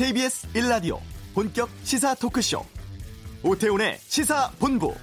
[0.00, 0.98] KBS 1라디오
[1.34, 2.64] 본격 시사 토크쇼
[3.42, 4.94] 오태훈의 시사본부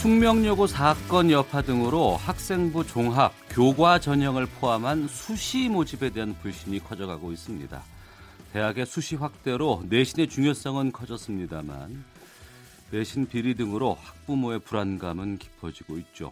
[0.00, 7.82] 숙명여고 사건 여파 등으로 학생부 종합, 교과 전형을 포함한 수시 모집에 대한 불신이 커져가고 있습니다.
[8.54, 12.11] 대학의 수시 확대로 내신의 중요성은 커졌습니다만
[12.92, 16.30] 내신 비리 등으로 학부모의 불안감은 깊어지고 있죠.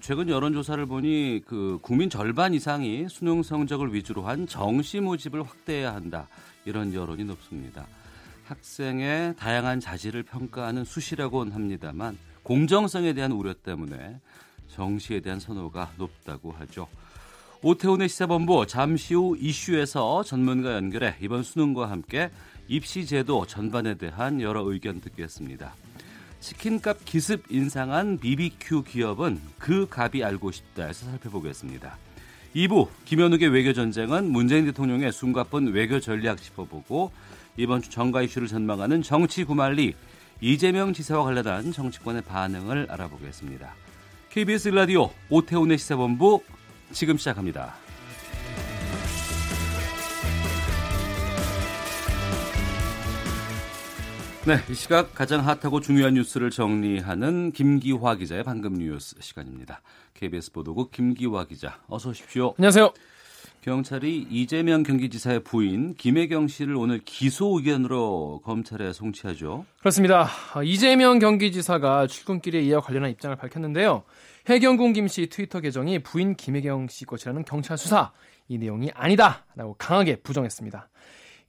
[0.00, 6.28] 최근 여론조사를 보니 그 국민 절반 이상이 수능 성적을 위주로 한 정시 모집을 확대해야 한다
[6.64, 7.86] 이런 여론이 높습니다.
[8.44, 14.20] 학생의 다양한 자질을 평가하는 수시라고는 합니다만 공정성에 대한 우려 때문에
[14.68, 16.86] 정시에 대한 선호가 높다고 하죠.
[17.62, 22.30] 오태훈의 시사본부 잠시 후 이슈에서 전문가 연결해 이번 수능과 함께
[22.70, 25.74] 입시 제도 전반에 대한 여러 의견 듣겠습니다.
[26.38, 31.98] 치킨값 기습 인상한 BBQ 기업은 그 값이 알고 싶다에서 살펴보겠습니다.
[32.54, 37.10] 2부 김현욱의 외교 전쟁은 문재인 대통령의 숨가쁜 외교 전략 짚어보고
[37.56, 39.94] 이번 주 정가 이슈를 전망하는 정치 구말리
[40.40, 43.74] 이재명 지사와 관련한 정치권의 반응을 알아보겠습니다.
[44.30, 46.40] KBS 라디오 오태훈의 시사본부
[46.92, 47.74] 지금 시작합니다.
[54.50, 59.80] 네, 이 시각 가장 핫하고 중요한 뉴스를 정리하는 김기화 기자의 방금 뉴스 시간입니다.
[60.14, 62.54] KBS 보도국 김기화 기자, 어서 오십시오.
[62.58, 62.92] 안녕하세요.
[63.60, 69.66] 경찰이 이재명 경기지사의 부인 김혜경 씨를 오늘 기소 의견으로 검찰에 송치하죠.
[69.78, 70.26] 그렇습니다.
[70.64, 74.02] 이재명 경기지사가 출근길에 이와 관련한 입장을 밝혔는데요.
[74.48, 78.10] 해경군 김 씨 트위터 계정이 부인 김혜경 씨 것이라는 경찰 수사
[78.48, 80.88] 이 내용이 아니다라고 강하게 부정했습니다.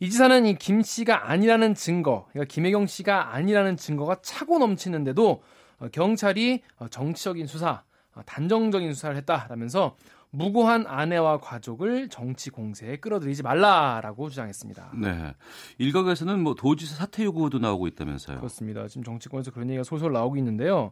[0.01, 5.43] 이 지사는 이 김 씨가 아니라는 증거, 그러니까 김혜경 씨가 아니라는 증거가 차고 넘치는데도
[5.79, 7.83] 어, 경찰이 어, 정치적인 수사,
[8.15, 9.95] 어, 단정적인 수사를 했다라면서
[10.31, 14.93] 무고한 아내와 가족을 정치 공세에 끌어들이지 말라라고 주장했습니다.
[14.95, 15.35] 네.
[15.77, 18.37] 일각에서는 뭐 도지사 사퇴 요구도 나오고 있다면서요.
[18.37, 18.87] 그렇습니다.
[18.87, 20.91] 지금 정치권에서 그런 얘기가 솔솔 나오고 있는데요.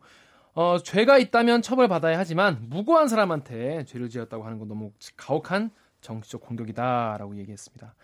[0.53, 5.71] 어, 죄가 있다면 처벌받아야 하지만 무고한 사람한테 죄를 지었다고 하는 건 너무 가혹한
[6.01, 7.95] 정치적 공격이다라고 얘기했습니다.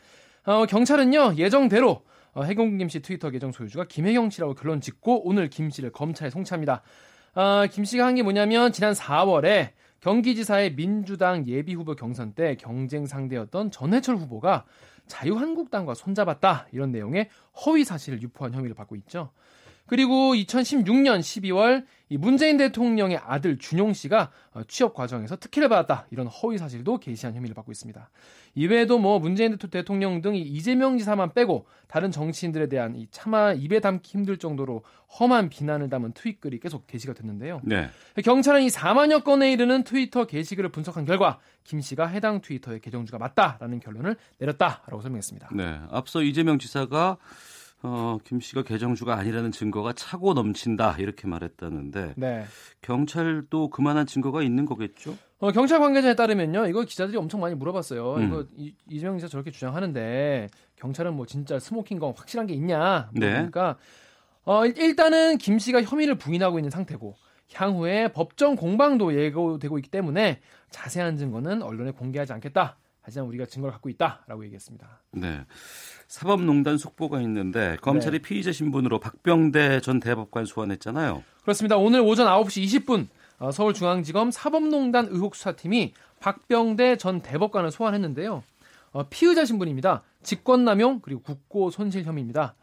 [0.46, 5.50] 어, 경찰은요 예정대로 어, 해경 김 씨 트위터 계정 소유주가 김혜경 씨라고 결론 짓고 오늘
[5.50, 6.82] 김 씨를 검찰에 송치합니다.
[7.36, 13.72] 어, 김 씨가 한 게 뭐냐면 지난 4월에 경기지사의 민주당 예비후보 경선 때 경쟁 상대였던
[13.72, 14.66] 전해철 후보가
[15.08, 17.30] 자유한국당과 손잡았다 이런 내용의
[17.66, 19.32] 허위 사실을 유포한 혐의를 받고 있죠.
[19.88, 26.28] 그리고 2016년 12월 이 문재인 대통령의 아들 준용 씨가 어, 취업 과정에서 특혜를 받았다 이런
[26.28, 28.10] 허위 사실도 게시한 혐의를 받고 있습니다.
[28.54, 34.12] 이외에도 뭐 문재인 대통령 등 이재명 지사만 빼고 다른 정치인들에 대한 이 차마 입에 담기
[34.12, 34.84] 힘들 정도로
[35.20, 37.62] 험한 비난을 담은 트윗글이 계속 게시가 됐는데요.
[37.64, 37.90] 네.
[38.24, 43.80] 경찰은 이 4만여 건에 이르는 트위터 게시글을 분석한 결과 김 씨가 해당 트위터의 계정주가 맞다라는
[43.80, 45.50] 결론을 내렸다라고 설명했습니다.
[45.54, 45.80] 네.
[45.90, 47.18] 앞서 이재명 지사가
[47.86, 52.46] 어, 김 씨가 개정주가 아니라는 증거가 차고 넘친다 이렇게 말했다는데 네.
[52.82, 55.16] 경찰도 그만한 증거가 있는 거겠죠?
[55.40, 58.16] 어, 경찰 관계자에 따르면요, 이거 기자들이 엄청 많이 물어봤어요.
[58.16, 58.28] 음.
[58.28, 60.48] 이거 이, 이재명 지사 저렇게 주장하는데
[60.78, 63.10] 경찰은 뭐 진짜 smoking gun 확실한 게 있냐?
[63.14, 63.32] 네.
[63.32, 63.78] 그러니까
[64.44, 67.16] 어, 일단은 김 씨가 혐의를 부인하고 있는 상태고
[67.54, 70.42] 향후에 법정 공방도 예고되고 있기 때문에
[70.72, 72.78] 자세한 증거는 언론에 공개하지 않겠다.
[73.06, 75.02] 하지만 우리가 증거를 갖고 있다라고 얘기했습니다.
[75.12, 75.46] 네.
[76.08, 78.22] 사법농단 속보가 있는데 검찰이 네.
[78.22, 81.24] 피의자 신분으로 박병대 전 대법관 소환했잖아요.
[81.44, 81.78] 그렇습니다.
[81.78, 83.08] 오늘 오전 9시 20분
[83.38, 88.44] 어, 서울중앙지검 사법농단 의혹 수사팀이 박병대 전 대법관을 소환했는데요.
[88.94, 90.02] 어, 피의자 신분입니다.
[90.24, 92.56] 직권남용 그리고 국고 손실 혐의입니다.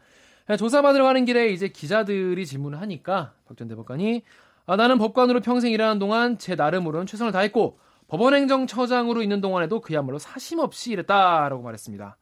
[0.49, 4.23] 네, 조사받으러 가는 길에 이제 기자들이 질문을 하니까 박 전 대법관이
[4.65, 7.77] 아, 나는 법관으로 평생 일하는 동안 제 나름으로는 최선을 다했고
[8.13, 12.15] 법원행정처장으로 있는 동안에도 그야말로 사심 없이 일했다라고 말했습니다.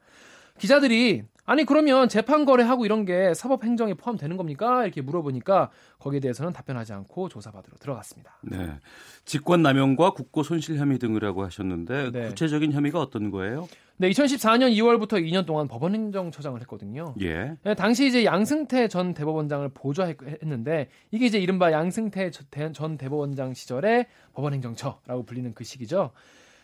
[0.58, 4.86] 기자들이 아니 그러면 재판 거래하고 이런 게 사법 행정에 포함되는 겁니까?
[4.86, 5.70] 이렇게 물어보니까
[6.00, 8.40] 거기에 대해서는 답변하지 않고 조사받으러 들어갔습니다.
[8.44, 8.80] 네.
[9.26, 12.28] 직권 남용과 국고 손실 혐의 등이라고 하셨는데 네.
[12.30, 13.68] 구체적인 혐의가 어떤 거예요?
[13.98, 17.16] 네, 2014년 2월부터 2년 동안 법원 행정처장을 했거든요.
[17.20, 17.58] 예.
[17.64, 22.32] 네, 당시 이제 양승태 전 대법원장을 보좌했는데 이게 이제 이른바 양승태
[22.72, 26.12] 전 대법원장 시절에 법원 행정처라고 불리는 그 시기죠.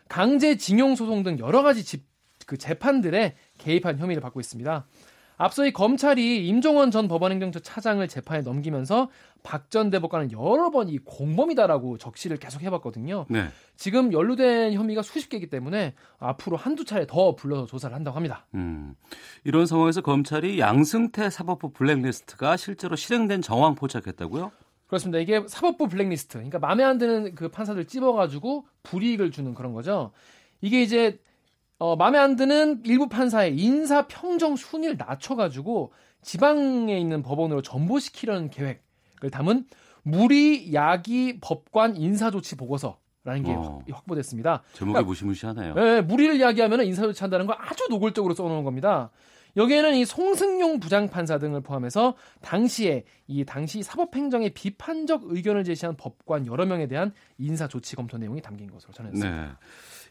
[0.08, 2.07] 강제징용 소송 등 여러 가지 집,
[2.48, 4.86] 그 재판들에 개입한 혐의를 받고 있습니다.
[5.40, 9.12] 앞서 이 검찰이 임종원 전 법원행정처 차장을 재판에 넘기면서
[9.44, 13.28] 박 전 대법관은 여러 번 이 공범이다라고 적시를 계속 해봤거든요.
[13.30, 13.50] 네.
[13.76, 18.48] 지금 연루된 혐의가 수십 개이기 때문에 앞으로 한두 차례 더 불러서 조사를 한다고 합니다.
[18.56, 18.96] 음,
[19.44, 24.52] 이런 상황에서 검찰이 양승태 사법부 블랙리스트가 실제로 실행된 정황 포착했다고요?
[24.88, 25.20] 그렇습니다.
[25.20, 26.38] 이게 사법부 블랙리스트.
[26.38, 30.12] 그러니까 마음에 안 드는 그 판사들 찝어가지고 불이익을 주는 그런 거죠.
[30.62, 31.20] 이게 이제
[31.80, 35.92] 어, 마음에 안 드는 일부 판사의 인사 평정 순위를 낮춰가지고
[36.22, 39.66] 지방에 있는 법원으로 전보시키려는 계획을 담은
[40.04, 43.82] 무리 야기 법관 인사 조치 보고서 라는 게 어.
[43.92, 44.64] 확보됐습니다.
[44.74, 45.74] 제목이 그러니까 무시무시하네요.
[45.74, 49.12] 네, 무리를 이야기하면 인사조치 한다는 걸 아주 노골적으로 써놓은 겁니다.
[49.58, 56.66] 여기에는 이 송승용 부장판사 등을 포함해서 당시에 이 당시 사법행정의 비판적 의견을 제시한 법관 여러
[56.66, 59.42] 명에 대한 인사 조치 검토 내용이 담긴 것으로 전해졌습니다.
[59.42, 59.50] 네.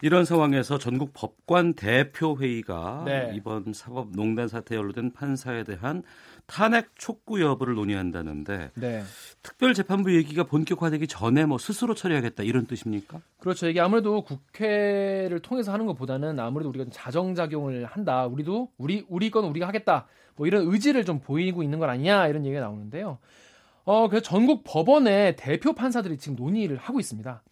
[0.03, 3.33] 이런 상황에서 전국 법관 대표 회의가 네.
[3.35, 6.03] 이번 사법농단 사태에 연루된 판사에 대한
[6.47, 9.03] 탄핵 촉구 여부를 논의한다는데 네.
[9.43, 13.21] 특별재판부 얘기가 본격화되기 전에 뭐 스스로 처리하겠다 이런 뜻입니까?
[13.39, 13.69] 그렇죠.
[13.69, 18.27] 이게 아무래도 국회를 통해서 하는 것보다는 아무래도 우리가 좀 자정작용을 한다.
[18.27, 20.07] 우리도 우리 우리 건 우리가 하겠다.
[20.37, 23.19] 뭐 이런 의지를 좀 보이고 있는 건 아니냐 이런 얘기가 나오는데요.
[23.85, 27.43] 어, 그래서 전국 법원의 대표 판사들이 지금 논의를 하고 있습니다.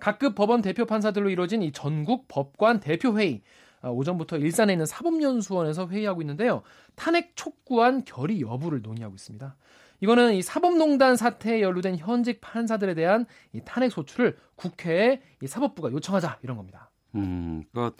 [0.00, 5.88] 각급 법원 대표 판사들로 이루어진 이 전국 법관 대표 회의 아, 오전부터 일산에 있는 사법연수원에서
[5.88, 6.62] 회의하고 있는데요.
[6.94, 9.56] 탄핵 촉구한 결의 여부를 논의하고 있습니다.
[10.00, 16.38] 이거는 이 사법농단 사태에 연루된 현직 판사들에 대한 이 탄핵 소추를 국회에 이 사법부가 요청하자
[16.42, 16.90] 이런 겁니다.
[17.16, 17.96] 음, 그러니까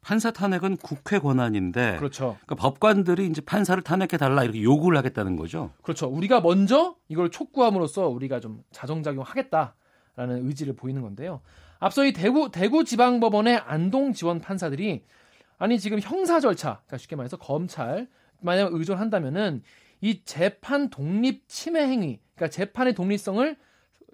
[0.00, 2.36] 판사 탄핵은 국회 권한인데 그렇죠.
[2.44, 5.70] 그러니까 법관들이 이제 판사를 탄핵해 달라 이렇게 요구를 하겠다는 거죠.
[5.82, 6.06] 그렇죠.
[6.08, 11.40] 우리가 먼저 이걸 촉구함으로써 우리가 좀 자정작용하겠다라는 의지를 보이는 건데요.
[11.78, 15.04] 앞서 이 대구 대구 지방법원의 안동 지원 판사들이
[15.64, 18.06] 아니 지금 형사 절차, 그러니까 쉽게 말해서 검찰
[18.42, 19.62] 만약 의존한다면은
[20.02, 23.56] 이 재판 독립 침해 행위, 그러니까 재판의 독립성을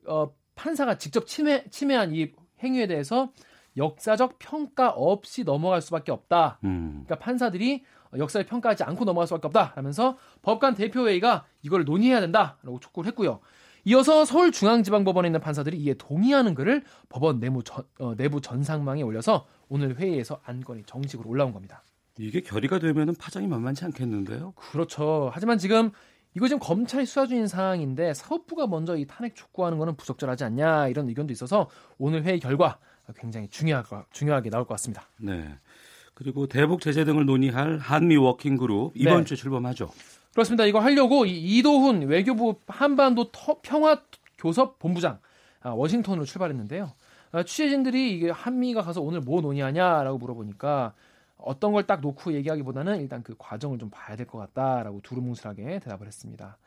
[0.07, 2.31] 어, 판사가 직접 침해 침해한 이
[2.63, 3.33] 행위에 대해서
[3.77, 6.61] 역사적 평가 없이 넘어갈 수밖에 없다.
[6.63, 7.03] 음.
[7.05, 7.83] 그러니까 판사들이
[8.17, 13.41] 역사를 평가하지 않고 넘어갈 수밖에 없다 하면서 법관 대표회의가 이걸 논의해야 된다라고 촉구를 했고요.
[13.87, 19.97] 이어서 서울중앙지방법원에 있는 판사들이 이에 동의하는 글을 법원 내부, 전, 어, 내부 전상망에 올려서 오늘
[19.97, 21.83] 회의에서 안건이 정식으로 올라온 겁니다.
[22.19, 24.53] 이게 결의가 되면은 파장이 만만치 않겠는데요.
[24.57, 25.31] 그렇죠.
[25.33, 25.91] 하지만 지금
[26.37, 31.09] 이거 지금 검찰이 수사 중인 상황인데 사법부가 먼저 이 탄핵 촉구하는 거는 부적절하지 않냐 이런
[31.09, 32.79] 의견도 있어서 오늘 회의 결과
[33.17, 35.09] 굉장히 중요하게, 중요하게 나올 것 같습니다.
[35.19, 35.49] 네.
[36.15, 39.25] 그리고 대북 제재 등을 논의할 한미 working group 이번 네.
[39.25, 39.91] 주에 출범하죠.
[40.33, 40.67] 그렇습니다.
[40.67, 44.03] 이거 하려고 이 이도훈 외교부 한반도 터- 평화
[44.37, 45.19] 교섭 본부장
[45.63, 46.93] 아, 워싱턴으로 출발했는데요.
[47.33, 50.95] 아, 취재진들이 이게 한미가 가서 오늘 뭐 논의하냐라고 물어보니까
[51.37, 56.07] 어떤 걸 딱 놓고 얘기하기보다는 일단 그 과정을 좀 봐야 될 것 같다라고 두루뭉술하게 대답을
[56.07, 56.59] 했습니다.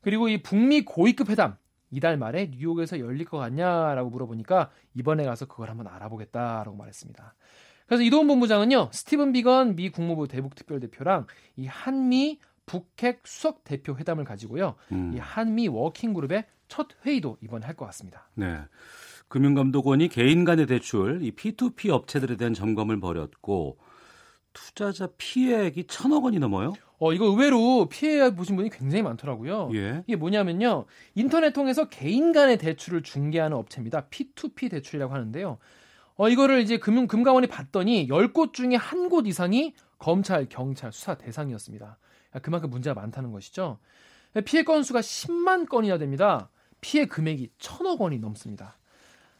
[0.00, 1.56] 그리고 이 북미 고위급 회담
[1.90, 7.34] 이달 말에 뉴욕에서 열릴 것 같냐라고 물어보니까 이번에 가서 그걸 한번 알아보겠다라고 말했습니다.
[7.86, 11.26] 그래서 이도훈 본부장은요 스티븐 비건 미 국무부 대북 특별대표랑
[11.56, 14.74] 이 한미 북핵 수석 대표 회담을 가지고요.
[14.92, 15.12] 음.
[15.14, 18.28] 이 한미 working group의 첫 회의도 이번에 할 것 같습니다.
[18.34, 18.58] 네.
[19.28, 23.78] 금융감독원이 개인 간의 대출, 이 P2P 업체들에 대한 점검을 벌였고
[24.52, 26.72] 투자자 피해액이 천억 원이 넘어요?
[26.98, 29.70] 어 이거 의외로 피해 보신 분이 굉장히 많더라고요.
[29.74, 30.04] 예.
[30.06, 30.84] 이게 뭐냐면요.
[31.16, 34.06] 인터넷 통해서 개인 간의 대출을 중개하는 업체입니다.
[34.10, 35.58] P2P 대출이라고 하는데요.
[36.16, 41.98] 어 이거를 이제 금융 금감원이 봤더니 10곳 중에 한 곳 이상이 검찰, 경찰 수사 대상이었습니다.
[42.42, 43.78] 그만큼 문제가 많다는 것이죠.
[44.44, 46.50] 피해 건수가 10만 건이나 됩니다.
[46.80, 48.78] 피해 금액이 천억 원이 넘습니다.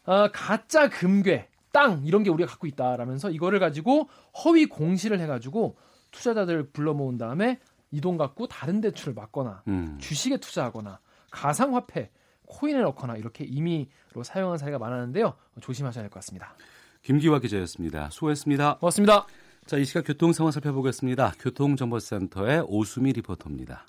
[0.04, 4.08] 아, 가짜 금괴, 땅 이런 게 우리가 갖고 있다라면서 이거를 가지고
[4.44, 5.76] 허위 공시를 해가지고
[6.10, 7.58] 투자자들 불러 모은 다음에
[7.90, 9.96] 이 돈 갖고 다른 대출을 막거나 음.
[10.00, 10.98] 주식에 투자하거나
[11.30, 12.10] 가상화폐,
[12.46, 15.34] 코인에 넣거나 이렇게 임의로 사용한 사례가 많았는데요.
[15.60, 16.54] 조심하셔야 할 것 같습니다.
[17.02, 18.10] 김기화 기자였습니다.
[18.10, 18.78] 수고했습니다.
[18.78, 19.26] 고맙습니다.
[19.66, 21.34] 자, 이 시각 교통 상황 살펴보겠습니다.
[21.38, 23.86] 교통정보센터의 오수미 리포터입니다.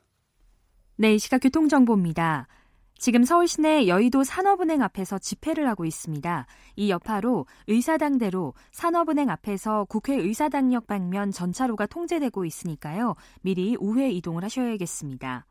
[0.97, 2.47] 네, 이 시각 교통정보입니다.
[2.97, 6.47] 지금 서울 시내 여의도 산업은행 앞에서 집회를 하고 있습니다.
[6.77, 13.15] 이 여파로 의사당대로 산업은행 앞에서 국회 의사당역 방면 전차로가 통제되고 있으니까요.
[13.41, 15.45] 미리 우회 이동을 하셔야겠습니다.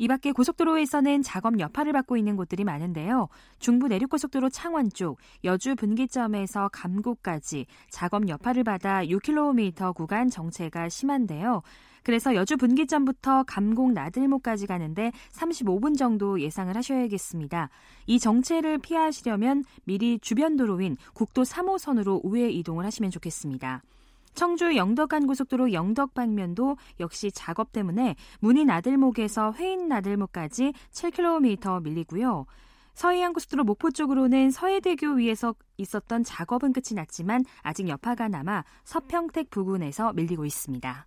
[0.00, 3.28] 이 밖에 고속도로에서는 작업 여파를 받고 있는 곳들이 많은데요.
[3.58, 11.62] 중부 내륙고속도로 창원 쪽 여주 분기점에서 감곡까지 작업 여파를 받아 6km 구간 정체가 심한데요.
[12.08, 17.68] 그래서 여주 분기점부터 감곡 나들목까지 가는데 35분 정도 예상을 하셔야겠습니다.
[18.06, 23.82] 이 정체를 피하시려면 미리 주변 도로인 국도 3호선으로 우회 이동을 하시면 좋겠습니다.
[24.32, 32.46] 청주 영덕간 고속도로 영덕 방면도 역시 작업 때문에 문인 나들목에서 회인 나들목까지 7km 밀리고요.
[32.94, 40.14] 서해안 고속도로 목포 쪽으로는 서해대교 위에서 있었던 작업은 끝이 났지만 아직 여파가 남아 서평택 부근에서
[40.14, 41.06] 밀리고 있습니다.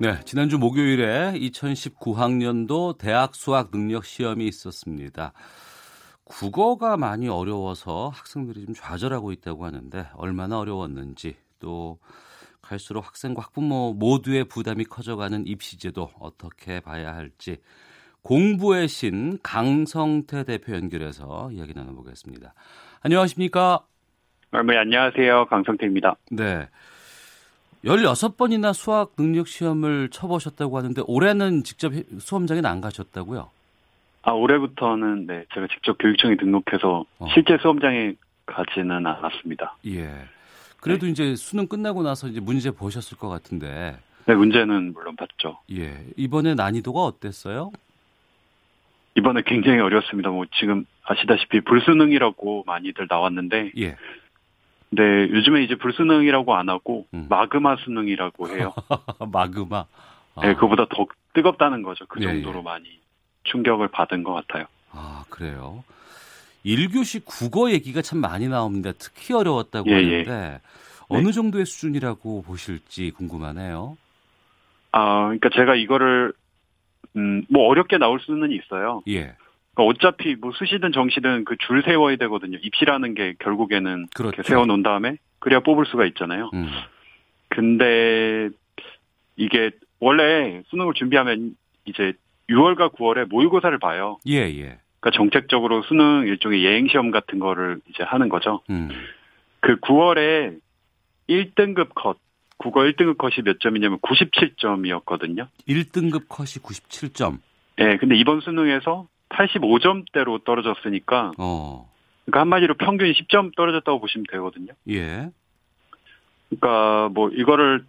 [0.00, 5.32] 네, 지난주 목요일에 2019학년도 대학 수학 능력 시험이 있었습니다.
[6.22, 11.98] 국어가 많이 어려워서 학생들이 좀 좌절하고 있다고 하는데 얼마나 어려웠는지 또
[12.62, 17.56] 갈수록 학생과 학부모 모두의 부담이 커져가는 입시제도 어떻게 봐야 할지
[18.22, 22.54] 공부의 신 강성태 대표 연결해서 이야기 나눠보겠습니다.
[23.00, 23.80] 안녕하십니까?
[24.52, 25.46] 네, 안녕하세요.
[25.46, 26.14] 강성태입니다.
[26.30, 26.68] 네.
[27.84, 33.50] 16번이나 수학 능력 시험을 쳐보셨다고 하는데 올해는 직접 수험장에 안 가셨다고요?
[34.22, 37.26] 아, 올해부터는 네, 제가 직접 교육청에 등록해서 어.
[37.32, 38.14] 실제 수험장에
[38.46, 39.76] 가지는 않았습니다.
[39.86, 40.10] 예.
[40.80, 41.12] 그래도 네.
[41.12, 43.96] 이제 수능 끝나고 나서 이제 문제 보셨을 것 같은데.
[44.26, 45.58] 네, 문제는 물론 봤죠.
[45.72, 46.04] 예.
[46.16, 47.70] 이번에 난이도가 어땠어요?
[49.16, 50.30] 이번에 굉장히 어려웠습니다.
[50.30, 53.72] 뭐 지금 아시다시피 불수능이라고 많이들 나왔는데.
[53.78, 53.96] 예.
[54.90, 57.26] 네, 요즘에 이제 불수능이라고 안 하고 음.
[57.28, 58.72] 마그마 수능이라고 해요.
[59.32, 59.84] 마그마.
[60.34, 60.40] 아.
[60.40, 62.06] 네, 그보다 더 뜨겁다는 거죠.
[62.06, 62.62] 그 예, 정도로 예, 예.
[62.62, 63.00] 많이
[63.44, 64.66] 충격을 받은 것 같아요.
[64.92, 65.84] 아, 그래요?
[66.64, 68.92] 1교시 국어 얘기가 참 많이 나옵니다.
[68.98, 69.96] 특히 어려웠다고 예, 예.
[69.96, 70.60] 하는데 네.
[71.08, 73.96] 어느 정도의 수준이라고 보실지 궁금하네요.
[74.92, 76.32] 아, 그러니까 제가 이거를
[77.16, 79.02] 음, 뭐 어렵게 나올 수는 있어요.
[79.08, 79.34] 예.
[79.78, 82.58] 그러니까 어차피 뭐 수시든 정시든 그 줄 세워야 되거든요.
[82.62, 86.50] 입시라는 게 결국에는 그렇게 세워 놓은 다음에 그래야 뽑을 수가 있잖아요.
[86.54, 86.66] 음.
[87.48, 88.48] 근데
[89.36, 89.70] 이게
[90.00, 92.12] 원래 수능을 준비하면 이제
[92.50, 94.18] 6월과 9월에 모의고사를 봐요.
[94.26, 94.78] 예, 예.
[95.00, 98.62] 그러니까 정책적으로 수능 일종의 예행 시험 같은 거를 이제 하는 거죠.
[98.70, 98.88] 음.
[99.60, 100.58] 그 9월에
[101.28, 102.18] 1등급 컷
[102.56, 105.46] 국어 1등급 컷이 몇 점이냐면 97점이었거든요.
[105.68, 107.38] 1등급 컷이 97점.
[107.76, 111.90] 네, 근데 이번 수능에서 85점대로 떨어졌으니까 어.
[112.24, 114.72] 그러니까 한마디로 평균 10점 떨어졌다고 보시면 되거든요.
[114.90, 115.30] 예.
[116.48, 117.84] 그러니까 뭐 이거를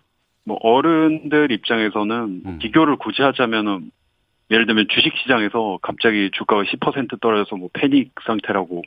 [0.46, 2.60] 뭐 어른들 입장에서는 뭐 음.
[2.60, 3.92] 비교를 굳이 하자면은
[4.52, 8.82] 예를 들면 주식 시장에서 갑자기 주가가 10% 떨어져서 뭐 패닉 상태라고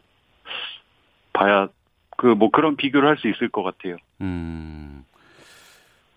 [1.33, 1.69] 봐야
[2.17, 3.97] 그 뭐 그런 비교를 할 수 있을 것 같아요.
[4.21, 5.05] 음.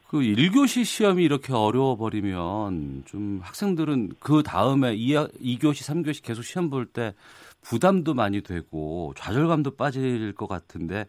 [0.07, 6.69] 그 1교시 시험이 이렇게 어려워 버리면 좀 학생들은 그 다음에 2, 2교시, 3교시 계속 시험
[6.69, 7.13] 볼 때
[7.63, 11.05] 부담도 많이 되고 좌절감도 빠질 것 같은데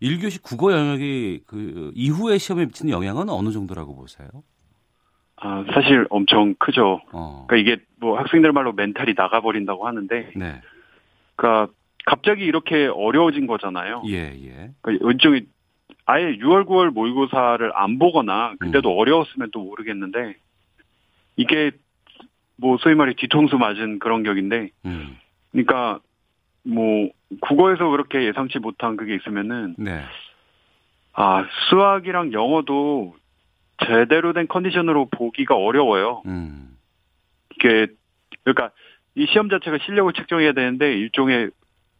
[0.00, 4.28] 1교시 국어 영역이 그 이후의 시험에 미치는 영향은 어느 정도라고 보세요?
[5.40, 7.00] 아, 사실 엄청 크죠.
[7.12, 7.46] 어.
[7.48, 10.60] 그러니까 이게 뭐 학생들 말로 멘탈이 나가버린다고 하는데, 네.
[11.36, 11.72] 그러니까
[12.06, 14.02] 갑자기 이렇게 어려워진 거잖아요.
[14.06, 14.70] 예, 예.
[14.80, 15.46] 그러니까 일종의
[16.10, 18.98] 아예 6월, 9월 모의고사를 안 보거나 그때도 음.
[18.98, 20.36] 어려웠으면 또 모르겠는데
[21.36, 21.70] 이게
[22.56, 25.18] 뭐 소위 말해 뒤통수 맞은 그런 격인데, 음.
[25.52, 26.00] 그러니까
[26.64, 27.10] 뭐
[27.42, 30.02] 국어에서 그렇게 예상치 못한 그게 있으면은 네.
[31.12, 33.14] 아 수학이랑 영어도
[33.84, 36.22] 제대로 된 컨디션으로 보기가 어려워요.
[36.24, 36.74] 음.
[37.54, 37.86] 이게
[38.44, 38.70] 그러니까
[39.14, 41.50] 이 시험 자체가 실력을 측정해야 되는데 일종의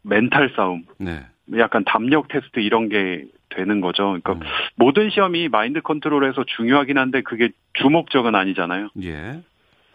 [0.01, 1.27] 멘탈 싸움, 네.
[1.59, 4.19] 약간 담력 테스트 이런 게 되는 거죠.
[4.23, 4.41] 그러니까 음.
[4.77, 8.89] 모든 시험이 마인드 컨트롤에서 중요하긴 한데 그게 주목적은 아니잖아요.
[9.03, 9.41] 예.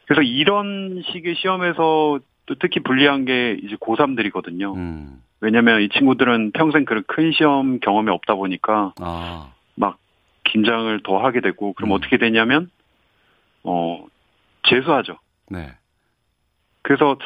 [0.05, 4.75] 그래서 이런 식의 시험에서 또 특히 불리한 게 이제 고3들이거든요.
[4.75, 5.21] 음.
[5.39, 9.51] 왜냐면 이 친구들은 평생 그런 큰 시험 경험이 없다 보니까 아.
[9.75, 9.97] 막
[10.45, 11.95] 긴장을 더 하게 되고 그럼 음.
[11.95, 12.69] 어떻게 되냐면
[13.63, 14.05] 어
[14.67, 15.17] 재수하죠.
[15.49, 15.73] 네.
[16.81, 17.17] 그래서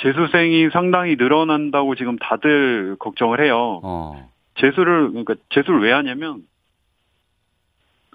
[0.00, 3.80] 재수생이 상당히 늘어난다고 지금 다들 걱정을 해요.
[3.82, 4.30] 어.
[4.60, 6.42] 재수를 그러니까 재수를 왜 하냐면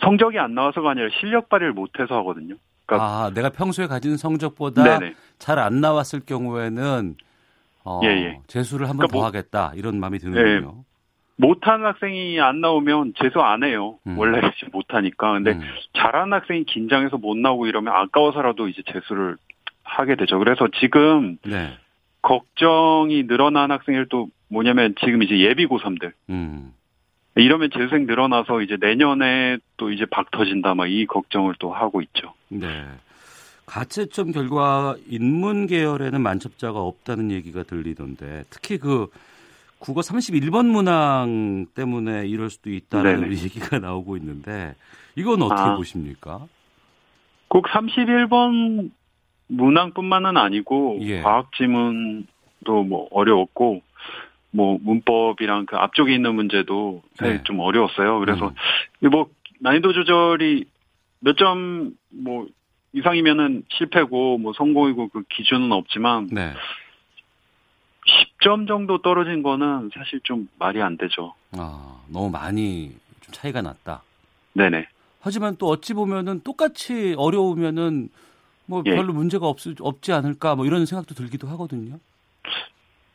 [0.01, 2.55] 성적이 안 나와서가 아니라 실력 발휘를 못해서 하거든요.
[2.85, 4.99] 그러니까 아, 내가 평소에 가진 성적보다
[5.39, 7.15] 잘 안 나왔을 경우에는
[7.85, 8.39] 어, 예, 예.
[8.47, 10.75] 재수를 한번 그러니까 더 뭐, 하겠다 이런 마음이 드는군요.
[10.77, 10.83] 예,
[11.35, 13.97] 못하는 학생이 안 나오면 재수 안 해요.
[14.07, 14.17] 음.
[14.17, 14.39] 원래
[14.71, 15.33] 못하니까.
[15.33, 15.61] 근데 음.
[15.93, 19.37] 잘하는 학생이 긴장해서 못 나오고 이러면 아까워서라도 이제 재수를
[19.83, 20.39] 하게 되죠.
[20.39, 21.73] 그래서 지금 네.
[22.23, 26.13] 걱정이 늘어난 학생들 도 뭐냐면 지금 이제 예비 고3들.
[26.31, 26.73] 음.
[27.35, 32.33] 이러면 재수생 늘어나서 이제 내년에 또 이제 박 터진다 막 이 걱정을 또 하고 있죠.
[32.49, 32.85] 네.
[33.65, 39.07] 가채점 결과 인문 계열에는 만첩자가 없다는 얘기가 들리던데 특히 그
[39.79, 44.75] 국어 31번 문항 때문에 이럴 수도 있다는 라 얘기가 나오고 있는데
[45.15, 46.45] 이건 어떻게 아, 보십니까?
[47.47, 48.91] 꼭 31번
[49.47, 51.21] 문항뿐만은 아니고 예.
[51.21, 53.81] 과학 지문도 뭐 어려웠고
[54.51, 57.41] 뭐 문법이랑 그 앞쪽에 있는 문제도 네.
[57.43, 58.19] 좀 어려웠어요.
[58.19, 58.53] 그래서
[59.03, 59.09] 음.
[59.09, 60.65] 뭐 난이도 조절이
[61.19, 62.47] 몇 점 뭐
[62.95, 66.53] 이상이면은 실패고 뭐 성공이고 그 기준은 없지만 네.
[68.41, 71.33] 10점 정도 떨어진 거는 사실 좀 말이 안 되죠.
[71.57, 74.03] 아, 너무 많이 좀 차이가 났다.
[74.53, 74.85] 네네.
[75.21, 78.09] 하지만 또 어찌 보면은 똑같이 어려우면은
[78.65, 78.95] 뭐 예.
[78.95, 81.99] 별로 문제가 없, 없지 않을까 뭐 이런 생각도 들기도 하거든요.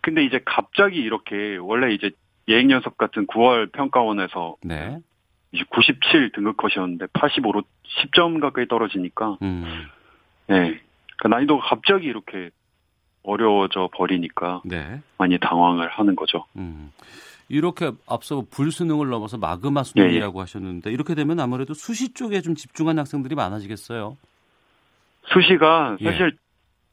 [0.01, 2.11] 근데 이제 갑자기 이렇게 원래 이제
[2.49, 4.99] 예행 녀석 같은 9월 평가원에서 네.
[5.53, 9.87] 이제 97 등급 컷이었는데 85로 10점 가까이 떨어지니까 음.
[10.47, 10.81] 네.
[11.19, 12.51] 그 난이도가 갑자기 이렇게
[13.23, 15.01] 어려워져 버리니까 네.
[15.19, 16.47] 많이 당황을 하는 거죠.
[16.57, 16.93] 음.
[17.49, 22.99] 이렇게 앞서 불수능을 넘어서 마그마 예, 수능이라고 하셨는데 이렇게 되면 아무래도 수시 쪽에 좀 집중한
[22.99, 24.17] 학생들이 많아지겠어요.
[25.33, 26.05] 수시가 예.
[26.05, 26.37] 사실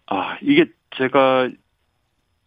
[0.07, 0.65] 아 이게
[0.97, 1.49] 제가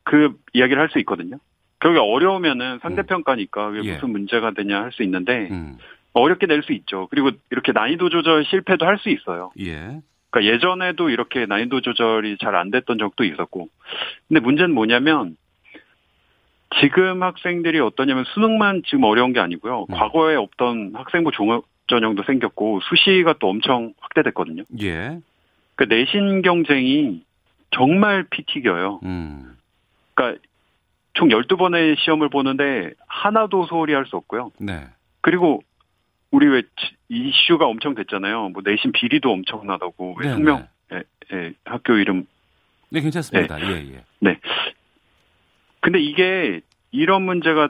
[0.05, 1.39] 그 이야기를 할 수 있거든요.
[1.81, 3.93] 결국에 어려우면은 상대평가니까 그게 예.
[3.95, 5.79] 무슨 문제가 되냐 할 수 있는데 음.
[6.13, 7.07] 어렵게 낼 수 있죠.
[7.11, 9.51] 그리고 이렇게 난이도 조절 실패도 할 수 있어요.
[9.61, 10.01] 예.
[10.31, 13.69] 그러니까 예전에도 이렇게 난이도 조절이 잘 안 됐던 적도 있었고.
[14.29, 15.37] 근데 문제는 뭐냐면
[16.81, 19.87] 지금 학생들이 어떠냐면 수능만 지금 어려운 게 아니고요.
[19.89, 19.95] 음.
[19.95, 24.65] 과거에 없던 학생부 종합 전형도 생겼고 수시가 또 엄청 확대됐거든요.
[24.83, 25.19] 예.
[25.79, 27.23] 그 내신 경쟁이
[27.71, 28.99] 정말 피 튀겨요.
[29.05, 29.57] 음.
[30.15, 30.43] 그러니까
[31.13, 34.51] 총 12번의 시험을 보는데 하나도 소홀히 할 수 없고요.
[34.59, 34.89] 네.
[35.21, 35.63] 그리고
[36.33, 38.49] 우리 왜 지- 이슈가 엄청 됐잖아요.
[38.49, 40.17] 뭐 내신 비리도 엄청나다고.
[40.19, 42.27] 왜 네, 성명 예, 예, 학교 이름
[42.91, 43.61] 네, 괜찮습니다.
[43.61, 43.95] 예,
[44.25, 44.37] 예.
[45.79, 47.69] 근데 이게 이런 문제가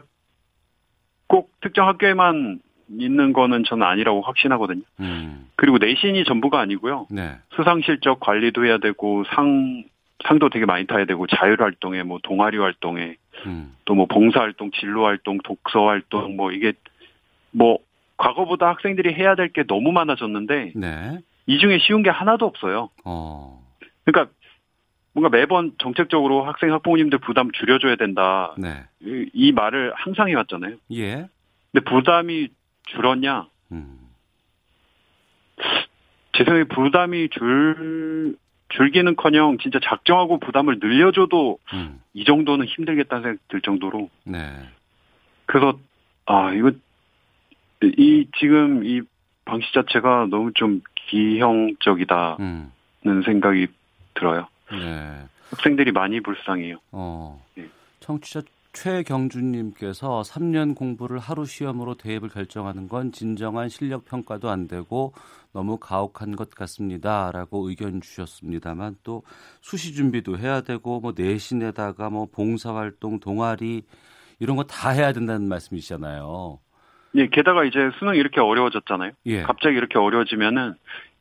[1.26, 4.82] 꼭 특정 학교에만 있는 거는 저는 아니라고 확신하거든요.
[5.00, 5.46] 음.
[5.56, 7.06] 그리고 내신이 전부가 아니고요.
[7.10, 7.36] 네.
[7.54, 9.84] 수상 실적 관리도 해야 되고 상
[10.26, 13.72] 상도 되게 많이 타야 되고 자율 활동에 뭐 동아리 활동에 음.
[13.84, 16.72] 또뭐 봉사 활동, 진로 활동, 독서 활동 뭐 이게
[17.52, 17.78] 뭐
[18.16, 21.18] 과거보다 학생들이 해야 될 게 너무 많아졌는데 네.
[21.46, 22.90] 이 중에 쉬운 게 하나도 없어요.
[23.04, 23.62] 어.
[24.04, 24.32] 그러니까
[25.14, 28.54] 뭔가 매번 정책적으로 학생 학부모님들 부담 줄여줘야 된다.
[28.58, 28.84] 네.
[29.00, 30.76] 이, 이 말을 항상 해왔잖아요.
[30.92, 31.28] 예.
[31.72, 32.48] 근데 부담이
[32.92, 33.46] 줄었냐?
[33.72, 33.98] 음.
[36.32, 38.36] 제 생각에 부담이 줄
[38.70, 42.00] 줄기는 커녕 진짜 작정하고 부담을 늘려줘도 음.
[42.12, 44.38] 이 정도는 힘들겠다는 생각 들 정도로 네.
[45.46, 45.78] 그래서
[46.26, 46.72] 아 이거
[47.82, 49.00] 이 지금 이
[49.44, 52.38] 방식 자체가 너무 좀 기형적이다는
[53.06, 53.22] 음.
[53.24, 53.68] 생각이
[54.14, 54.48] 들어요.
[54.70, 55.24] 네.
[55.50, 56.76] 학생들이 많이 불쌍해요.
[56.92, 57.42] 어.
[57.56, 57.68] 예.
[58.00, 65.12] 청취자 최경준님께서 3년 공부를 하루 시험으로 대입을 결정하는 건 진정한 실력 평가도 안 되고
[65.52, 69.22] 너무 가혹한 것 같습니다 라고 의견 주셨습니다만 또
[69.60, 73.82] 수시 준비도 해야 되고 뭐 내신에다가 뭐 봉사 활동 동아리
[74.40, 76.60] 이런 거 다 해야 된다는 말씀이시잖아요.
[77.16, 79.12] 예, 게다가 이제 수능 이 이렇게 어려워졌잖아요.
[79.26, 79.42] 예.
[79.42, 80.74] 갑자기 이렇게 어려워지면은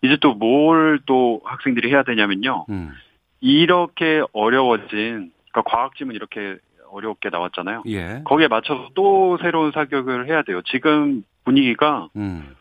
[0.03, 2.65] 이제 또뭘또 학생들이 해야 되냐면요.
[2.69, 2.91] 음.
[3.39, 6.57] 이렇게 어려워진 그러니까 과학 지문 이렇게
[6.89, 7.83] 어렵게 나왔잖아요.
[7.87, 8.21] 예.
[8.25, 10.61] 거기에 맞춰서 또 새로운 사격을 해야 돼요.
[10.63, 12.55] 지금 분위기가 음.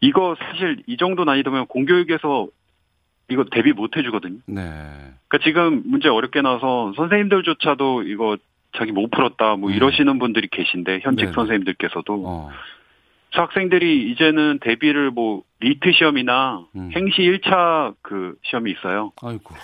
[0.00, 2.48] 이거 사실 이 정도 난이도면 공교육에서
[3.28, 4.38] 이거 대비 못 해주거든요.
[4.46, 4.62] 네.
[5.28, 8.36] 그러니까 지금 문제 어렵게 나와서 선생님들조차도 이거
[8.76, 9.74] 자기 못 풀었다 뭐 음.
[9.74, 11.34] 이러시는 분들이 계신데 현직 네네.
[11.34, 12.50] 선생님들께서도 어.
[13.30, 16.90] 학생들이 이제는 대비를 뭐 LEET 시험이나 음.
[16.94, 19.12] 행시 1차 그 시험이 있어요.
[19.22, 19.54] 아이고.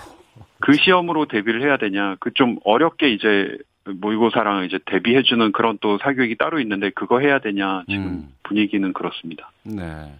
[0.61, 2.17] 그 시험으로 대비를 해야 되냐.
[2.21, 7.85] 그 좀 어렵게 이제 모의고사랑 이제 대비해주는 그런 또 사교육이 따로 있는데 그거 해야 되냐.
[7.89, 8.35] 지금 음.
[8.43, 9.51] 분위기는 그렇습니다.
[9.63, 10.13] 네.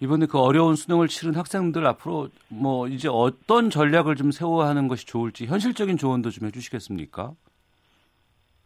[0.00, 5.06] 이번에 그 어려운 수능을 치른 학생들 앞으로 뭐 이제 어떤 전략을 좀 세워야 하는 것이
[5.06, 7.32] 좋을지 현실적인 조언도 좀 해주시겠습니까?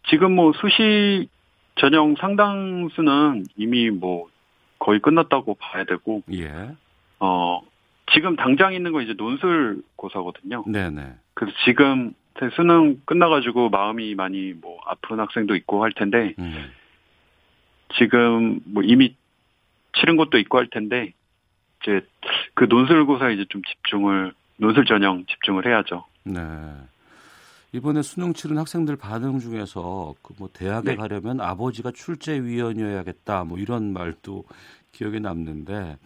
[0.09, 1.29] 지금 뭐 수시
[1.77, 4.27] 전형 상당수는 이미 뭐
[4.81, 6.71] 거의 끝났다고 봐야 되고, 예.
[7.21, 7.61] 어,
[8.13, 10.65] 지금 당장 있는 건 이제 논술 고사거든요.
[10.67, 11.15] 네네.
[11.35, 12.13] 그래서 지금
[12.57, 16.71] 수능 끝나가지고 마음이 많이 뭐 아픈 학생도 있고 할 텐데, 음.
[17.99, 19.15] 지금 뭐 이미
[19.99, 21.13] 치른 것도 있고 할 텐데,
[21.83, 22.01] 이제
[22.55, 26.05] 그 논술고사 이제 좀 집중을, 논술 전형 집중을 해야죠.
[26.25, 26.41] 네.
[27.73, 30.97] 이번에 수능 치른 학생들 반응 중에서 그 뭐 대학에 네.
[30.97, 34.45] 가려면 아버지가 출제위원이어야겠다 뭐 이런 말도
[34.93, 35.99] 기억에 남는데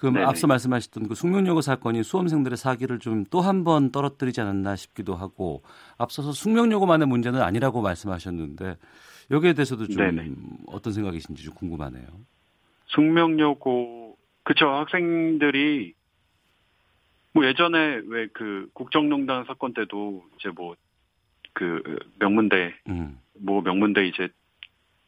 [0.00, 0.24] 그 네네.
[0.24, 5.62] 앞서 말씀하셨던 그 숙명여고 사건이 수험생들의 사기를 좀 또 한 번 떨어뜨리지 않았나 싶기도 하고
[5.98, 8.78] 앞서서 숙명여고만의 문제는 아니라고 말씀하셨는데
[9.30, 10.30] 여기에 대해서도 좀 네네.
[10.68, 12.06] 어떤 생각이신지 좀 궁금하네요.
[12.86, 15.94] 숙명여고 그쵸 학생들이
[17.32, 20.74] 뭐 예전에 왜 그 국정농단 사건 때도 이제 뭐
[21.52, 21.82] 그
[22.20, 23.18] 명문대 음.
[23.34, 24.28] 뭐 명문대 이제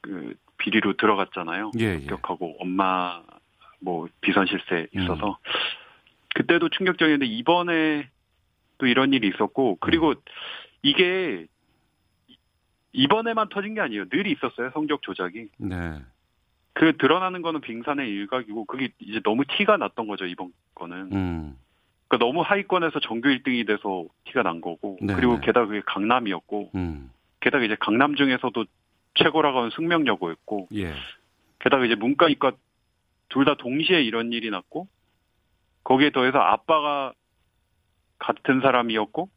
[0.01, 1.71] 그 비리로 들어갔잖아요.
[1.79, 1.95] 예, 예.
[1.95, 3.23] 합격하고 엄마
[3.83, 5.35] 뭐 비선 실세 있어서 음.
[6.35, 8.09] 그때도 충격적이었는데 이번에
[8.79, 10.15] 또 이런 일이 있었고 그리고 음.
[10.83, 11.47] 이게
[12.93, 14.09] 이번에만 터진 게 아니에요.
[14.09, 14.71] 늘 있었어요.
[14.73, 15.49] 성적 조작이.
[15.59, 16.01] 네.
[16.75, 21.13] 그 드러나는 거는 빙산의 일각이고 그게 이제 너무 티가 났던 거죠 이번 거는.
[21.13, 21.59] 음.
[22.09, 25.47] 그러니까 너무 하위권에서 정규 1등이 돼서 티가 난 거고 네 그리고 네.
[25.47, 27.11] 게다가 그게 강남이었고 음.
[27.41, 28.65] 게다가 이제 강남 중에서도
[29.15, 30.93] 최고라고 하는 숙명여고였고 예.
[31.59, 32.53] 게다가 이제 문과 이과
[33.33, 34.87] 둘 다 동시에 이런 일이 났고
[35.85, 37.13] 거기에 더해서 아빠가
[38.19, 39.29] 같은 사람이었고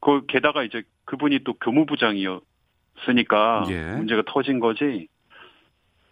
[0.00, 3.92] 그 게다가 이제 그분이 또 교무부장이었으니까 예.
[3.96, 5.08] 문제가 터진 거지.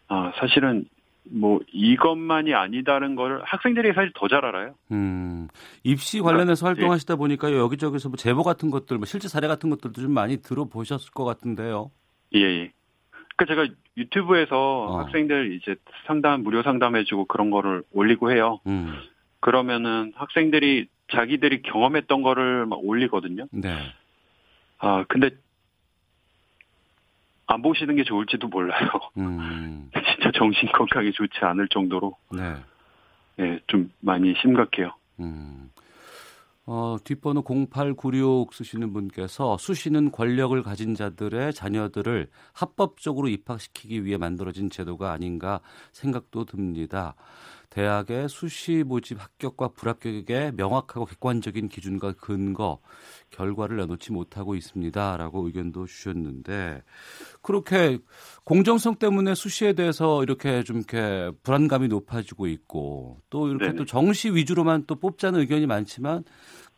[0.08, 0.84] 아 사실은
[1.24, 4.74] 뭐 이것만이 아니다는 걸 학생들이 사실 더 잘 알아요.
[4.90, 5.48] 음,
[5.84, 7.16] 입시 관련해서 그러니까, 활동하시다 예.
[7.16, 11.24] 보니까 여기저기서 뭐 제보 같은 것들, 뭐 실제 사례 같은 것들도 좀 많이 들어보셨을 것
[11.24, 11.90] 같은데요.
[12.34, 12.40] 예.
[12.40, 12.72] 예.
[13.36, 14.98] 그러니까 제가 유튜브에서 어.
[15.00, 18.60] 학생들 이제 상담 무료 상담해주고 그런 거를 올리고 해요.
[18.66, 18.92] 음.
[19.40, 23.46] 그러면은 학생들이 자기들이 경험했던 거를 막 올리거든요.
[23.50, 23.76] 네.
[24.78, 25.30] 아 근데
[27.46, 28.88] 안 보시는 게 좋을지도 몰라요.
[29.18, 29.90] 음.
[29.92, 32.16] 진짜 정신 건강에 좋지 않을 정도로.
[32.30, 32.54] 네.
[33.36, 34.94] 네, 좀 많이 심각해요.
[35.20, 35.70] 음.
[36.64, 45.10] 어, 뒷번호 0896 쓰시는 분께서 수시는 권력을 가진 자들의 자녀들을 합법적으로 입학시키기 위해 만들어진 제도가
[45.12, 47.16] 아닌가 생각도 듭니다.
[47.72, 52.80] 대학의 수시 모집 합격과 불합격에 명확하고 객관적인 기준과 근거,
[53.30, 56.82] 결과를 내놓지 못하고 있습니다라고 의견도 주셨는데
[57.40, 57.98] 그렇게
[58.44, 63.76] 공정성 때문에 수시에 대해서 이렇게 좀 이렇게 불안감이 높아지고 있고 또 이렇게 네네.
[63.76, 66.24] 또 정시 위주로만 또 뽑자는 의견이 많지만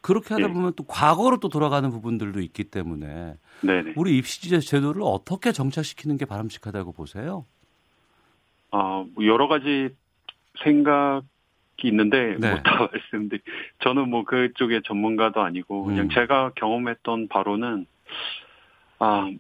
[0.00, 0.52] 그렇게 하다 네.
[0.52, 0.76] 보면 네.
[0.76, 3.94] 또 과거로 또 돌아가는 부분들도 있기 때문에 네네.
[3.96, 7.46] 우리 입시 제도를 어떻게 정착시키는 게 바람직하다고 보세요?
[8.70, 9.90] 아, 뭐 여러 가지
[10.62, 11.27] 생각이
[11.85, 12.51] 있는데 네.
[12.51, 13.40] 뭐다 말씀드리.
[13.81, 16.11] 저는 뭐 그쪽의 전문가도 아니고 그냥 음.
[16.11, 17.87] 제가 경험했던 바로는
[18.99, 19.31] 아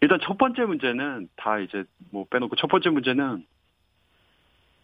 [0.00, 3.46] 일단 첫 번째 문제는 다 이제 뭐 빼놓고 첫 번째 문제는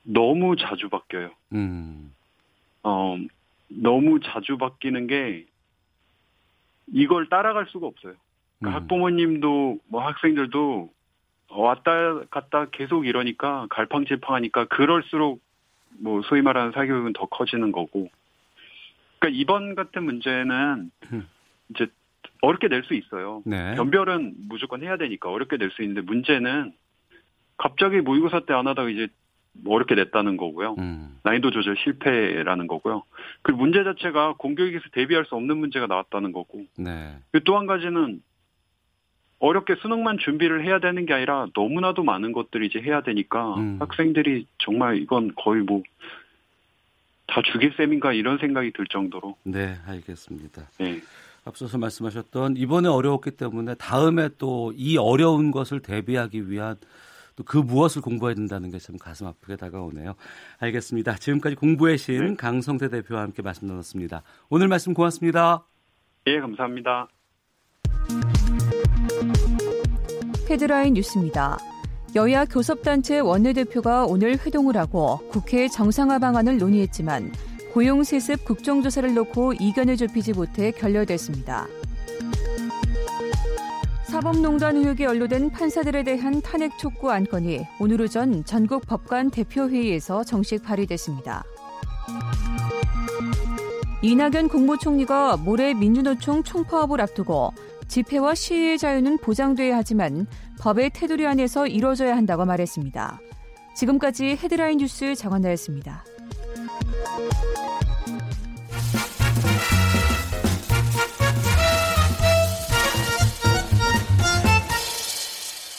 [0.05, 1.31] 너무 자주 바뀌어요.
[1.53, 2.15] 음.
[2.83, 3.19] 어
[3.69, 5.47] 너무 자주 바뀌는 게
[6.93, 8.15] 이걸 따라갈 수가 없어요.
[8.59, 8.83] 그러니까 음.
[8.83, 10.91] 학부모님도 뭐 학생들도
[11.51, 15.41] 왔다 갔다 계속 이러니까 갈팡질팡하니까 그럴수록
[16.01, 18.09] 뭐 소위 말하는 사교육은 더 커지는 거고.
[19.19, 21.29] 그러니까 이번 같은 문제는 음.
[21.71, 21.87] 이제
[22.41, 23.43] 어렵게 낼 수 있어요.
[23.45, 23.75] 네.
[23.75, 26.73] 변별은 무조건 해야 되니까 어렵게 낼 수 있는데 문제는
[27.57, 29.09] 갑자기 모의고사 때 안 하다가 이제
[29.67, 30.77] 어렵게 냈다는 거고요.
[30.79, 31.19] 음.
[31.25, 33.03] 난이도 조절 실패라는 거고요.
[33.43, 36.65] 그리고 문제 자체가 공교육에서 대비할 수 없는 문제가 나왔다는 거고.
[36.77, 37.17] 네.
[37.45, 38.23] 또 한 가지는
[39.41, 43.77] 어렵게 수능만 준비를 해야 되는 게 아니라 너무나도 많은 것들이 이제 해야 되니까 음.
[43.81, 45.83] 학생들이 정말 이건 거의 뭐
[47.31, 49.37] 다 죽일 셈인가 이런 생각이 들 정도로.
[49.45, 50.63] 네, 알겠습니다.
[50.79, 51.03] 네.
[51.45, 56.77] 앞서서 말씀하셨던 이번에 어려웠기 때문에 다음에 또 이 어려운 것을 대비하기 위한
[57.37, 60.15] 또 그 무엇을 공부해야 된다는 게 참 가슴 아프게 다가오네요.
[60.59, 61.17] 알겠습니다.
[61.17, 62.35] 지금까지 공부의 신 네.
[62.35, 64.23] 강성태 대표와 함께 말씀 나눴습니다.
[64.49, 65.65] 오늘 말씀 고맙습니다.
[66.27, 67.09] 예, 감사합니다.
[70.49, 71.59] 헤드라인 뉴스입니다.
[72.15, 77.33] 여야 교섭단체 원내대표가 오늘 회동을 하고 국회 정상화 방안을 논의했지만
[77.75, 81.67] 고용세습 국정조사를 놓고 이견을 좁히지 못해 결렬됐습니다.
[84.05, 91.45] 사법농단 의혹이 연루된 판사들에 대한 탄핵 촉구 안건이 오늘 오전 전국 법관 대표회의에서 정식 발의됐습니다.
[94.01, 97.53] 이낙연 국무총리가 모레 민주노총 총파업을 앞두고
[97.89, 100.27] 집회와 시위의 자유는 보장돼야 하지만
[100.61, 103.21] 법의 테두리 안에서 이뤄져야 한다고 말했습니다.
[103.75, 106.05] 지금까지 헤드라인 뉴스 정한나였습니다.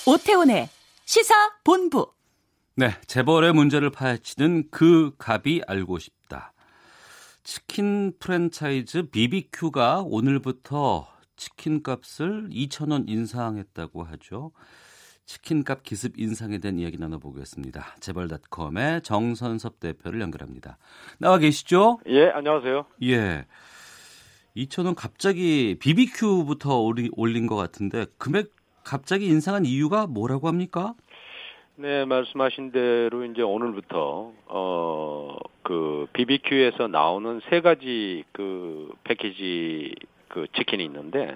[0.08, 0.68] 오태훈의
[1.06, 2.12] 시사 본부.
[2.76, 6.54] 네, 재벌의 문제를 파헤치는 그 갑이 알고 싶다.
[7.44, 11.08] 치킨 프랜차이즈 BBQ가 오늘부터
[11.40, 14.52] 치킨 값을 2,000원 인상했다고 하죠.
[15.26, 17.96] 치킨값 기습 인상에 대한 이야기 나눠보겠습니다.
[18.00, 20.78] 재벌닷컴의 정선섭 대표를 연결합니다.
[21.20, 22.00] 나와 계시죠?
[22.08, 22.86] 예, 안녕하세요.
[23.04, 23.46] 예.
[24.58, 26.78] 2,000원 갑자기 BBQ부터
[27.16, 28.52] 올린 것 같은데 금액
[28.84, 30.96] 갑자기 인상한 이유가 뭐라고 합니까?
[31.76, 35.38] 네, 말씀하신 대로 이제 오늘부터 어
[35.70, 39.94] 그 BBQ에서 나오는 세 가지 그 패키지
[40.30, 41.36] 그 치킨이 있는데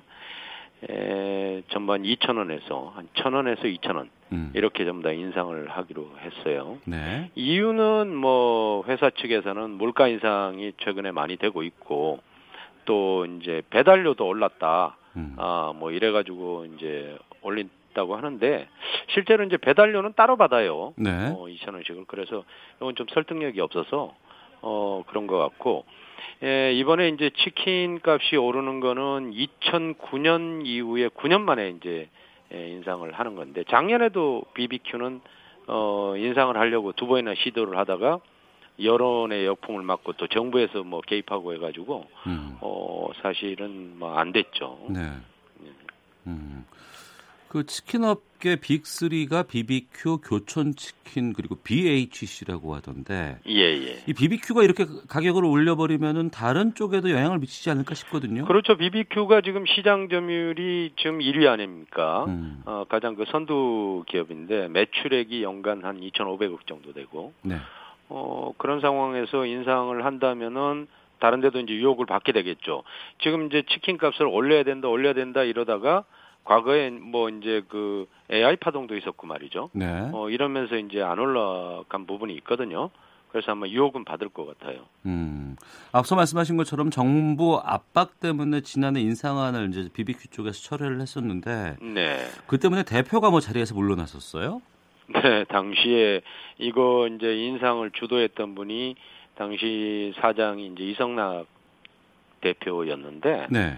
[0.90, 4.52] 에, 전반 2천 원에서 한 천 원에서 2천 원 음.
[4.54, 6.78] 이렇게 전부 다 인상을 하기로 했어요.
[6.86, 7.30] 네.
[7.36, 12.20] 이유는 뭐 회사 측에서는 물가 인상이 최근에 많이 되고 있고
[12.86, 14.98] 또 이제 배달료도 올랐다.
[15.16, 15.36] 음.
[15.38, 18.68] 아뭐 이래가지고 이제 올린다고 하는데
[19.14, 20.94] 실제로 이제 배달료는 따로 받아요.
[20.98, 21.12] 네.
[21.12, 22.44] 어, 2천 원씩을 그래서
[22.78, 24.14] 이건 좀 설득력이 없어서
[24.62, 25.86] 어 그런 것 같고
[26.44, 32.10] 예, 이번에 이제 치킨 값이 오르는 거는 2009년 이후에 9년 만에 이제
[32.54, 35.22] 예, 인상을 하는 건데 작년에도 BBQ는
[35.68, 38.20] 어 인상을 하려고 두 번이나 시도를 하다가
[38.82, 42.58] 여론의 역풍을 맞고 또 정부에서 뭐 개입하고 해가지고 음.
[42.62, 44.80] 어 사실은 뭐 안 됐죠.
[44.90, 45.00] 네.
[46.28, 46.66] 음.
[47.54, 53.38] 그 치킨 업계 빅3가 BBQ, 교촌치킨 그리고 BHC라고 하던데.
[53.48, 54.04] 예, 예.
[54.08, 58.46] 이 BBQ가 이렇게 가격을 올려 버리면은 다른 쪽에도 영향을 미치지 않을까 싶거든요.
[58.46, 58.76] 그렇죠.
[58.76, 62.26] BBQ가 지금 시장 점유율이 지금 1위 아닙니까?
[62.26, 62.64] 음.
[62.66, 67.34] 어, 가장 그 선두 기업인데 매출액이 연간 한 2,500억 정도 되고.
[67.44, 67.58] 네.
[68.10, 70.88] 어, 그런 상황에서 인상을 한다면은
[71.20, 72.82] 다른 데도 이제 유혹을 받게 되겠죠.
[73.22, 76.04] 지금 이제 치킨 값을 올려야 된다, 올려야 된다 이러다가
[76.44, 79.70] 과거에 뭐 이제 그 AI 파동도 있었고 말이죠.
[79.74, 80.10] 네.
[80.12, 82.90] 어 이러면서 이제 안 올라간 부분이 있거든요.
[83.34, 84.86] 그래서 아마 유혹은 받을 것 같아요.
[85.08, 85.56] 음.
[85.92, 92.18] 앞서 말씀하신 것처럼 정부 압박 때문에 지난해 인상안을 이제 BBQ 쪽에서 철회를 했었는데 네.
[92.46, 94.62] 그 때문에 대표가 뭐 자리에서 물러났었어요?
[95.08, 96.22] 네, 당시에
[96.60, 98.96] 이거 이제 인상을 주도했던 분이
[99.36, 101.48] 당시 사장이 이제 이성락
[102.42, 103.78] 대표였는데 네.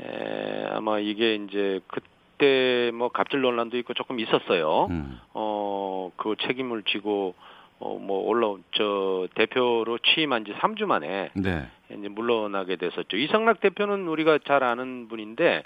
[0.00, 4.86] 에, 아마 이게 이제 그때 뭐 갑질 논란도 있고 조금 있었어요.
[4.90, 5.20] 음.
[5.34, 7.34] 어, 그 책임을 지고
[7.78, 11.66] 어, 뭐 올라온 저 대표로 취임한 지 3주 만에 네.
[11.90, 13.16] 이제 물러나게 됐었죠.
[13.16, 15.62] 이성락 대표는 우리가 잘 아는 분인데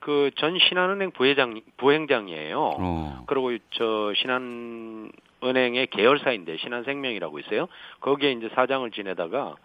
[0.00, 2.74] 그 전 신한은행 부회장 부행장이에요.
[2.78, 3.24] 어.
[3.26, 7.68] 그리고 저 신한은행의 계열사인데 신한생명이라고 있어요.
[8.00, 9.56] 거기에 이제 사장을 지내다가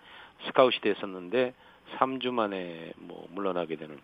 [0.47, 1.53] 스카웃이 됐었는데
[1.97, 3.97] 3주 만에 뭐 물러나게 되는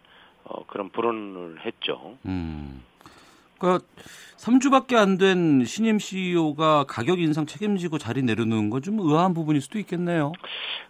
[0.44, 2.18] 어, 그런 불언을 했죠.
[2.26, 2.84] 음.
[3.60, 3.84] 그러니까
[4.38, 10.32] 3주밖에 안 된 신임 CEO가 가격 인상 책임지고 자리 내려놓는 건좀 의아한 부분일 수도 있겠네요.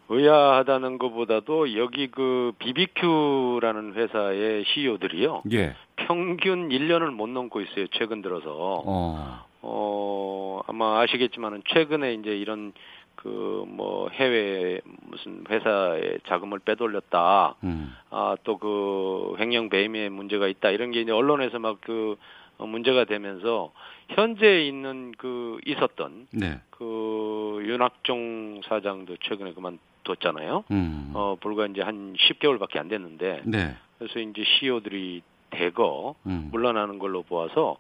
[0.10, 5.43] 의아하다는 것보다도 여기 그 BBQ라는 회사의 CEO들이요.
[5.53, 5.75] 예.
[5.95, 7.88] 평균 1년을 못 넘고 있어요.
[7.93, 8.83] 최근 들어서.
[8.86, 9.45] 어.
[9.62, 12.73] 어, 아마 아시겠지만은 최근에 이제 이런
[13.17, 17.56] 그 뭐 해외 무슨 회사에 자금을 빼돌렸다.
[17.63, 17.93] 음.
[18.10, 20.69] 아, 또 그 횡령 배임에 문제가 있다.
[20.71, 22.17] 이런 게 이제 언론에서 막 그
[22.60, 23.71] 문제가 되면서
[24.10, 26.60] 현재 있는 그 있었던 네.
[26.71, 30.63] 그 윤학종 사장도 최근에 그만뒀잖아요.
[30.71, 31.12] 음.
[31.13, 33.41] 어, 불과 이제 한 10개월밖에 안 됐는데.
[33.45, 33.75] 네.
[33.99, 36.49] 그래서 이제 CEO들이 대거 음.
[36.51, 37.77] 물러나는 걸로 보아서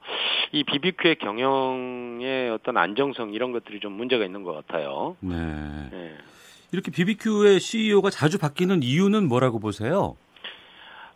[0.51, 5.15] 이 BBQ의 경영의 어떤 안정성 이런 것들이 좀 문제가 있는 것 같아요.
[5.19, 5.35] 네.
[5.91, 6.15] 네.
[6.71, 10.17] 이렇게 BBQ의 CEO가 자주 바뀌는 이유는 뭐라고 보세요?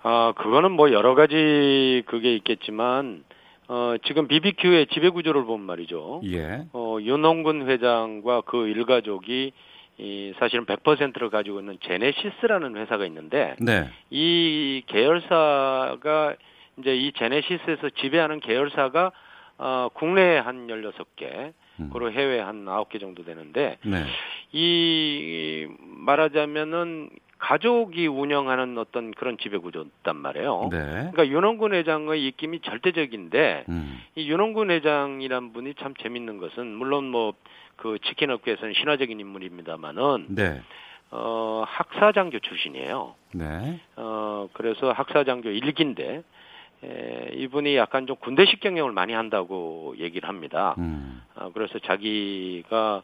[0.04, 3.24] 아, 그거는 뭐 여러 가지 그게 있겠지만
[3.68, 6.22] 어, 지금 BBQ의 지배 구조를 보면 말이죠.
[6.26, 6.66] 예.
[6.74, 9.54] 어, 윤홍근 회장과 그 일가족이
[9.98, 13.90] 이 사실은 100%를 가지고 있는 제네시스라는 회사가 있는데 네.
[14.10, 16.36] 이 계열사가
[16.78, 19.12] 이제 이 제네시스에서 지배하는 계열사가
[19.58, 21.90] 어, 국내에 한 16개, 음.
[21.94, 24.06] 그리고 해외에 한 9개 정도 되는데 네.
[24.52, 30.70] 이 말하자면은 가족이 운영하는 어떤 그런 지배 구조단 말이에요.
[30.72, 30.78] 네.
[30.78, 34.00] 그러니까 윤원군 회장의 입김이 절대적인데 음.
[34.16, 37.34] 이 윤원군 회장이란 분이 참 재밌는 것은 물론 뭐
[37.76, 40.62] 그 치킨 업계에서는 신화적인 인물입니다만은 네.
[41.12, 43.16] 어 학사장교 출신이에요.
[43.34, 43.80] 네.
[43.96, 46.24] 어 그래서 학사장교 일기인데
[46.84, 50.76] 에, 이분이 약간 좀 군대식 경영을 많이 한다고 얘기를 합니다.
[50.80, 51.22] 음.
[51.36, 53.04] 어, 그래서 자기가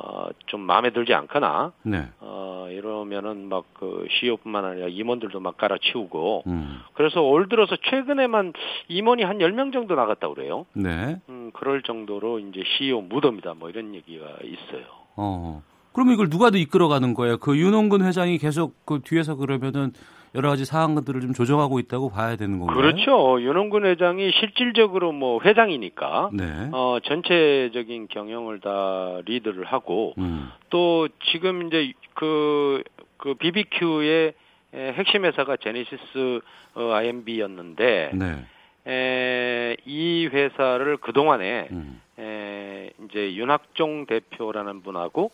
[0.00, 2.08] 어, 좀 마음에 들지 않거나 네.
[2.20, 6.80] 어, 이러면은 막 그 CEO뿐만 아니라 임원들도 막 깔아치우고 음.
[6.94, 8.52] 그래서 올 들어서 최근에만
[8.88, 10.66] 임원이 한 10명 정도 나갔다 그래요.
[10.72, 11.20] 네.
[11.28, 14.84] 음, 그럴 정도로 이제 CEO 무덤이다 뭐 이런 얘기가 있어요.
[15.16, 15.62] 어.
[15.92, 17.38] 그러면 이걸 누가 더 이끌어가는 거예요?
[17.38, 19.92] 그 윤홍근 회장이 계속 그 뒤에서 그러면은
[20.34, 22.76] 여러 가지 사항들을 좀 조정하고 있다고 봐야 되는 건가요?
[22.76, 23.40] 그렇죠.
[23.40, 26.68] 윤홍근 회장이 실질적으로 뭐 회장이니까 네.
[26.72, 30.50] 어, 전체적인 경영을 다 리드를 하고 음.
[30.70, 32.82] 또 지금 이제 그,
[33.16, 34.34] 그 BBQ의
[34.74, 36.40] 핵심 회사가 제네시스
[36.74, 38.46] 어, IMB였는데 네.
[38.86, 42.00] 에, 이 회사를 그동안에 음.
[42.18, 45.30] 에, 이제 윤학종 대표라는 분하고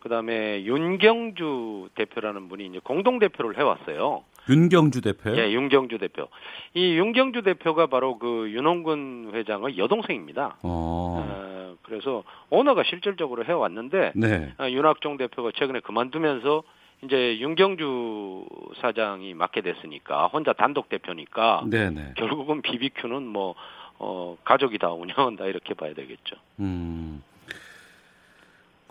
[0.00, 4.24] 그다음에 윤경주 대표라는 분이 이제 공동 대표를 해왔어요.
[4.50, 5.36] 윤경주 대표요?
[5.36, 6.28] 예, 윤경주 대표.
[6.74, 10.56] 이 윤경주 대표가 바로 그 윤홍근 회장의 여동생입니다.
[10.62, 11.24] 어.
[11.24, 14.52] 어 그래서 오너가 실질적으로 해왔는데 네.
[14.58, 16.62] 어, 윤학종 대표가 최근에 그만두면서
[17.02, 18.46] 이제 윤경주
[18.80, 22.14] 사장이 맡게 됐으니까 혼자 단독 대표니까 네네.
[22.16, 23.54] 결국은 BBQ는 뭐
[23.98, 26.36] 어, 가족이 다 운영한다 이렇게 봐야 되겠죠.
[26.60, 27.22] 음.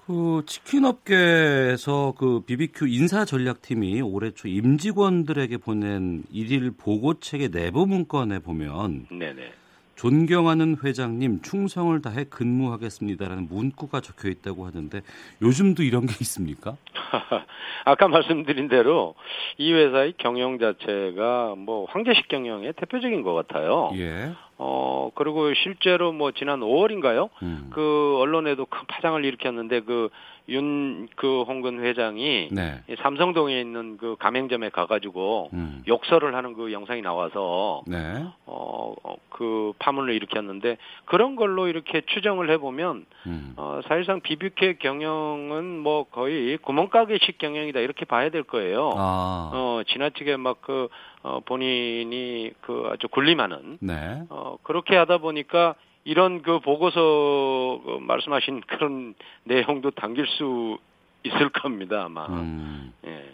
[0.10, 8.39] 그 치킨 업계에서 그 BBQ 인사 전략팀이 올해 초 임직원들에게 보낸 일일 보고책의 내부 문건에
[8.39, 9.59] 보면 네네.
[9.99, 15.01] 존경하는 회장님 충성을 다해 근무하겠습니다라는 문구가 적혀 있다고 하는데
[15.41, 16.77] 요즘도 이런 게 있습니까?
[17.83, 19.15] 아까 말씀드린 대로
[19.57, 23.91] 이 회사의 경영 자체가 뭐 황제식 경영의 대표적인 것 같아요.
[23.95, 24.31] 예.
[24.57, 27.29] 어 그리고 실제로 뭐 지난 5월인가요?
[27.43, 27.69] 음.
[27.73, 30.09] 그 언론에도 큰 파장을 일으켰는데 그
[30.49, 32.81] 윤그 홍근 회장이 네.
[33.01, 35.83] 삼성동에 있는 그 가맹점에 가가지고 음.
[35.88, 38.25] 욕설을 하는 그 영상이 나와서 네.
[38.45, 43.53] 어그 파문을 일으켰는데 그런 걸로 이렇게 추정을 해보면 음.
[43.57, 48.91] 어 사실상 비비큐 경영은 뭐 거의 구멍가게식 경영이다 이렇게 봐야 될 거예요.
[48.95, 49.51] 아.
[49.53, 50.89] 어 지나치게 막그
[51.21, 54.23] 어, 본인이 그 아주 군림하는 네.
[54.29, 60.77] 어 그렇게 하다 보니까 이런 그 보고서 그 말씀하신 그런 내용도 담길 수
[61.23, 62.25] 있을 겁니다 아마.
[62.27, 62.93] 음.
[63.05, 63.31] 예.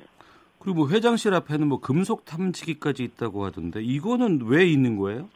[0.59, 5.29] 그리고 뭐 회장실 앞에는 뭐 금속 탐지기까지 있다고 하던데 이거는 왜 있는 거예요?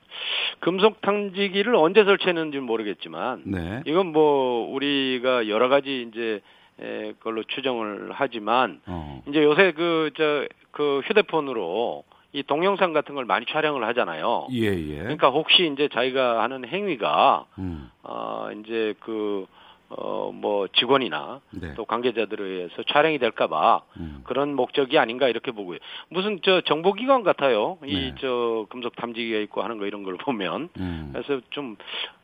[0.59, 3.83] 금속 탐지기를 언제 설치했는지 모르겠지만 네.
[3.85, 6.41] 이건 뭐 우리가 여러 가지 이제
[6.81, 9.21] 에, 걸로 추정을 하지만 어.
[9.27, 14.47] 이제 요새 그 저그 그 휴대폰으로 이 동영상 같은 걸 많이 촬영을 하잖아요.
[14.51, 14.97] 예, 예.
[14.99, 17.89] 그러니까 혹시 이제 자기가 하는 행위가 음.
[18.03, 19.47] 어 이제 그
[19.91, 21.73] 어, 뭐, 직원이나 네.
[21.73, 24.21] 또 관계자들에 의해서 촬영이 될까봐 음.
[24.23, 25.79] 그런 목적이 아닌가 이렇게 보고요.
[26.09, 27.79] 무슨 저 정보기관 같아요.
[27.81, 27.89] 네.
[27.89, 30.69] 이저 금속 탐지기가 있고 하는 거 이런 걸 보면.
[30.77, 31.09] 음.
[31.11, 31.75] 그래서 좀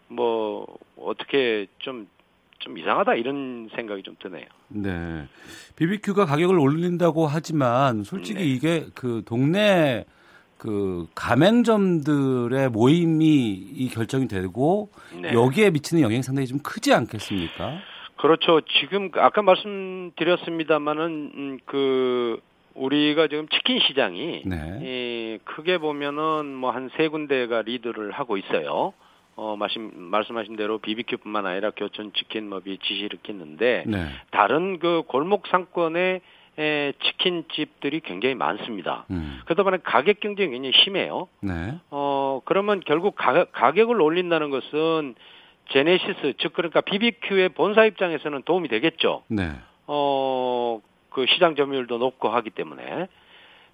[0.07, 2.07] 뭐, 어떻게 좀
[2.59, 4.45] 좀 이상하다 이런 생각이 좀 드네요.
[4.69, 5.25] 네.
[5.75, 8.45] BBQ가 가격을 올린다고 하지만 솔직히 네.
[8.49, 10.05] 이게 그 동네
[10.57, 14.89] 그 가맹점들의 모임이 이 결정이 되고
[15.21, 15.33] 네.
[15.33, 17.79] 여기에 미치는 영향이 상당히 좀 크지 않겠습니까?
[18.17, 18.61] 그렇죠.
[18.79, 22.39] 지금 아까 말씀드렸습니다마는 음, 그
[22.73, 24.79] 우리가 지금 치킨 시장이 네.
[24.81, 28.93] 이 크게 보면은 뭐 한 세 군데가 리드를 하고 있어요.
[29.35, 34.07] 어, 말씀, 말씀하신 대로 BBQ뿐만 아니라 교촌 치킨 업이 지시를 했는데 네.
[34.31, 36.21] 다른 그 골목 상권의
[36.57, 39.05] 에, 치킨집들이 굉장히 많습니다.
[39.11, 39.41] 음.
[39.43, 41.27] 그러다 보니 가격 경쟁이 굉장히 심해요.
[41.41, 41.75] 네.
[41.91, 45.15] 어, 그러면 결국 가, 가격을 올린다는 것은
[45.71, 49.23] 제네시스, 즉 그러니까 BBQ의 본사 입장에서는 도움이 되겠죠.
[49.27, 49.51] 네.
[49.87, 53.07] 어, 그 시장 점유율도 높고 하기 때문에.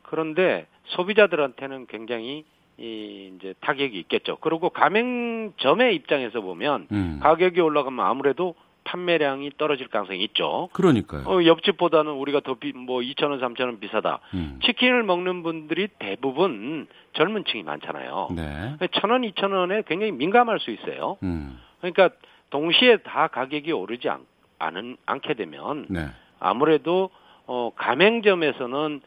[0.01, 2.45] 그런데 소비자들한테는 굉장히
[2.77, 4.37] 이 이제 타격이 있겠죠.
[4.37, 7.19] 그리고 가맹점의 입장에서 보면 음.
[7.21, 10.69] 가격이 올라가면 아무래도 판매량이 떨어질 가능성이 있죠.
[10.73, 11.23] 그러니까요.
[11.27, 14.19] 어, 옆집보다는 우리가 더 비, 뭐 2,000원, 3,000원 비싸다.
[14.33, 14.59] 음.
[14.63, 18.29] 치킨을 먹는 분들이 대부분 젊은 층이 많잖아요.
[18.35, 18.75] 네.
[18.79, 21.17] 1,000원, 2,000원에 굉장히 민감할 수 있어요.
[21.23, 21.59] 음.
[21.79, 22.09] 그러니까
[22.49, 24.25] 동시에 다 가격이 오르지 않,
[24.59, 26.07] 않은, 않게 되면 네.
[26.39, 27.11] 아무래도
[27.45, 29.01] 어, 가맹점에서는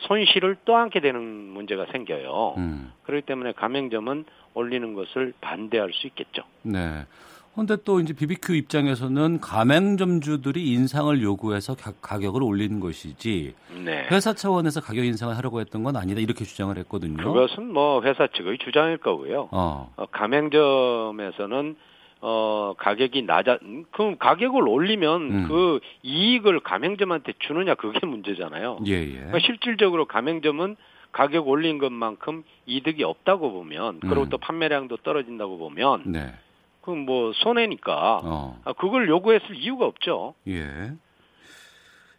[0.00, 2.54] 손실을 떠안게 되는 문제가 생겨요.
[2.58, 2.92] 음.
[3.04, 6.42] 그렇기 때문에 가맹점은 올리는 것을 반대할 수 있겠죠.
[6.62, 7.04] 네.
[7.52, 14.06] 그런데 또 이제 BBQ 입장에서는 가맹점주들이 인상을 요구해서 가, 격을 올리는 것이지 네.
[14.10, 17.16] 회사 차원에서 가격 인상을 하려고 했던 건 아니다 이렇게 주장을 했거든요.
[17.16, 19.48] 그것은 뭐 회사 측의 주장일 거고요.
[19.50, 19.92] 어.
[19.96, 21.76] 어 가맹점에서는
[22.22, 23.58] 어, 가격이 낮아,
[23.92, 25.48] 그럼 가격을 올리면 음.
[25.48, 28.80] 그 이익을 가맹점한테 주느냐 그게 문제잖아요.
[28.86, 29.12] 예, 예.
[29.14, 30.76] 그러니까 실질적으로 가맹점은
[31.12, 34.28] 가격 올린 것만큼 이득이 없다고 보면, 그리고 음.
[34.28, 36.34] 또 판매량도 떨어진다고 보면, 네.
[36.82, 38.60] 그럼 뭐 손해니까, 어.
[38.64, 40.34] 아, 그걸 요구했을 이유가 없죠.
[40.46, 40.92] 예.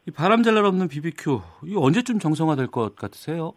[0.07, 3.53] 이 바람 잘날 없는 BBQ, 이 언제쯤 정상화될 것 같으세요?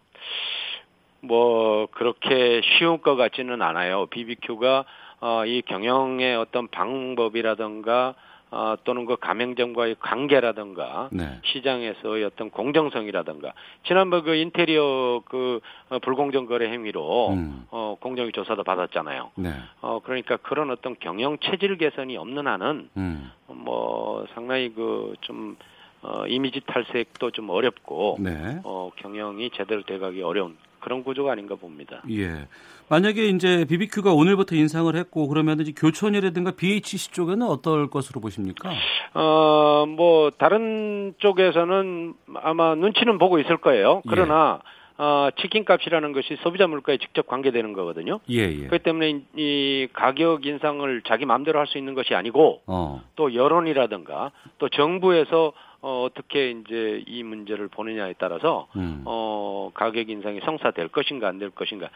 [1.21, 4.05] 뭐, 그렇게 쉬운 것 같지는 않아요.
[4.05, 4.85] BBQ가
[5.21, 8.15] 어, 이 경영의 어떤 방법이라든가
[8.51, 11.39] 어, 또는 그 가맹점과의 관계라든가 네.
[11.43, 13.53] 시장에서의 어떤 공정성이라든가
[13.85, 15.59] 지난번 그 인테리어 그
[15.89, 17.65] 어, 불공정 거래 행위로 음.
[17.71, 19.31] 어, 공정위 조사도 받았잖아요.
[19.35, 19.51] 네.
[19.81, 23.31] 어, 그러니까 그런 어떤 경영 체질 개선이 없는 한은 음.
[23.47, 25.57] 뭐 상당히 그좀
[26.01, 28.59] 어, 이미지 탈색도 좀 어렵고 네.
[28.63, 30.55] 어, 경영이 제대로 돼가기 어려운
[30.85, 32.03] 그런 구조가 아닌가 봅니다.
[32.11, 32.47] 예.
[32.89, 38.69] 만약에 이제 BBQ가 오늘부터 인상을 했고 그러면 이제 교촌이라든가 BHC 쪽에는 어떨 것으로 보십니까?
[39.15, 44.03] 어, 뭐 다른 쪽에서는 아마 눈치는 보고 있을 거예요.
[44.05, 44.09] 예.
[44.09, 44.75] 그러나 예.
[44.97, 48.19] 어, 치킨 값이라는 것이 소비자 물가에 직접 관계되는 거거든요.
[48.29, 48.67] 예, 예.
[48.67, 53.01] 그렇기 때문에 이 가격 인상을 자기 마음대로 할 수 있는 것이 아니고 어.
[53.15, 55.51] 또 여론이라든가 또 정부에서
[55.85, 59.03] 어, 어떻게 이제 이 문제를 보느냐에 따라서 음.
[59.05, 61.89] 어, 가격 인상이 성사될 것인가 안 될 것인가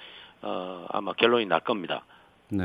[0.43, 2.03] 어, 아마 결론이 날 겁니다.
[2.49, 2.63] 네.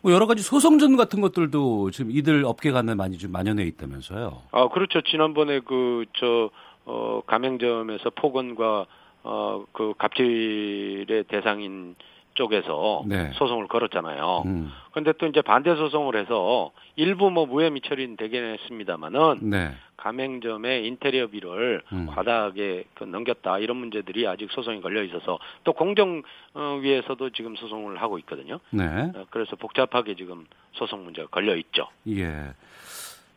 [0.00, 4.42] 뭐 여러 가지 소송전 같은 것들도 지금 이들 업계 간에 많이 좀 만연해 있다면서요.
[4.52, 5.00] 아, 그렇죠.
[5.02, 6.50] 지난번에 그, 저,
[6.84, 8.86] 어, 가맹점에서 폭언과,
[9.24, 11.96] 어, 그 갑질의 대상인
[12.34, 13.30] 쪽에서 네.
[13.34, 14.42] 소송을 걸었잖아요.
[14.46, 14.72] 음.
[14.90, 19.72] 그런데 또 이제 반대 소송을 해서 일부 뭐 무혐의 처리는 되긴 했습니다만은 네.
[19.96, 22.06] 가맹점의 인테리어비를 음.
[22.06, 28.58] 과다하게 그 넘겼다 이런 문제들이 아직 소송이 걸려 있어서 또 공정위에서도 지금 소송을 하고 있거든요.
[28.70, 28.84] 네.
[28.84, 31.86] 어, 그래서 복잡하게 지금 소송 문제가 걸려 있죠.
[32.08, 32.52] 예.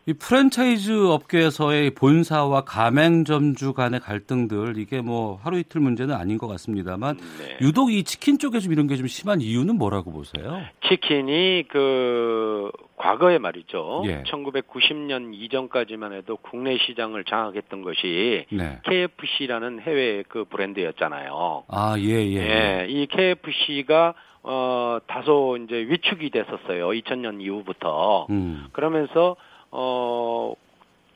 [0.07, 7.17] 이 프랜차이즈 업계에서의 본사와 가맹점주 간의 갈등들 이게 뭐 하루 이틀 문제는 아닌 것 같습니다만
[7.17, 7.57] 네.
[7.61, 10.61] 유독 이 치킨 쪽에 좀 이런 게 좀 심한 이유는 뭐라고 보세요?
[10.87, 14.03] 치킨이 그 과거에 말이죠.
[14.05, 14.23] 예.
[14.23, 18.79] 1990년 이전까지만 해도 국내 시장을 장악했던 것이 네.
[18.85, 21.63] KFC라는 해외 그 브랜드였잖아요.
[21.67, 22.37] 아, 예, 예.
[22.37, 22.85] 예.
[22.87, 26.89] 이 KFC가 어 다소 이제 위축이 됐었어요.
[26.89, 28.27] 2000년 이후부터.
[28.29, 28.67] 음.
[28.71, 29.35] 그러면서
[29.77, 30.53] 어,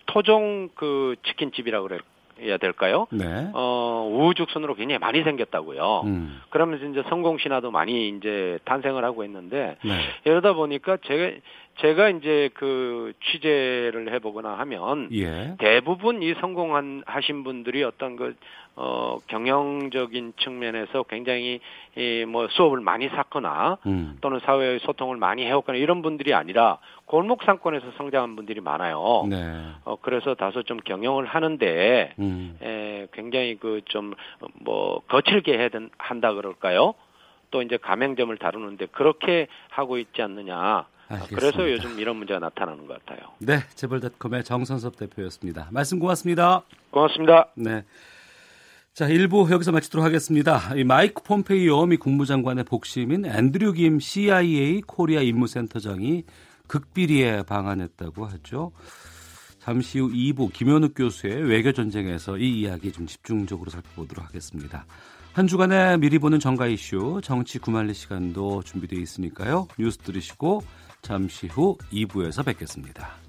[0.07, 1.99] 토종 그 치킨집이라고 그래.
[2.41, 3.05] 해야 될까요?
[3.11, 3.49] 네.
[3.53, 6.03] 어, 우후죽순으로 굉장히 많이 생겼다고요.
[6.05, 6.41] 음.
[6.49, 9.99] 그러면서 이제 성공 신화도 많이 이제 탄생을 하고 있는데 네.
[10.23, 11.37] 이러다 보니까 제가
[11.81, 15.55] 제가 이제 그 취재를 해보거나 하면 예.
[15.59, 18.35] 대부분 이 성공한 하신 분들이 어떤 그
[18.81, 21.59] 어, 경영적인 측면에서 굉장히
[21.97, 24.17] 이, 뭐 수업을 많이 샀거나 음.
[24.21, 29.25] 또는 사회의 소통을 많이 해왔거나 이런 분들이 아니라 골목 상권에서 성장한 분들이 많아요.
[29.29, 29.65] 네.
[29.83, 32.57] 어, 그래서 다소 좀 경영을 하는데 음.
[32.61, 34.13] 에, 굉장히 그 좀
[34.61, 35.67] 뭐 거칠게 해야
[35.97, 36.93] 한다 그럴까요?
[37.51, 40.85] 또 이제 가맹점을 다루는데 그렇게 하고 있지 않느냐.
[41.09, 41.35] 알겠습니다.
[41.35, 43.29] 그래서 요즘 이런 문제가 나타나는 것 같아요.
[43.39, 45.67] 네, 재벌닷컴의 정선섭 대표였습니다.
[45.71, 46.61] 말씀 고맙습니다.
[46.91, 47.47] 고맙습니다.
[47.55, 47.83] 네.
[48.99, 50.75] 자, 1부 여기서 마치도록 하겠습니다.
[50.75, 56.25] 이 마이크 폼페이오 미 국무장관의 복심인 앤드류 김 CIA 코리아 임무센터장이
[56.67, 58.73] 극비리에 방한했다고 하죠.
[59.59, 64.85] 잠시 후 2부 김현욱 교수의 외교 전쟁에서 이 이야기 좀 집중적으로 살펴보도록 하겠습니다.
[65.31, 69.69] 한 주간에 미리 보는 정가 이슈 정치 구만리 시간도 준비되어 있으니까요.
[69.79, 70.61] 뉴스 들으시고
[71.01, 73.28] 잠시 후 2부에서 뵙겠습니다.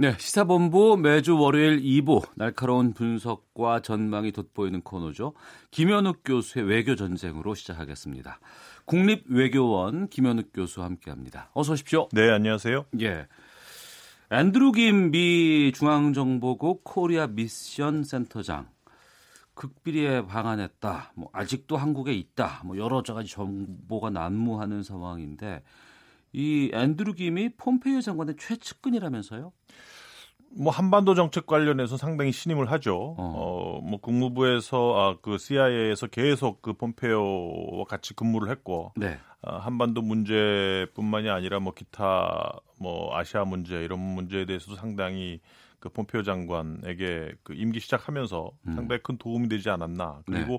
[0.00, 5.34] 네, 시사본부 매주 월요일 2부 날카로운 분석과 전망이 돋보이는 코너죠.
[5.70, 8.40] 김현욱 교수의 외교 전쟁으로 시작하겠습니다.
[8.86, 11.50] 국립 외교원 김현욱 교수와 함께합니다.
[11.52, 12.08] 어서 오십시오.
[12.12, 12.86] 네, 안녕하세요.
[13.02, 13.26] 예.
[14.30, 18.70] 앤드루 김미 중앙정보국 코리아 미션 센터장
[19.52, 21.12] 극비리에 방한했다.
[21.14, 22.62] 뭐 아직도 한국에 있다.
[22.64, 25.62] 뭐 여러 가지 정보가 난무하는 상황인데
[26.32, 29.52] 이 앤드루 김이 폼페이오 장관의 최측근이라면서요?
[30.58, 33.14] 뭐 한반도 정책 관련해서 상당히 신임을 하죠.
[33.18, 39.18] 어, 어 뭐 국무부에서 아, 그 CIA에서 계속 그 폼페오와 같이 근무를 했고 네.
[39.42, 45.40] 아, 한반도 문제뿐만이 아니라 뭐 기타 뭐 아시아 문제 이런 문제에 대해서도 상당히
[45.80, 48.74] 그 폼페오 장관에게 그 임기 시작하면서 음.
[48.74, 50.20] 상당히 큰 도움이 되지 않았나.
[50.26, 50.58] 그리고 네.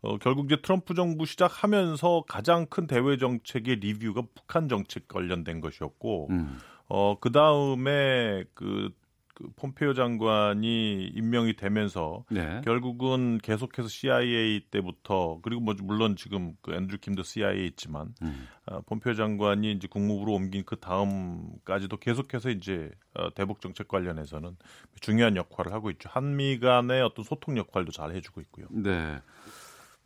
[0.00, 6.28] 어, 결국 이제 트럼프 정부 시작하면서 가장 큰 대외 정책의 리뷰가 북한 정책 관련된 것이었고
[6.30, 6.58] 음.
[6.88, 8.90] 어, 그 다음에 그
[9.34, 12.60] 그 폼페이오 장관이 임명이 되면서 네.
[12.64, 18.48] 결국은 계속해서 CIA 때부터 그리고 뭐 물론 지금 그 앤드류 킴도 CIA 있지만 음.
[18.66, 24.56] 어, 폼페이오 장관이 이제 국무부로 옮긴 그 다음까지도 계속해서 이제 어, 대북 정책 관련해서는
[25.00, 26.08] 중요한 역할을 하고 있죠.
[26.12, 28.66] 한미 간의 어떤 소통 역할도 잘 해주고 있고요.
[28.70, 29.18] 네.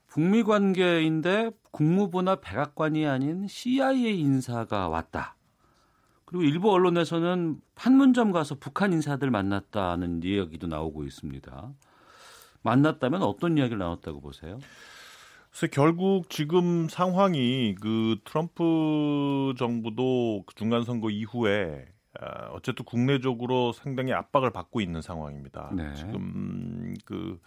[0.09, 5.36] 북미 관계인데 국무부나 백악관이 아닌 CIA 인사가 왔다.
[6.27, 11.73] 그리고 일부 언론에서는 판문점 가서 북한 인사들 만났다는 이야기도 나오고 있습니다.
[12.63, 14.59] 만났다면 어떤 이야기를 나눴다고 보세요?
[15.51, 21.87] 그래서 결국 지금 상황이 그 트럼프 정부도 그 중간 선거 이후에
[22.21, 25.71] 아, 어쨌든 국내적으로 상당히 압박을 받고 있는 상황입니다.
[25.75, 25.95] 네.
[25.95, 27.39] 지금 그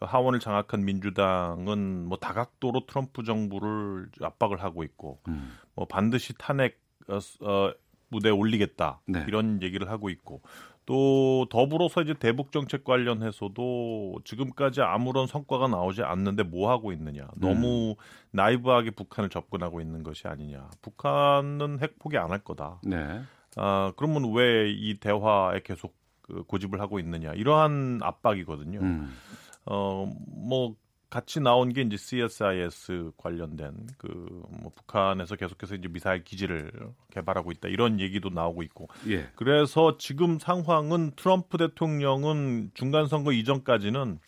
[0.00, 5.56] 하원을 장악한 민주당은 뭐 다각도로 트럼프 정부를 압박을 하고 있고 음.
[5.74, 6.78] 뭐 반드시 탄핵
[7.08, 7.72] 어, 어,
[8.08, 9.24] 무대에 올리겠다 네.
[9.28, 10.42] 이런 얘기를 하고 있고
[10.86, 17.26] 또 더불어서 이제 대북 정책 관련해서도 지금까지 아무런 성과가 나오지 않는데 뭐 하고 있느냐.
[17.34, 17.94] 너무 음.
[18.30, 20.70] 나이브하게 북한을 접근하고 있는 것이 아니냐.
[20.82, 22.80] 북한은 핵 포기 안 할 거다.
[22.84, 23.20] 네.
[23.56, 27.32] 아, 그러면 왜 이 대화에 계속 그 고집을 하고 있느냐.
[27.32, 28.78] 이러한 압박이거든요.
[28.80, 29.12] 음.
[29.64, 30.76] 어, 뭐
[31.08, 34.36] 같이 나온 게 이제 CSIS 관련된 그
[34.66, 36.72] 뭐 북한에서 계속해서 이제 미사일 기지를
[37.10, 38.88] 개발하고 있다 이런 얘기도 나오고 있고.
[39.08, 39.28] 예.
[39.36, 44.18] 그래서 지금 상황은 트럼프 대통령은 중간 선거 이전까지는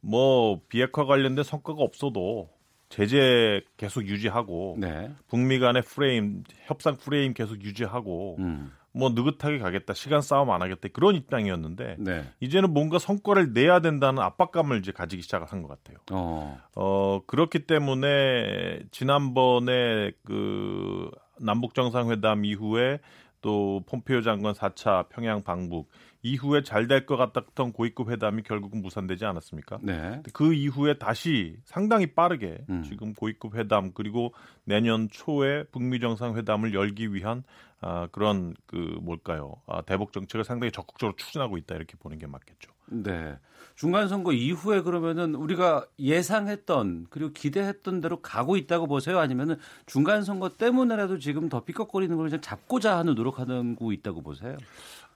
[0.00, 2.48] 뭐 비핵화 관련된 성과가 없어도
[2.88, 5.10] 제재 계속 유지하고 네.
[5.28, 8.72] 북미 간의 프레임 협상 프레임 계속 유지하고 음.
[8.98, 12.24] 뭐 느긋하게 가겠다 시간 싸움 안 하겠다 그런 입장이었는데 네.
[12.40, 15.98] 이제는 뭔가 성과를 내야 된다는 압박감을 이제 가지기 시작한 것 같아요.
[16.10, 16.60] 어.
[16.74, 22.98] 어 그렇기 때문에 지난번에 그 남북 정상회담 이후에
[23.40, 25.88] 또 폼페이오 장관 4차 평양 방북
[26.22, 29.78] 이후에 잘 될 것 같았던 고위급 회담이 결국은 무산되지 않았습니까?
[29.82, 30.22] 네.
[30.32, 32.82] 그 이후에 다시 상당히 빠르게 음.
[32.82, 34.32] 지금 고위급 회담 그리고
[34.64, 37.44] 내년 초에 북미 정상회담을 열기 위한
[37.80, 39.54] 아, 그런 그 뭘까요?
[39.66, 42.72] 아, 대북 정책을 상당히 적극적으로 추진하고 있다 이렇게 보는 게 맞겠죠.
[42.86, 43.36] 네.
[43.76, 49.20] 중간 선거 이후에 그러면은 우리가 예상했던 그리고 기대했던 대로 가고 있다고 보세요?
[49.20, 49.56] 아니면은
[49.86, 54.56] 중간 선거 때문에라도 지금 더 삐걱거리는 걸 잡고자 하는 노력하는 거 있다고 보세요?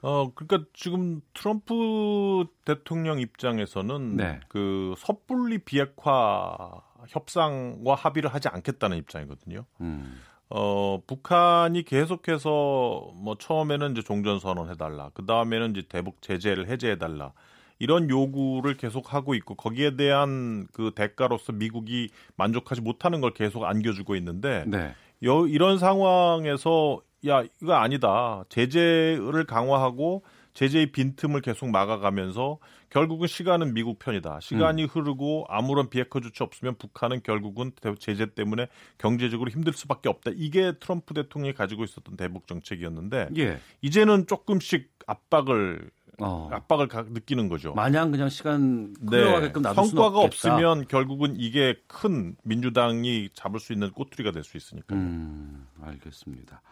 [0.03, 4.41] 어, 그러니까 지금 트럼프 대통령 입장에서는 네.
[4.49, 9.65] 그 섣불리 비핵화 협상과 합의를 하지 않겠다는 입장이거든요.
[9.81, 10.21] 음.
[10.51, 15.11] 어, 북한이 계속해서 뭐 처음에는 이제 종전 선언 해달라.
[15.15, 17.33] 그 다음에는 이제 대북 제재를 해제해달라.
[17.79, 24.15] 이런 요구를 계속 하고 있고 거기에 대한 그 대가로서 미국이 만족하지 못하는 걸 계속 안겨주고
[24.17, 24.95] 있는데 네.
[25.25, 32.59] 여, 이런 상황에서 야 이거 아니다 제재를 강화하고 제재의 빈틈을 계속 막아가면서
[32.91, 34.41] 결국은 시간은 미국 편이다.
[34.41, 34.89] 시간이 음.
[34.89, 38.67] 흐르고 아무런 비핵화 조치 없으면 북한은 결국은 제재 때문에
[38.99, 40.33] 경제적으로 힘들 수밖에 없다.
[40.35, 43.61] 이게 트럼프 대통령이 가지고 있었던 대북 정책이었는데 예.
[43.81, 45.91] 이제는 조금씩 압박을
[46.25, 46.49] 어.
[46.53, 47.75] 압박을 가, 느끼는 거죠.
[47.75, 49.75] 마냥 그냥 시간 끌어가게끔 네.
[49.75, 54.99] 성과가 없으면 결국은 이게 큰 민주당이 잡을 수 있는 꼬투리가 될 수 있으니까요.
[54.99, 56.63] 음, 알겠습니다.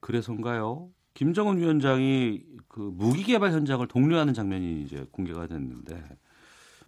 [0.00, 0.88] 그래서인가요?
[1.14, 6.02] 김정은 위원장이 그 무기 개발 현장을 독려하는 장면이 이제 공개가 됐는데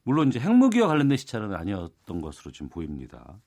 [0.03, 3.39] 물론 이제 핵무기와 관련된 시찰은 아니었던 것으로 지금 보입니다.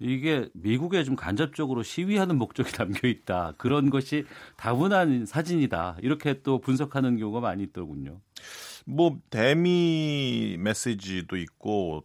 [0.00, 3.52] 이게 미국에 좀 간접적으로 시위하는 목적이 담겨 있다.
[3.58, 4.24] 그런 것이
[4.56, 5.98] 다분한 사진이다.
[6.02, 8.20] 이렇게 또 분석하는 경우가 많이 있더군요.
[8.86, 12.04] 뭐 대미 메시지도 있고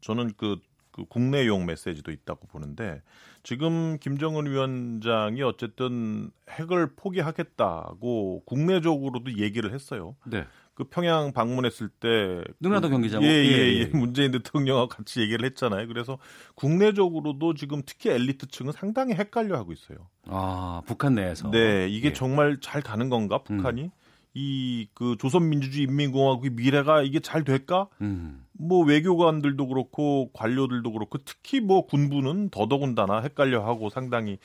[0.00, 0.60] 저는 그,
[0.92, 3.02] 그 국내용 메시지도 있다고 보는데
[3.42, 10.14] 지금 김정은 위원장이 어쨌든 핵을 포기하겠다고 국내적으로도 얘기를 했어요.
[10.24, 10.46] 네.
[10.74, 13.84] 그 평양 방문했을 때 능라도 경기장 예, 예, 예, 예.
[13.96, 15.86] 문재인 대통령하고 같이 얘기를 했잖아요.
[15.86, 16.18] 그래서
[16.54, 20.08] 국내적으로도 지금 특히 엘리트층은 상당히 헷갈려 하고 있어요.
[20.26, 21.50] 아, 북한 내에서.
[21.50, 22.12] 네, 이게 예.
[22.12, 23.82] 정말 잘 가는 건가, 북한이?
[23.82, 23.90] 음.
[24.34, 27.88] 이 그 조선민주주의인민공화국의 미래가 이게 잘 될까?
[28.00, 28.44] 음.
[28.52, 34.38] 뭐 외교관들도 그렇고 관료들도 그렇고 특히 뭐 군부는 더더군다나 헷갈려하고 상당히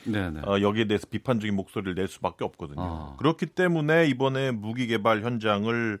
[0.46, 2.80] 어, 여기에 대해서 비판적인 목소리를 낼 수밖에 없거든요.
[2.80, 3.16] 아.
[3.18, 5.98] 그렇기 때문에 이번에 무기 개발 현장을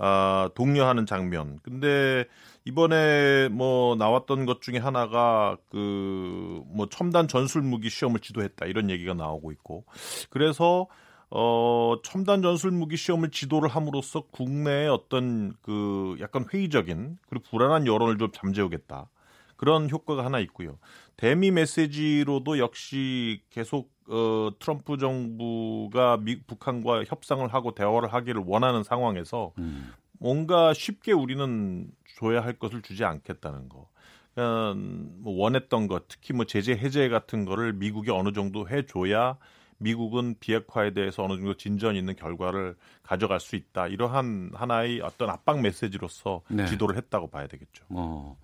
[0.00, 1.58] 아, 독려하는 장면.
[1.62, 2.24] 근데
[2.64, 9.14] 이번에 뭐 나왔던 것 중에 하나가 그 뭐 첨단 전술 무기 시험을 지도했다 이런 얘기가
[9.14, 9.84] 나오고 있고
[10.30, 10.86] 그래서
[11.30, 18.18] 어, 첨단 전술 무기 시험을 지도를 함으로써 국내의 어떤 그 약간 회의적인 그리고 불안한 여론을
[18.18, 19.08] 좀 잠재우겠다.
[19.56, 20.78] 그런 효과가 하나 있고요.
[21.16, 29.52] 대미 메시지로도 역시 계속 어, 트럼프 정부가 미, 북한과 협상을 하고 대화를 하기를 원하는 상황에서
[29.58, 29.92] 음.
[30.18, 33.88] 뭔가 쉽게 우리는 줘야 할 것을 주지 않겠다는 거.
[34.34, 34.74] 그러니까
[35.18, 39.36] 뭐 원했던 것, 특히 뭐 제재 해제 같은 거를 미국이 어느 정도 해줘야
[39.78, 43.86] 미국은 비핵화에 대해서 어느 정도 진전 있는 결과를 가져갈 수 있다.
[43.86, 46.66] 이러한 하나의 어떤 압박 메시지로서 네.
[46.66, 47.84] 지도를 했다고 봐야 되겠죠.
[47.90, 48.36] 어.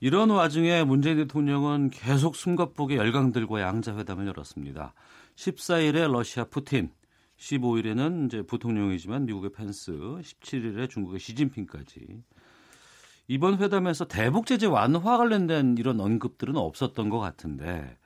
[0.00, 4.94] 이런 와중에 문재인 대통령은 계속 숨가쁘게 열강들과 양자회담을 열었습니다.
[5.36, 6.90] 14일에 러시아 푸틴,
[7.38, 12.22] 15일에는 이제 부통령이지만 미국의 펜스, 17일에 중국의 시진핑까지
[13.28, 17.96] 이번 회담에서 대북 제재 완화 관련된 이런 언급들은 없었던 것 같은데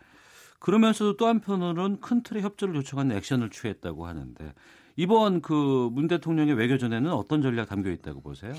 [0.59, 4.52] 그러면서도 또 한편으로는 큰 틀의 협조를 요청하는 액션을 취했다고 하는데
[4.98, 8.54] 이번 그 문 대통령의 외교전에는 어떤 전략 담겨 있다고 보세요?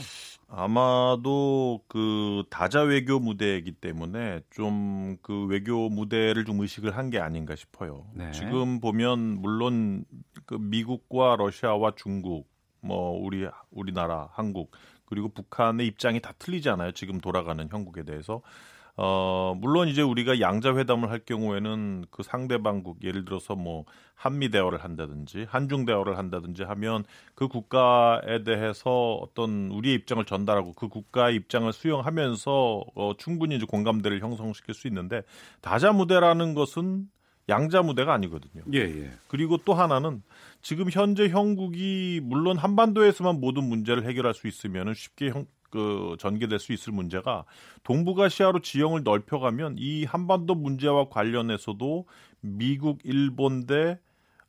[0.49, 7.55] 아마도 그 다자 외교 무대이기 때문에 좀 그 외교 무대를 좀 의식을 한 게 아닌가
[7.55, 8.05] 싶어요.
[8.13, 8.31] 네.
[8.31, 10.03] 지금 보면 물론
[10.45, 12.47] 그 미국과 러시아와 중국
[12.81, 14.71] 뭐 우리 우리나라 한국
[15.05, 16.91] 그리고 북한의 입장이 다 틀리잖아요.
[16.91, 18.41] 지금 돌아가는 형국에 대해서.
[18.99, 23.85] 어, 물론 이제 우리가 양자 회담을 할 경우에는 그 상대방국 예를 들어서 뭐
[24.15, 27.03] 한미 대화를 한다든지 한중 대화를 한다든지 하면
[27.35, 34.19] 그 국가에 대해서 어떤 우리의 입장을 전달하고 그 국가의 입장을 수용하면서 어, 충분히 이제 공감대를
[34.19, 35.21] 형성시킬 수 있는데
[35.61, 37.07] 다자 무대라는 것은
[37.49, 38.63] 양자 무대가 아니거든요.
[38.73, 39.11] 예, 예.
[39.27, 40.21] 그리고 또 하나는
[40.61, 46.73] 지금 현재 형국이 물론 한반도에서만 모든 문제를 해결할 수 있으면 쉽게 형, 그 전개될 수
[46.73, 47.45] 있을 문제가
[47.83, 52.05] 동북아시아로 지형을 넓혀가면 이 한반도 문제와 관련해서도
[52.41, 53.99] 미국, 일본 대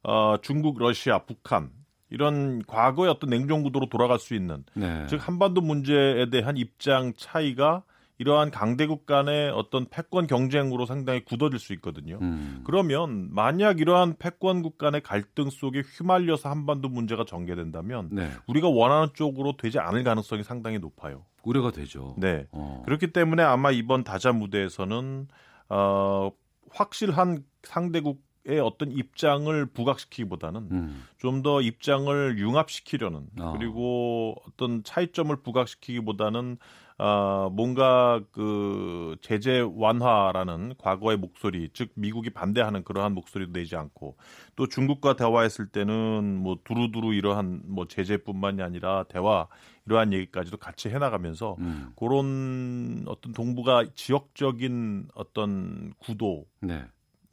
[0.03, 1.71] 어, 중국, 러시아, 북한
[2.11, 5.07] 이런 과거의 어떤 냉전 구도로 돌아갈 수 있는 네.
[5.09, 7.83] 즉 한반도 문제에 대한 입장 차이가
[8.19, 12.19] 이러한 강대국 간의 어떤 패권 경쟁으로 상당히 굳어질 수 있거든요.
[12.21, 12.63] 음.
[12.65, 18.29] 그러면 만약 이러한 패권국 간의 갈등 속에 휘말려서 한반도 문제가 전개된다면 네.
[18.49, 21.25] 우리가 원하는 쪽으로 되지 않을 가능성이 상당히 높아요.
[21.45, 22.15] 우려가 되죠.
[22.19, 22.47] 네.
[22.51, 22.83] 어.
[22.85, 25.29] 그렇기 때문에 아마 이번 다자 무대에서는
[25.69, 26.31] 어,
[26.71, 31.05] 확실한 상대국 의 어떤 입장을 부각시키기보다는 음.
[31.19, 33.53] 좀더 입장을 융합시키려는 어.
[33.53, 36.57] 그리고 어떤 차이점을 부각시키기보다는
[36.99, 44.17] 어, 뭔가 그 제재 완화라는 과거의 목소리, 즉 미국이 반대하는 그러한 목소리도 내지 않고
[44.57, 49.47] 또 중국과 대화했을 때는 뭐 두루두루 이러한 뭐 제재뿐만이 아니라 대화
[49.87, 51.93] 이러한 얘기까지도 같이 해나가면서 음.
[51.97, 56.85] 그런 어떤 동북아 지역적인 어떤 구도 네.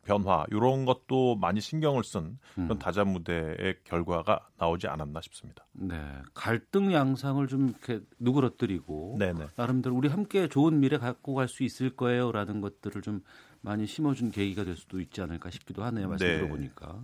[0.05, 2.79] 변화 이런 것도 많이 신경을 쓴 그런 음.
[2.79, 5.65] 다자 무대의 결과가 나오지 않았나 싶습니다.
[5.73, 5.99] 네,
[6.33, 9.47] 갈등 양상을 좀 이렇게 누그러뜨리고 네네.
[9.57, 13.21] 나름대로 우리 함께 좋은 미래 갖고 갈 수 있을 거예요라는 것들을 좀
[13.61, 16.07] 많이 심어준 계기가 될 수도 있지 않을까 싶기도 하네요.
[16.07, 16.37] 말씀 네.
[16.37, 17.01] 들어보니까.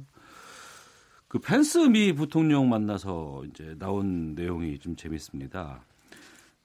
[1.28, 5.86] 그 펜스 미 부통령 만나서 이제 나온 내용이 좀 재밌습니다.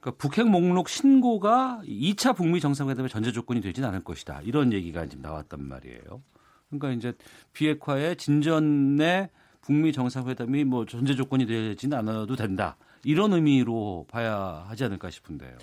[0.07, 4.41] 그러니까 북핵 목록 신고가 2차 북미 정상회담의 전제 조건이 되지는 않을 것이다.
[4.45, 6.23] 이런 얘기가 지금 나왔단 말이에요.
[6.71, 7.13] 그러니까 이제
[7.53, 9.31] 비핵화의 진전에
[9.63, 12.77] 북미 정상회담이 뭐 전제 조건이 되지는 않아도 된다.
[13.03, 15.59] 이런 의미로 봐야 하지 않을까 싶은데요.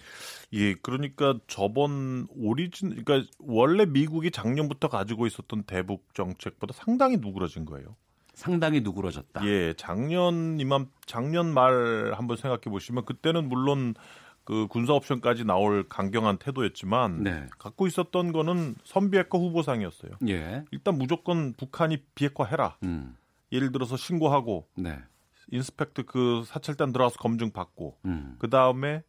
[0.54, 7.96] 예, 그러니까 저번 오리진, 그러니까 원래 미국이 작년부터 가지고 있었던 대북 정책보다 상당히 누그러진 거예요.
[8.34, 9.46] 상당히 누그러졌다.
[9.46, 13.94] 예, 작년 이맘 작년 말 한번 생각해 보시면 그때는 물론
[14.44, 17.48] 그 군사 옵션까지 나올 강경한 태도였지만 네.
[17.58, 20.12] 갖고 있었던 거는 선비핵화 후보상이었어요.
[20.28, 20.66] 예.
[20.72, 22.78] 일단 무조건 북한이 비핵화해라.
[22.84, 23.16] 음.
[23.52, 25.00] 예를 들어서 신고하고 네.
[25.52, 28.36] inspect 그 사찰단 들어와서 검증 받고 음.
[28.40, 29.04] 그 다음에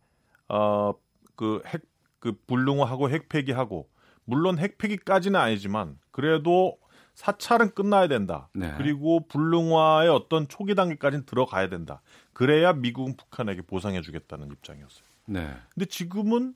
[0.49, 0.93] 어
[1.37, 1.83] 그 핵
[2.21, 3.87] 그 불능화하고 핵 폐기하고
[4.25, 6.79] 물론 핵 폐기까지는 아니지만 그래도
[7.15, 8.49] 사찰은 끝나야 된다.
[8.55, 8.73] 네.
[8.79, 12.01] 그리고 불능화의 어떤 초기 단계까지는 들어가야 된다.
[12.33, 15.05] 그래야 미국은 북한에게 보상해주겠다는 입장이었어요.
[15.27, 15.51] 네.
[15.75, 16.55] 근데 지금은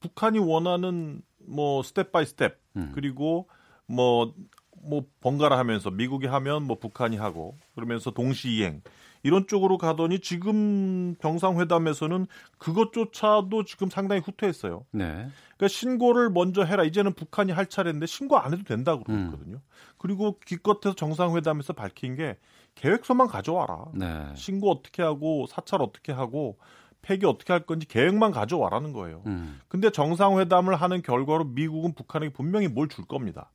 [0.00, 2.92] 북한이 원하는 뭐 step by step 음.
[2.94, 3.48] 그리고
[3.86, 4.34] 뭐뭐
[4.82, 8.82] 뭐 번갈아 하면서 미국이 하면 뭐 북한이 하고 그러면서 동시 이행
[9.24, 12.26] 이런 쪽으로 가더니 지금 정상회담에서는
[12.58, 14.84] 그것조차도 지금 상당히 후퇴했어요.
[14.90, 15.28] 네.
[15.56, 16.84] 그러니까 신고를 먼저 해라.
[16.84, 19.56] 이제는 북한이 할 차례인데 신고 안 해도 된다고 그러거든요.
[19.56, 19.60] 음.
[19.96, 22.36] 그리고 기껏해서 정상회담에서 밝힌 게
[22.74, 23.86] 계획서만 가져와라.
[23.94, 24.26] 네.
[24.34, 26.58] 신고 어떻게 하고 사찰 어떻게 하고
[27.04, 29.22] 폐기 어떻게 할 건지 계획만 가져와라는 거예요.
[29.26, 29.60] 음.
[29.68, 33.50] 근데 정상회담을 하는 결과로 미국은 북한에게 분명히 뭘 줄 겁니다.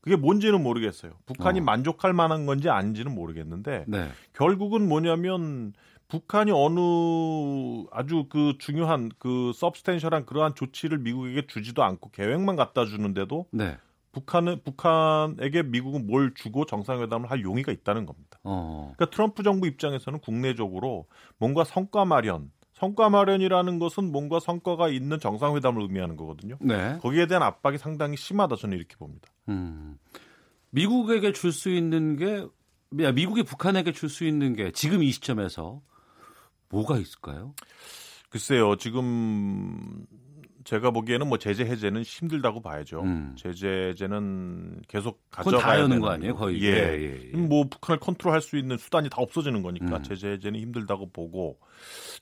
[0.00, 1.12] 그게 뭔지는 모르겠어요.
[1.26, 1.62] 북한이 어.
[1.62, 4.08] 만족할 만한 건지 아닌지는 모르겠는데 네.
[4.32, 5.74] 결국은 뭐냐면
[6.08, 6.80] 북한이 어느
[7.92, 13.76] 아주 그 중요한 그 서브스텐셜한 그러한 조치를 미국에게 주지도 않고 계획만 갖다 주는데도 네.
[14.12, 18.38] 북한은 북한에게 미국은 뭘 주고 정상회담을 할 용의가 있다는 겁니다.
[18.42, 18.92] 어.
[18.96, 21.06] 그러니까 트럼프 정부 입장에서는 국내적으로
[21.38, 26.56] 뭔가 성과 마련 성과 마련이라는 것은 뭔가 성과가 있는 정상회담을 의미하는 거거든요.
[26.62, 26.98] 네.
[27.02, 29.28] 거기에 대한 압박이 상당히 심하다 저는 이렇게 봅니다.
[29.50, 29.98] 음.
[30.70, 32.46] 미국에게 줄 수 있는 게
[33.12, 35.82] 미국이 북한에게 줄 수 있는 게 지금 이 시점에서
[36.70, 37.54] 뭐가 있을까요?
[38.30, 38.76] 글쎄요.
[38.76, 40.06] 지금
[40.70, 43.00] 제가 보기에는 뭐 제재 해제는 힘들다고 봐야죠.
[43.00, 43.34] 음.
[43.36, 46.62] 제재 해제는 계속 가져가야 되는 거 아니에요, 거의.
[46.62, 46.68] 예.
[46.68, 47.36] 예, 예, 예.
[47.36, 50.02] 뭐 북한을 컨트롤할 수 있는 수단이 다 없어지는 거니까 음.
[50.04, 51.58] 제재 해제는 힘들다고 보고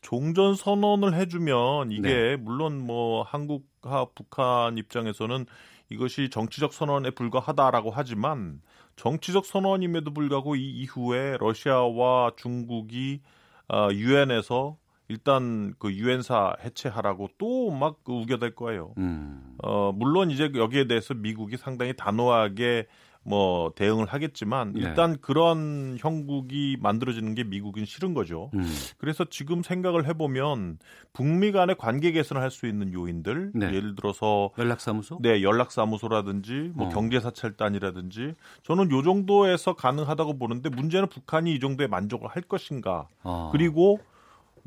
[0.01, 2.37] 종전 선언을 해주면 이게 네.
[2.37, 5.45] 물론 뭐 한국과 북한 입장에서는
[5.91, 8.63] 이것이 정치적 선언에 불과하다라고 하지만
[8.97, 13.21] 정치적 선언임에도 불구하고 이 이후에 러시아와 중국이
[13.69, 14.79] 어, 유엔에서
[15.09, 18.93] 일단 그 유엔사 해체하라고 또막 그 우겨댈 거예요.
[18.99, 19.57] 음.
[19.63, 22.87] 어 물론 이제 여기에 대해서 미국이 상당히 단호하게
[23.29, 24.81] 뭐 대응을 하겠지만 네.
[24.81, 25.19] 일단 네.
[25.21, 28.51] 그런 형국이 만들어지는 게 미국은 싫은 거죠.
[28.55, 28.65] 음.
[28.97, 30.79] 그래서 지금 생각을 해보면
[31.13, 33.67] 북미 간의 관계 개선을 할 수 있는 요인들 네.
[33.67, 36.91] 예를 들어서 연락사무소, 네 연락사무소라든지 뭐 어.
[36.91, 43.51] 경제사찰단이라든지 저는 요 정도에서 가능하다고 보는데 문제는 북한이 이 정도에 만족을 할 것인가 어.
[43.53, 44.01] 그리고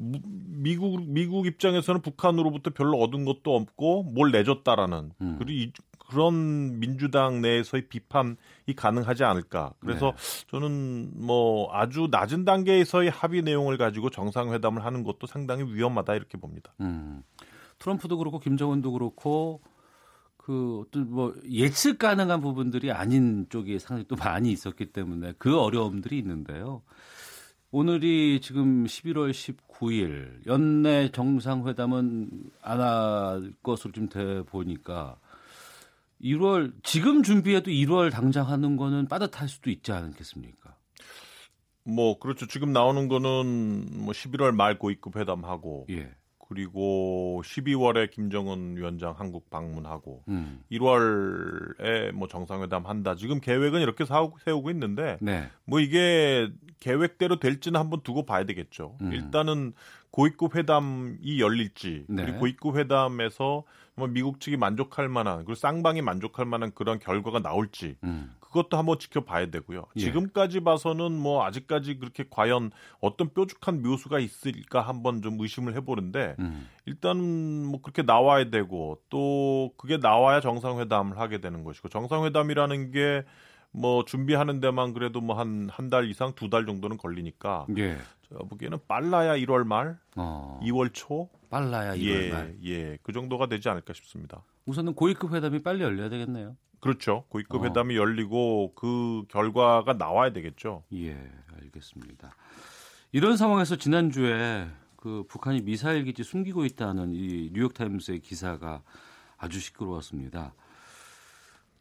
[0.02, 5.36] 미국 미국 입장에서는 북한으로부터 별로 얻은 것도 없고 뭘 내줬다라는 음.
[5.38, 5.72] 그리고 이,
[6.10, 8.36] 그런 민주당 내에서의 비판이
[8.76, 9.74] 가능하지 않을까.
[9.80, 10.48] 그래서 네.
[10.50, 16.74] 저는 뭐 아주 낮은 단계에서의 합의 내용을 가지고 정상회담을 하는 것도 상당히 위험하다 이렇게 봅니다.
[16.82, 17.24] 음.
[17.80, 19.62] 트럼프도 그렇고 김정은도 그렇고
[20.36, 26.18] 그 어떤 뭐 예측 가능한 부분들이 아닌 쪽이 상당히 또 많이 있었기 때문에 그 어려움들이
[26.18, 26.82] 있는데요.
[27.72, 32.30] 오늘이 지금 11월 19일 연내 정상회담은
[32.62, 35.18] 안 할 것으로 좀 돼 보니까
[36.22, 40.76] 1월 지금 준비해도 1월 당장 하는 거는 빠듯할 수도 있지 않겠습니까?
[41.84, 42.46] 뭐 그렇죠.
[42.46, 46.12] 지금 나오는 거는 뭐 11월 말 고위급 회담하고 예.
[46.52, 50.62] 그리고 12월에 김정은 위원장 한국 방문하고 음.
[50.70, 53.16] 1월에 뭐 정상회담 한다.
[53.16, 55.48] 지금 계획은 이렇게 세우고 있는데 네.
[55.64, 58.98] 뭐 이게 계획대로 될지는 한번 두고 봐야 되겠죠.
[59.00, 59.14] 음.
[59.14, 59.72] 일단은
[60.10, 62.26] 고위급 회담이 열릴지 네.
[62.26, 63.64] 그리고 고위급 회담에서
[63.96, 68.30] 뭐 미국 측이 만족할 만한 그리고 쌍방이 만족할 만한 그런 결과가 나올지 음.
[68.52, 69.86] 그것도 한번 지켜봐야 되고요.
[69.96, 70.00] 예.
[70.02, 76.68] 지금까지 봐서는 뭐 아직까지 그렇게 과연 어떤 뾰족한 묘수가 있을까 한번 좀 의심을 해보는데 음.
[76.86, 77.18] 일단
[77.66, 83.24] 뭐 그렇게 나와야 되고 또 그게 나와야 정상회담을 하게 되는 것이고 정상회담이라는 게
[83.74, 87.96] 뭐 준비하는 데만 그래도 뭐 한 한 달 이상 두 달 정도는 걸리니까 예.
[88.28, 90.60] 제가 보기에는 빨라야 1월 말, 어.
[90.62, 92.56] 2월 초 빨라야 2월 예, 말.
[92.66, 94.44] 예, 그 정도가 되지 않을까 싶습니다.
[94.66, 96.58] 우선은 고위급 회담이 빨리 열려야 되겠네요.
[96.82, 97.26] 그렇죠.
[97.30, 97.66] 고위급 어.
[97.66, 100.84] 회담이 열리고 그 결과가 나와야 되겠죠.
[100.94, 101.16] 예,
[101.62, 102.36] 알겠습니다.
[103.12, 104.68] 이런 상황에서 지난주에
[104.98, 108.84] 그 북한이 미사일 기지 숨기고 있다는 이 뉴욕 타임스의 기사가
[109.38, 110.56] 아주 시끄러웠습니다.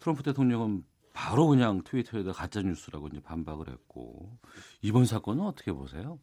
[0.01, 4.38] 트럼프 대통령은 바로 그냥 트위터에다 가짜 뉴스라고 이제 반박을 했고
[4.82, 6.18] 이번 사건은 어떻게 보세요?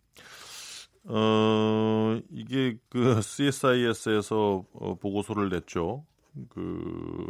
[1.06, 6.06] 어 이게 그 CSIS에서 어, 보고서를 냈죠.
[6.50, 7.28] 그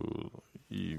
[0.69, 0.97] 이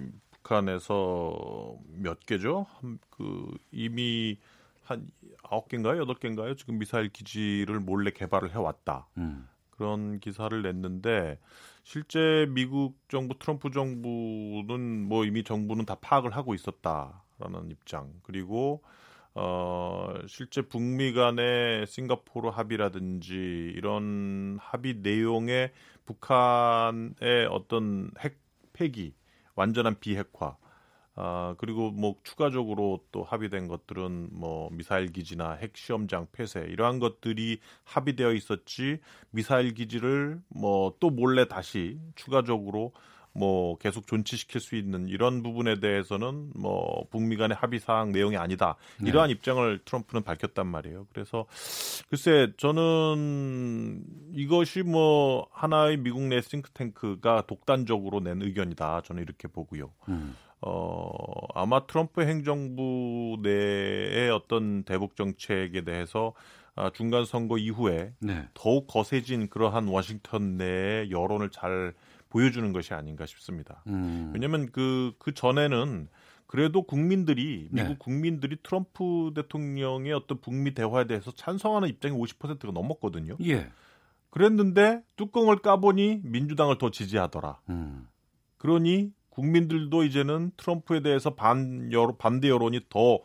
[0.49, 2.66] 북한에서 몇 개죠?
[2.80, 4.38] 한, 그 이미
[4.82, 5.11] 한
[5.42, 6.57] 아홉 개인가요, 여덟 개인가요?
[6.57, 9.07] 지금 미사일 기지를 몰래 개발을 해왔다.
[9.18, 9.46] 음.
[9.70, 11.38] 그런 기사를 냈는데
[11.84, 18.12] 실제 미국 정부 트럼프 정부는 뭐 이미 정부는 다 파악을 하고 있었다라는 입장.
[18.22, 18.82] 그리고
[19.34, 25.70] 어 실제 북미 간의 싱가포르 합의라든지 이런 합의 내용에
[26.07, 28.38] 북한의 어떤 핵
[28.72, 29.14] 폐기
[29.59, 30.56] 완전한 비핵화.
[31.20, 37.59] 아, 그리고 뭐 추가적으로 또 합의된 것들은 뭐 미사일 기지나 핵 시험장 폐쇄 이러한 것들이
[37.84, 39.00] 합의되어 있었지
[39.30, 42.92] 미사일 기지를 뭐 또 몰래 다시 추가적으로
[43.33, 48.76] 뭐 계속 존치시킬 수 있는 이런 부분에 대해서는 뭐 북미 간의 합의 사항 내용이 아니다.
[49.01, 49.11] 네.
[49.11, 49.35] 이러한 네.
[49.35, 51.07] 입장을 트럼프는 밝혔단 말이에요.
[51.12, 51.47] 그래서
[52.09, 54.03] 글쎄 저는
[54.35, 59.03] 이것이 뭐 하나의 미국 내 싱크탱크가 독단적으로 낸 의견이다.
[59.03, 59.93] 저는 이렇게 보고요.
[60.09, 60.35] 음.
[60.61, 61.11] 어,
[61.55, 66.35] 아마 트럼프 행정부 내의 어떤 대북 정책에 대해서
[66.74, 68.49] 아, 중간 선거 이후에 네.
[68.55, 71.93] 더욱 거세진 그러한 워싱턴 내의 여론을 잘
[72.29, 73.83] 보여주는 것이 아닌가 싶습니다.
[73.87, 74.31] 음.
[74.35, 76.09] 왜냐하면 그, 그 전에는
[76.47, 77.97] 그래도 국민들이 미국 네.
[77.99, 83.37] 국민들이 트럼프 대통령의 어떤 북미 대화에 대해서 찬성하는 입장이 50%가 넘었거든요.
[83.45, 83.68] 예.
[84.31, 87.61] 그랬는데 뚜껑을 까보니 민주당을 더 지지하더라.
[87.68, 88.09] 음.
[88.57, 93.20] 그러니 국민들도 이제는 트럼프에 대해서 반 여론, 반대 여론이 더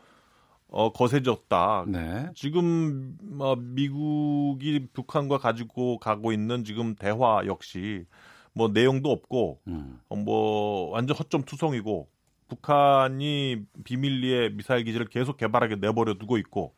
[0.68, 1.84] 어, 거세졌다.
[1.88, 2.28] 네.
[2.34, 8.06] 지금 어, 미국이 북한과 가지고 가고 있는 지금 대화 역시
[8.54, 10.00] 뭐 내용도 없고 음.
[10.08, 12.08] 어, 뭐 완전 허점 투성이고
[12.48, 16.74] 북한이 비밀리에 미사일 기지를 계속 개발하게 내버려 두고 있고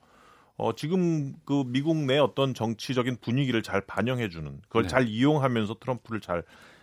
[0.56, 4.88] 어, 지금 그 미국 내 어떤 정치적인 분위기를 잘 반영해 주는 그걸 네.
[4.88, 6.42] 잘 이용하면서 트럼프를 잘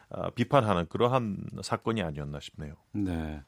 [0.10, 2.76] 어, 비판하는 그러한 사건이 아니었나 싶네요.
[2.91, 3.41] 네.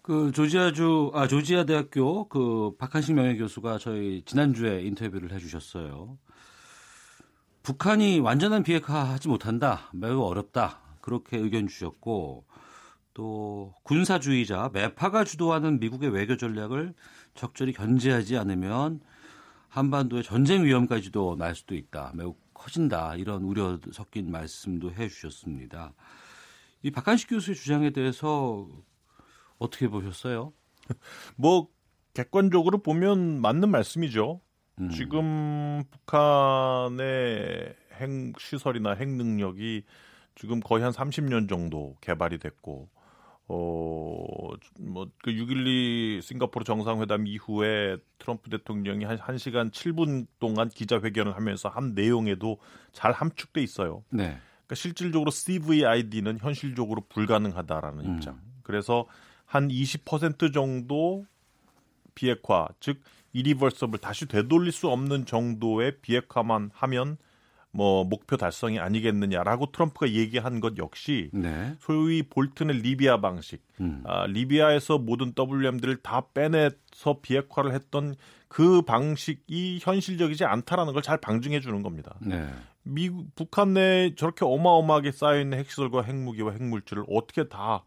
[0.00, 6.18] 그 조지아주 아 조지아 대학교 그 박한식 명예 교수가 저희 지난주에 인터뷰를 해 주셨어요.
[7.62, 12.44] 북한이 완전한 비핵화하지 못한다, 매우 어렵다 그렇게 의견 주셨고
[13.14, 16.92] 또 군사주의자 매파가 주도하는 미국의 외교 전략을
[17.34, 19.00] 적절히 견제하지 않으면
[19.68, 25.92] 한반도의 전쟁 위험까지도 날 수도 있다, 매우 커진다 이런 우려 섞인 말씀도 해 주셨습니다.
[26.82, 28.66] 이 박한식 교수의 주장에 대해서
[29.58, 30.52] 어떻게 보셨어요?
[31.36, 31.68] 뭐
[32.12, 34.40] 객관적으로 보면 맞는 말씀이죠.
[34.82, 34.88] 음.
[34.90, 39.84] 지금 북한의 핵 시설이나 핵 능력이
[40.34, 42.88] 지금 거의 한 30년 정도 개발이 됐고
[43.48, 52.58] 어뭐그 6.12 싱가포르 정상회담 이후에 트럼프 대통령이 한 1시간 7분 동안 기자회견을 하면서 한 내용에도
[52.92, 54.04] 잘 함축돼 있어요.
[54.10, 54.38] 네.
[54.72, 58.16] 그러니까 실질적으로 CVID는 현실적으로 불가능하다라는 음.
[58.16, 58.40] 입장.
[58.62, 59.06] 그래서
[59.44, 61.26] 한 20% 정도
[62.14, 63.00] 비핵화, 즉
[63.32, 67.16] 이리버서블 다시 되돌릴 수 없는 정도의 비핵화만 하면
[67.74, 71.74] 뭐 목표 달성이 아니겠느냐라고 트럼프가 얘기한 것 역시 네.
[71.80, 74.02] 소위 볼튼의 리비아 방식, 음.
[74.04, 78.14] 아, 리비아에서 모든 WM들을 다 빼내서 비핵화를 했던
[78.48, 82.16] 그 방식이 현실적이지 않다라는 걸 잘 방증해 주는 겁니다.
[82.20, 82.46] 네.
[82.82, 87.84] 미국 북한 내에 저렇게 어마어마하게 쌓여 있는 핵시설과 핵무기와 핵물질을 어떻게 다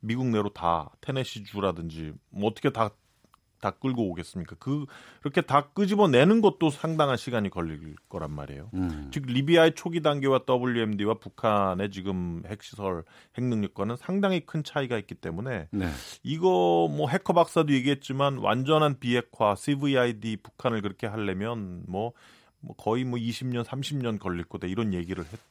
[0.00, 2.90] 미국 내로 다 테네시 주라든지 뭐 어떻게 다
[3.60, 4.56] 다 끌고 오겠습니까?
[4.58, 4.86] 그
[5.20, 8.70] 그렇게 다 끄집어 내는 것도 상당한 시간이 걸릴 거란 말이에요.
[8.74, 9.10] 음.
[9.12, 13.04] 즉 리비아의 초기 단계와 WMD와 북한의 지금 핵시설
[13.38, 15.88] 핵능력과는 상당히 큰 차이가 있기 때문에 네.
[16.22, 22.12] 이거 뭐 해커 박사도 얘기했지만 완전한 비핵화 CVID 북한을 그렇게 하려면 뭐,
[22.60, 25.49] 뭐 거의 뭐 20년 30년 걸릴 거다 이런 얘기를 했.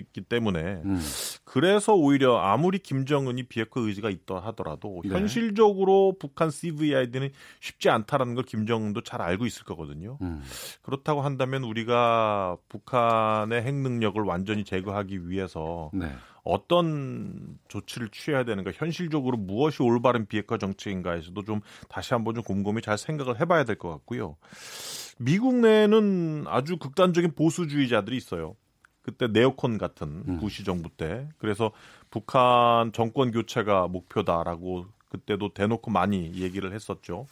[0.00, 1.00] 있기 때문에 음.
[1.44, 5.10] 그래서 오히려 아무리 김정은이 비핵화 의지가 있다 하더라도 네.
[5.10, 7.30] 현실적으로 북한 CVID는
[7.60, 10.18] 쉽지 않다라는 걸 김정은도 잘 알고 있을 거거든요.
[10.22, 10.42] 음.
[10.82, 16.10] 그렇다고 한다면 우리가 북한의 핵 능력을 완전히 제거하기 위해서 네.
[16.44, 22.96] 어떤 조치를 취해야 되는가 현실적으로 무엇이 올바른 비핵화 정책인가에서도 좀 다시 한번 좀 곰곰이 잘
[22.96, 24.36] 생각을 해봐야 될 것 같고요.
[25.18, 28.54] 미국 내에는 아주 극단적인 보수주의자들이 있어요.
[29.08, 30.38] 그때 네오콘 같은 음.
[30.38, 31.72] 부시 정부 때 그래서
[32.10, 37.26] 북한 정권 교체가 목표다라고 그때도 대놓고 많이 얘기를 했었죠.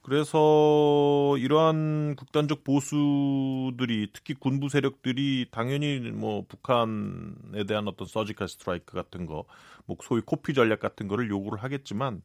[0.00, 9.26] 그래서 이러한 극단적 보수들이 특히 군부 세력들이 당연히 뭐 북한에 대한 어떤 서지컬 스트라이크 같은
[9.26, 9.44] 거,
[9.84, 12.22] 뭐 소위 코피 전략 같은 거를 요구를 하겠지만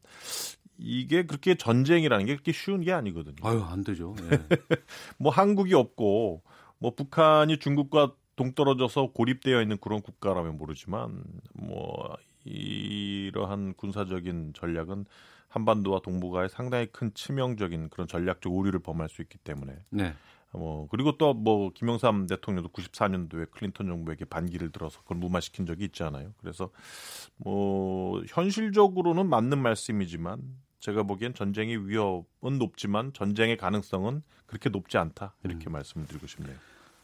[0.78, 3.36] 이게 그렇게 전쟁이라는 게 그렇게 쉬운 게 아니거든요.
[3.42, 4.14] 아유 안 되죠.
[4.30, 4.38] 네.
[5.18, 6.42] 뭐 한국이 없고
[6.78, 11.22] 뭐 북한이 중국과 동떨어져서 고립되어 있는 그런 국가라면 모르지만
[11.54, 15.06] 뭐 이러한 군사적인 전략은
[15.48, 20.14] 한반도와 동북아에 상당히 큰 치명적인 그런 전략적 오류를 범할 수 있기 때문에 네.
[20.52, 26.32] 뭐 그리고 또 뭐 김영삼 대통령도 94년도에 클린턴 정부에게 반기를 들어서 그걸 무마시킨 적이 있잖아요.
[26.38, 26.70] 그래서
[27.36, 30.40] 뭐 현실적으로는 맞는 말씀이지만
[30.80, 35.72] 제가 보기엔 전쟁의 위협은 높지만 전쟁의 가능성은 그렇게 높지 않다 이렇게 음.
[35.72, 36.56] 말씀을 드리고 싶네요.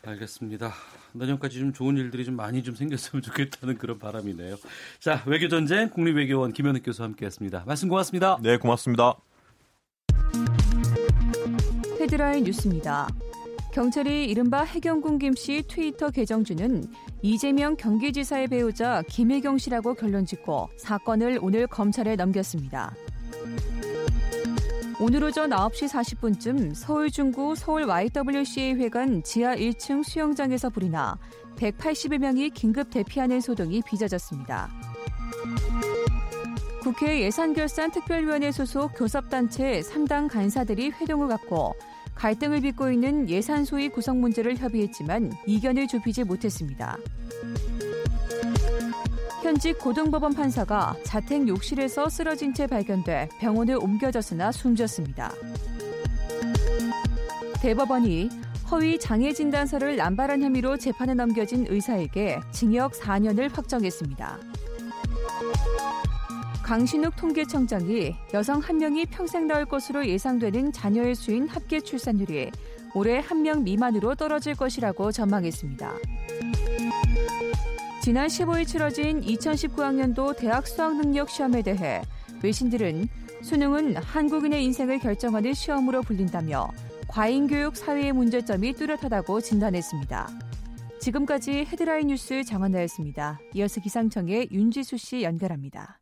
[0.05, 0.73] 알겠습니다.
[1.13, 4.57] 내년까지 좀 좋은 일들이 좀 많이 좀 생겼으면 좋겠다는 그런 바람이네요.
[4.99, 7.65] 자, 외교전쟁 국립외교원 김현욱 교수와 함께했습니다.
[7.67, 8.39] 말씀 고맙습니다.
[8.43, 9.15] 네, 고맙습니다.
[12.01, 13.09] 헤드라인 뉴스입니다.
[13.73, 16.85] 경찰이 이른바 해경군 김씨 트위터 계정주는
[17.23, 22.95] 이재명 경기지사의 배우자 김혜경 씨라고 결론 짓고 사건을 오늘 검찰에 넘겼습니다.
[25.01, 31.19] 오늘 오전 9시 40분쯤 서울 중구 서울 YWCA 회관 지하 1층 수영장에서 불이 나
[31.57, 34.69] 180여 명이 긴급 대피하는 소동이 빚어졌습니다.
[36.83, 41.75] 국회 예산결산특별위원회 소속 교섭단체 3당 간사들이 회동을 갖고
[42.15, 46.99] 갈등을 빚고 있는 예산 소위 구성 문제를 협의했지만 이견을 좁히지 못했습니다.
[49.43, 55.33] 현직 고등법원 판사가 자택 욕실에서 쓰러진 채 발견돼 병원에 옮겨졌으나 숨졌습니다.
[57.61, 58.29] 대법원이
[58.71, 64.39] 허위 장애 진단서를 남발한 혐의로 재판에 넘겨진 의사에게 징역 4년을 확정했습니다.
[66.63, 72.53] 강신욱 통계청장이 여성 한 명이 평생 낳을 것으로 예상되는 자녀의 수인 합계 출산율이
[72.95, 75.93] 올해 한 명 미만으로 떨어질 것이라고 전망했습니다.
[78.03, 82.03] 지난 15일 치러진 2019학년도 대학 수학 능력 시험에 대해
[82.43, 83.07] 외신들은
[83.43, 86.69] 수능은 한국인의 인생을 결정하는 시험으로 불린다며
[87.07, 90.29] 과잉교육 사회의 문제점이 뚜렷하다고 진단했습니다.
[91.01, 93.39] 지금까지 헤드라인 뉴스 정한나였습니다.
[93.55, 96.02] 이어서 기상청의 윤지수 씨 연결합니다.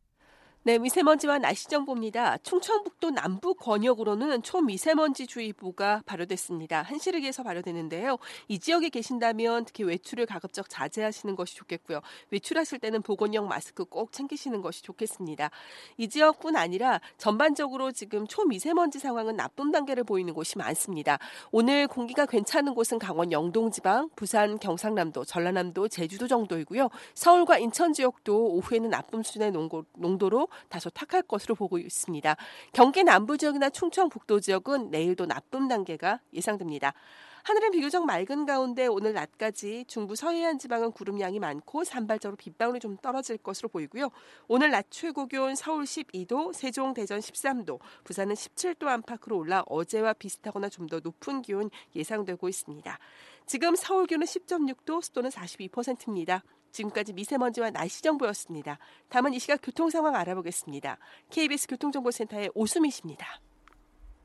[0.63, 2.37] 네, 미세먼지와 날씨 정보입니다.
[2.43, 6.83] 충청북도 남부 권역으로는 초미세먼지 주의보가 발효됐습니다.
[6.83, 8.19] 한시르기에서 발효되는데요.
[8.49, 12.03] 이 지역에 계신다면 특히 외출을 가급적 자제하시는 것이 좋겠고요.
[12.31, 15.51] 외출하실 때는 보건용 마스크 꼭 챙기시는 것이 좋겠습니다.
[15.97, 21.19] 이 지역뿐 아니라 전반적으로 지금 초미세먼지 상황은 나쁨 단계를 보이는 곳이 많습니다.
[21.53, 26.91] 오늘 공기가 괜찮은 곳은 강원 영동 지방, 부산, 경상남도, 전라남도, 제주도 정도이고요.
[27.15, 29.53] 서울과 인천 지역도 오후에는 나쁨 수준의
[29.95, 32.37] 농도로 다소 탁할 것으로 보고 있습니다.
[32.73, 36.95] 경기 남부 지역이나 충청 북도 지역은 내일도 나쁨 단계가 예상됩니다.
[37.43, 43.39] 하늘은 비교적 맑은 가운데 오늘 낮까지 중부 서해안 지방은 구름량이 많고 산발적으로 빗방울이 좀 떨어질
[43.39, 44.11] 것으로 보이고요.
[44.47, 50.69] 오늘 낮 최고 기온 서울 12도, 세종, 대전 13도, 부산은 17도 안팎으로 올라 어제와 비슷하거나
[50.69, 52.99] 좀 더 높은 기온 예상되고 있습니다.
[53.47, 56.43] 지금 서울 기온은 10.6도, 습도는 42%입니다.
[56.73, 58.79] 지금까지 미세먼지와 날씨 정보였습니다.
[59.09, 60.99] 다음은 이 시각 교통 상황 알아보겠습니다.
[61.31, 63.27] KBS 교통정보센터의 오수미 씨입니다.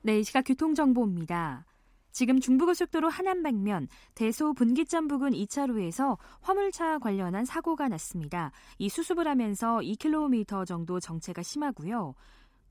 [0.02, 1.66] 네, 이 시각 교통정보입니다.
[2.12, 8.54] 지금 중부고속도로 하남 방면 대소 분기점 부근 2차로에서 화물차 관련한 사고가 났습니다.
[8.78, 12.16] 이 수습을 하면서 2km 정도 정체가 심하고요.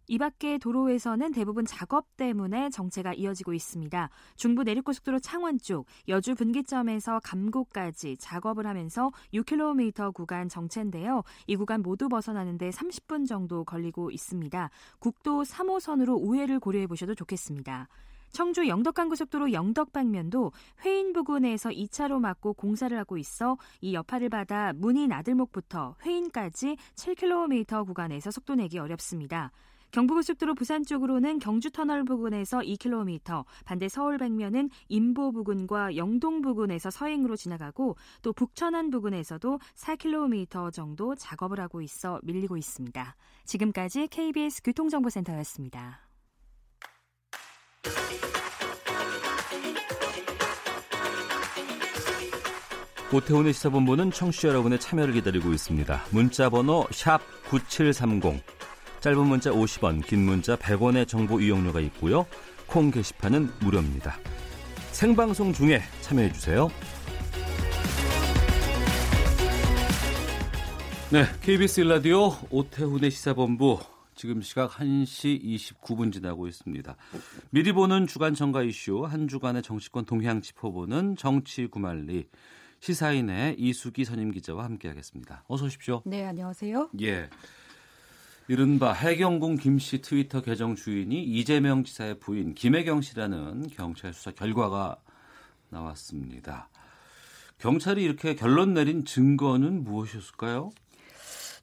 [0.07, 4.11] 이 밖에 도로에서는 대부분 작업 때문에 정체가 이어지고 있습니다.
[4.36, 11.22] 중부 내륙고속도로 창원 쪽 여주 분기점에서 감곡까지 작업을 하면서 6km 구간 정체인데요.
[11.46, 14.70] 이 구간 모두 벗어나는데 30분 정도 걸리고 있습니다.
[14.98, 17.88] 국도 3호선으로 우회를 고려해 보셔도 좋겠습니다.
[18.34, 20.50] 청주 영덕간고속도로 영덕 방면도
[20.84, 28.32] 회인 부근에서 2차로 막고 공사를 하고 있어 이 여파를 받아 문인 아들목부터 회인까지 7km 구간에서
[28.32, 29.52] 속도 내기 어렵습니다.
[29.95, 37.36] 경부고속도로 부산 쪽으로는 경주 터널 부근에서 2km, 반대 서울 백면은 인보 부근과 영동 부근에서 서행으로
[37.36, 43.14] 지나가고 또 북천안 부근에서도 4km 정도 작업을 하고 있어 밀리고 있습니다.
[43.45, 46.01] 지금까지 KBS 교통정보센터였습니다.
[53.12, 56.03] 오태훈의 시사본부는 청취자 여러분의 참여를 기다리고 있습니다.
[56.11, 56.84] 문자 번호
[57.49, 58.42] 9730,
[59.05, 62.24] 짧은 문자 50원, 긴 문자 100원의 정보 이용료가 있고요.
[62.66, 64.16] 콩 게시판은 무료입니다.
[64.92, 66.70] 생방송 중에 참여해 주세요.
[71.12, 73.78] 네, KBS 일라디오 오태훈의 시사본부
[74.14, 76.96] 지금 시각 1시 29분 지나고 있습니다.
[77.50, 82.26] 미리 보는 주간 정가 이슈 한 주간의 정치권 동향 짚어보는 정치 구말리
[82.80, 85.44] 시사인의 이수기 선임 기자와 함께하겠습니다.
[85.46, 86.00] 어서 오십시오.
[86.07, 86.88] 네, 안녕하세요.
[87.02, 87.28] 예.
[88.47, 94.97] 이른바 해경궁 김씨 트위터 계정 주인이 이재명 지사의 부인 김혜경 씨라는 경찰 수사 결과가
[95.70, 96.68] 나왔습니다.
[97.59, 100.70] 경찰이 이렇게 결론 내린 증거는 무엇이었을까요?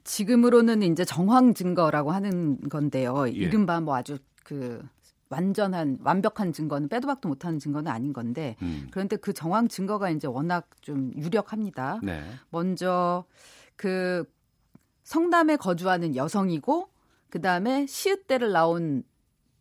[0.03, 3.27] 지금으로는 이제 정황 증거라고 하는 건데요.
[3.27, 3.31] 예.
[3.31, 4.81] 이른바 뭐 아주 그
[5.29, 8.87] 완전한 완벽한 증거는 빼도 박도 못하는 증거는 아닌 건데 음.
[8.91, 11.99] 그런데 그 정황 증거가 이제 워낙 좀 유력합니다.
[12.01, 12.23] 네.
[12.49, 13.23] 먼저
[13.75, 14.25] 그
[15.03, 16.89] 성남에 거주하는 여성이고
[17.29, 19.03] 그다음에 시읒대를 나온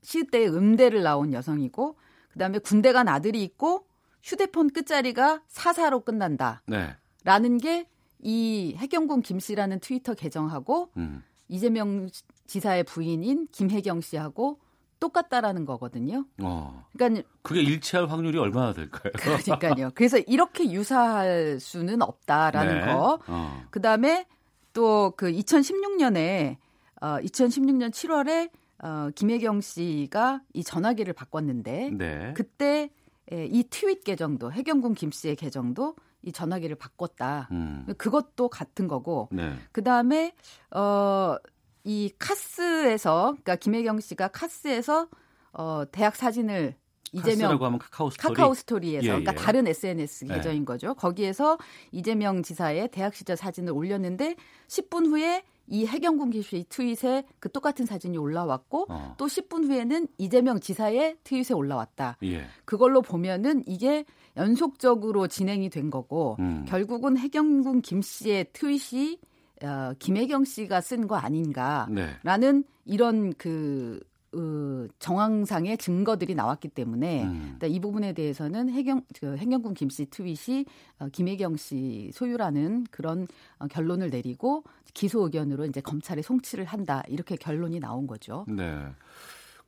[0.02, 1.96] 시읒대의 음대를 나온 여성이고
[2.32, 3.86] 그다음에 군대 간 아들이 있고
[4.22, 6.62] 휴대폰 끝자리가 사사로 끝난다.
[6.66, 6.96] 네.
[7.24, 7.86] 라는 게
[8.22, 11.22] 이 해경군 김 씨라는 트위터 계정하고 음.
[11.48, 12.08] 이재명
[12.46, 14.60] 지사의 부인인 김혜경 씨하고
[14.98, 16.26] 똑같다라는 거거든요.
[16.42, 16.86] 어.
[16.92, 19.12] 그러니까 그게 일치할 확률이 얼마나 될까요?
[19.16, 19.90] 그러니까요.
[19.94, 22.92] 그래서 이렇게 유사할 수는 없다라는 네.
[22.92, 23.18] 거.
[23.26, 23.64] 어.
[23.70, 24.26] 그다음에
[24.72, 26.56] 또 그 2016년에
[27.02, 28.50] 어 2016년 7월에
[28.82, 32.32] 어 김혜경 씨가 이 전화기를 바꿨는데 네.
[32.34, 32.90] 그때
[33.32, 37.48] 예, 이 트윗 계정도 혜경궁 김 씨의 계정도 이 전화기를 바꿨다.
[37.50, 37.86] 음.
[37.96, 39.28] 그것도 같은 거고.
[39.32, 39.54] 네.
[39.72, 40.34] 그다음에
[40.70, 45.08] 어이 카스에서 그러니까 김혜경 씨가 카스에서
[45.52, 46.74] 어 대학 사진을
[47.12, 49.36] 이재명 카카오 스토리 카카오 스토리에서 예, 그러니까 예.
[49.36, 50.34] 다른 SNS 예.
[50.34, 50.64] 계정인 네.
[50.64, 50.94] 거죠.
[50.94, 51.58] 거기에서
[51.92, 54.36] 이재명 지사의 대학 시절 사진을 올렸는데
[54.68, 59.14] 10분 후에 이 해경군 기수의 트윗에 그 똑같은 사진이 올라왔고 어.
[59.16, 62.16] 또 10분 후에는 이재명 지사의 트윗에 올라왔다.
[62.24, 62.44] 예.
[62.64, 64.04] 그걸로 보면은 이게
[64.36, 66.64] 연속적으로 진행이 된 거고 음.
[66.66, 69.18] 결국은 해경군 김 씨의 트윗이
[69.62, 72.68] 어, 김혜경 씨가 쓴 거 아닌가라는 네.
[72.84, 74.00] 이런 그
[74.32, 77.58] 어, 정황상의 증거들이 나왔기 때문에 음.
[77.64, 80.66] 이 부분에 대해서는 해경 그 해경군 김 씨 트윗이
[81.00, 83.26] 어, 김혜경 씨 소유라는 그런
[83.58, 84.64] 어, 결론을 내리고
[84.94, 88.44] 기소 의견으로 이제 검찰에 송치를 한다 이렇게 결론이 나온 거죠.
[88.48, 88.86] 네.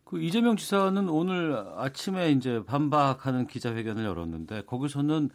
[0.04, 5.30] 그 이재명 지사는 오늘 아침에 이제 반박하는 기자회견을 열었는데 거기서는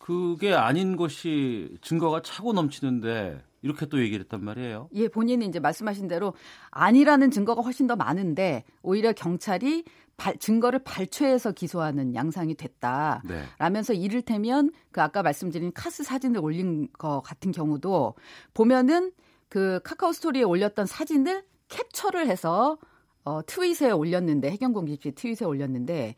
[0.00, 4.88] 그게 아닌 것이 증거가 차고 넘치는데 이렇게 또 얘기를 했단 말이에요.
[4.94, 6.32] 예, 본인이 이제 말씀하신 대로
[6.70, 9.84] 아니라는 증거가 훨씬 더 많은데 오히려 경찰이
[10.16, 13.22] 발, 증거를 발췌해서 기소하는 양상이 됐다.
[13.26, 13.44] 네.
[13.58, 18.14] 라면서 이를테면 그 아까 말씀드린 카스 사진을 올린 거 같은 경우도
[18.54, 19.12] 보면은
[19.50, 22.78] 그 카카오 스토리에 올렸던 사진을 캡처를 해서
[23.24, 26.14] 어, 트윗에 올렸는데 해경공 기피 트윗에 올렸는데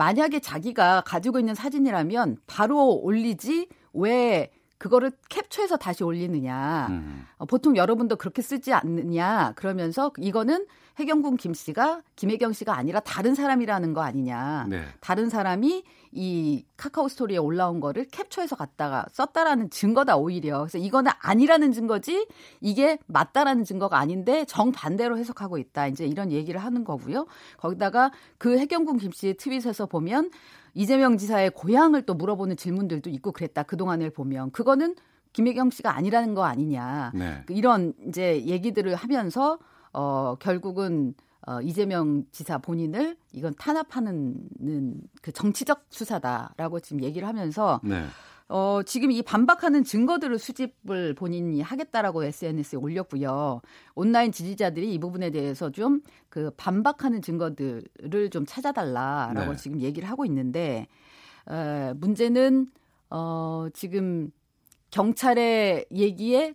[0.00, 6.86] 만약에 자기가 가지고 있는 사진이라면 바로 올리지 왜 그거를 캡처해서 다시 올리느냐.
[6.88, 7.26] 음.
[7.36, 9.52] 어, 보통 여러분도 그렇게 쓰지 않느냐.
[9.56, 10.64] 그러면서 이거는
[10.98, 14.68] 해경군 김 씨가 김혜경 씨가 아니라 다른 사람이라는 거 아니냐.
[14.70, 14.84] 네.
[15.00, 20.58] 다른 사람이 이 카카오 스토리에 올라온 거를 캡처해서 갖다가 썼다라는 증거다 오히려.
[20.58, 22.26] 그래서 이거는 아니라는 증거지
[22.60, 25.86] 이게 맞다라는 증거가 아닌데 정반대로 해석하고 있다.
[25.86, 27.26] 이제 이런 얘기를 하는 거고요.
[27.58, 30.30] 거기다가 그 해경군 김 씨의 트윗에서 보면
[30.74, 33.62] 이재명 지사의 고향을 또 물어보는 질문들도 있고 그랬다.
[33.62, 34.96] 그동안을 보면 그거는
[35.32, 37.12] 김혜경 씨가 아니라는 거 아니냐.
[37.14, 37.44] 네.
[37.50, 39.58] 이런 이제 얘기들을 하면서
[39.92, 41.14] 어 결국은
[41.46, 44.36] 어, 이재명 지사 본인을 이건 탄압하는
[45.22, 48.04] 그 정치적 수사다라고 지금 얘기를 하면서 네.
[48.48, 53.60] 어, 지금 이 반박하는 증거들을 수집을 본인이 하겠다라고 SNS에 올렸고요.
[53.94, 59.56] 온라인 지지자들이 이 부분에 대해서 좀 그 반박하는 증거들을 좀 찾아달라라고 네.
[59.56, 60.86] 지금 얘기를 하고 있는데
[61.44, 62.68] 어, 문제는
[63.10, 64.30] 어, 지금
[64.92, 66.54] 경찰의 얘기에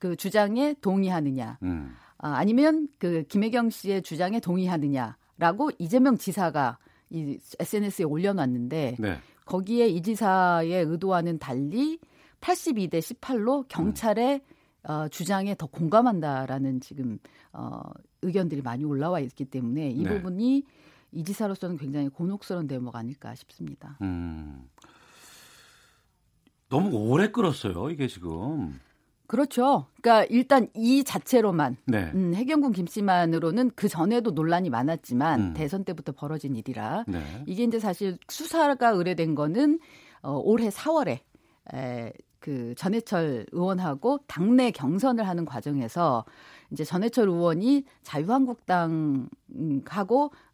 [0.00, 1.58] 그 주장에 동의하느냐.
[1.62, 1.94] 음.
[2.22, 6.78] 아, 아니면 그 김혜경 씨의 주장에 동의하느냐라고 이재명 지사가
[7.10, 9.18] 이 SNS에 올려놨는데 네.
[9.44, 11.98] 거기에 이 지사의 의도와는 달리
[12.40, 14.90] 82대 18로 경찰의 음.
[14.90, 17.18] 어, 주장에 더 공감한다라는 지금
[17.52, 17.80] 어,
[18.22, 20.08] 의견들이 많이 올라와 있기 때문에 이 네.
[20.08, 20.64] 부분이
[21.12, 23.98] 이 지사로서는 굉장히 곤혹스러운 대목 아닐까 싶습니다.
[24.00, 24.68] 음.
[26.68, 28.80] 너무 오래 끌었어요, 이게 지금.
[29.32, 29.86] 그렇죠.
[30.02, 32.10] 그러니까 일단 이 자체로만 네.
[32.14, 35.54] 음, 해경군 김씨만으로는 그 전에도 논란이 많았지만 음.
[35.54, 37.22] 대선 때부터 벌어진 일이라 네.
[37.46, 39.78] 이게 이제 사실 수사가 의뢰된 거는
[40.20, 41.20] 어, 올해 4월에
[41.72, 46.26] 에, 그 전해철 의원하고 당내 경선을 하는 과정에서
[46.70, 49.30] 이제 전해철 의원이 자유한국당하고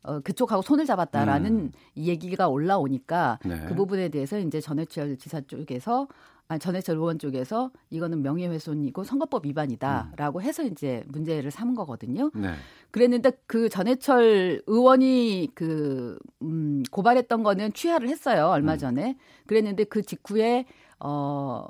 [0.05, 1.73] 어, 그쪽하고 손을 잡았다라는 음.
[1.97, 3.59] 얘기가 올라오니까 네.
[3.67, 6.07] 그 부분에 대해서 이제 전해철 지사 쪽에서
[6.51, 10.43] 아, 전해철 의원 쪽에서 이거는 명예훼손이고 선거법 위반이다라고 음.
[10.43, 12.31] 해서 이제 문제를 삼은 거거든요.
[12.35, 12.55] 네.
[12.91, 18.79] 그랬는데 그 전해철 의원이 그 음, 고발했던 거는 취하를 했어요 얼마 음.
[18.79, 19.19] 전에.
[19.47, 20.65] 그랬는데 그 직후에
[21.01, 21.67] 어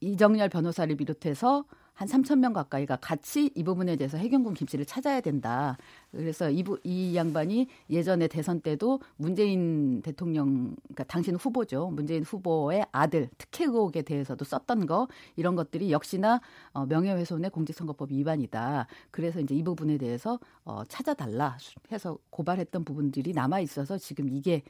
[0.00, 1.64] 이정열 변호사를 비롯해서
[2.00, 5.76] 한 3천 명 가까이가 같이 이 부분에 대해서 해경군 김씨를 찾아야 된다.
[6.12, 11.90] 그래서 이, 이 양반이 예전에 대선 때도 문재인 대통령, 그러니까 당신 후보죠.
[11.90, 16.40] 문재인 후보의 아들 특혜 의혹에 대해서도 썼던 거 이런 것들이 역시나
[16.72, 18.86] 어, 명예훼손의 공직선거법 위반이다.
[19.10, 21.58] 그래서 이제 이 부분에 대해서 어, 찾아달라
[21.92, 24.62] 해서 고발했던 부분들이 남아 있어서 지금 이게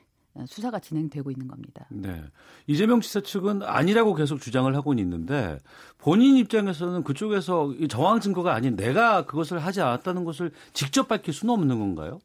[0.46, 1.86] 수사가 진행되고 있는 겁니다.
[1.90, 2.22] 네.
[2.66, 5.58] 이재명 지사 측은 아니라고 계속 주장을 하고는 있는데
[5.98, 11.78] 본인 입장에서는 그쪽에서 정황 증거가 아닌 내가 그것을 하지 않았다는 것을 직접 밝힐 수는 없는
[11.78, 12.20] 건가요?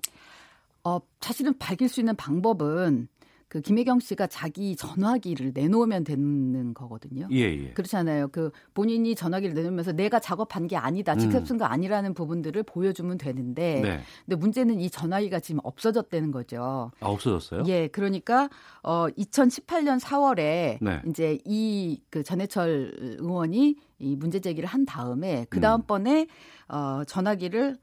[0.84, 3.08] 어, 사실은 밝힐 수 있는 방법은
[3.56, 7.30] 그 김혜경 씨가 자기 전화기를 내놓으면 되는 거거든요.
[7.32, 7.72] 예, 예.
[7.72, 8.28] 그렇잖아요.
[8.28, 11.46] 그 본인이 전화기를 내놓으면서 내가 작업한 게 아니다, 직접 음.
[11.46, 14.02] 쓴거 아니라는 부분들을 보여주면 되는데, 네.
[14.26, 16.92] 근데 문제는 이 전화기가 지금 없어졌다는 거죠.
[17.00, 17.64] 아, 없어졌어요?
[17.68, 18.50] 예, 그러니까
[18.84, 21.02] 어 2018년 4월에 네.
[21.08, 26.76] 이제 이 그 전해철 의원이 이 문제 제기를 한 다음에 그 다음 번에 음.
[26.76, 27.78] 어 전화기를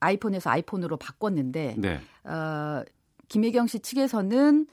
[0.00, 2.00] 아이폰에서 아이폰으로 바꿨는데, 네.
[2.24, 2.82] 어
[3.28, 4.66] 김혜경 씨 측에서는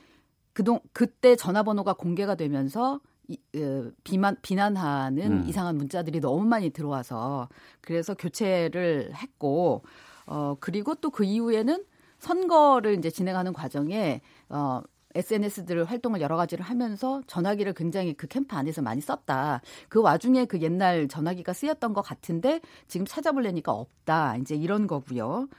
[0.57, 5.45] 그동 그때 전화번호가 공개가 되면서 이, 어, 비만 비난하는 음.
[5.47, 7.47] 이상한 문자들이 너무 많이 들어와서
[7.79, 9.83] 그래서 교체를 했고
[10.25, 11.85] 어 그리고 또 그 이후에는
[12.17, 14.81] 선거를 이제 진행하는 과정에 어
[15.13, 19.61] SNS들 활동을 여러 가지를 하면서 전화기를 굉장히 그 캠프 안에서 많이 썼다.
[19.89, 24.37] 그 와중에 그 옛날 전화기가 쓰였던 것 같은데 지금 찾아보려니까 없다.
[24.37, 25.49] 이제 이런 거고요.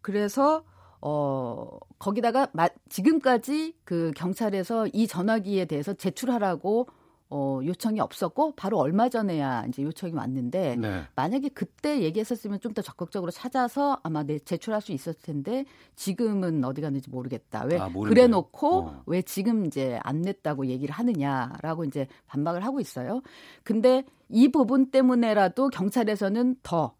[0.00, 0.64] 그래서
[1.00, 6.88] 어, 거기다가 마, 지금까지 그 경찰에서 이 전화기에 대해서 제출하라고
[7.30, 11.02] 어, 요청이 없었고 바로 얼마 전에야 이제 요청이 왔는데 네.
[11.14, 15.64] 만약에 그때 얘기했었으면 좀 더 적극적으로 찾아서 아마 내 제출할 수 있었을 텐데
[15.96, 17.64] 지금은 어디 갔는지 모르겠다.
[17.64, 19.02] 왜 아, 그래 놓고 어.
[19.06, 23.20] 왜 지금 이제 안 냈다고 얘기를 하느냐라고 이제 반박을 하고 있어요.
[23.64, 26.94] 근데 이 부분 때문에라도 경찰에서는 더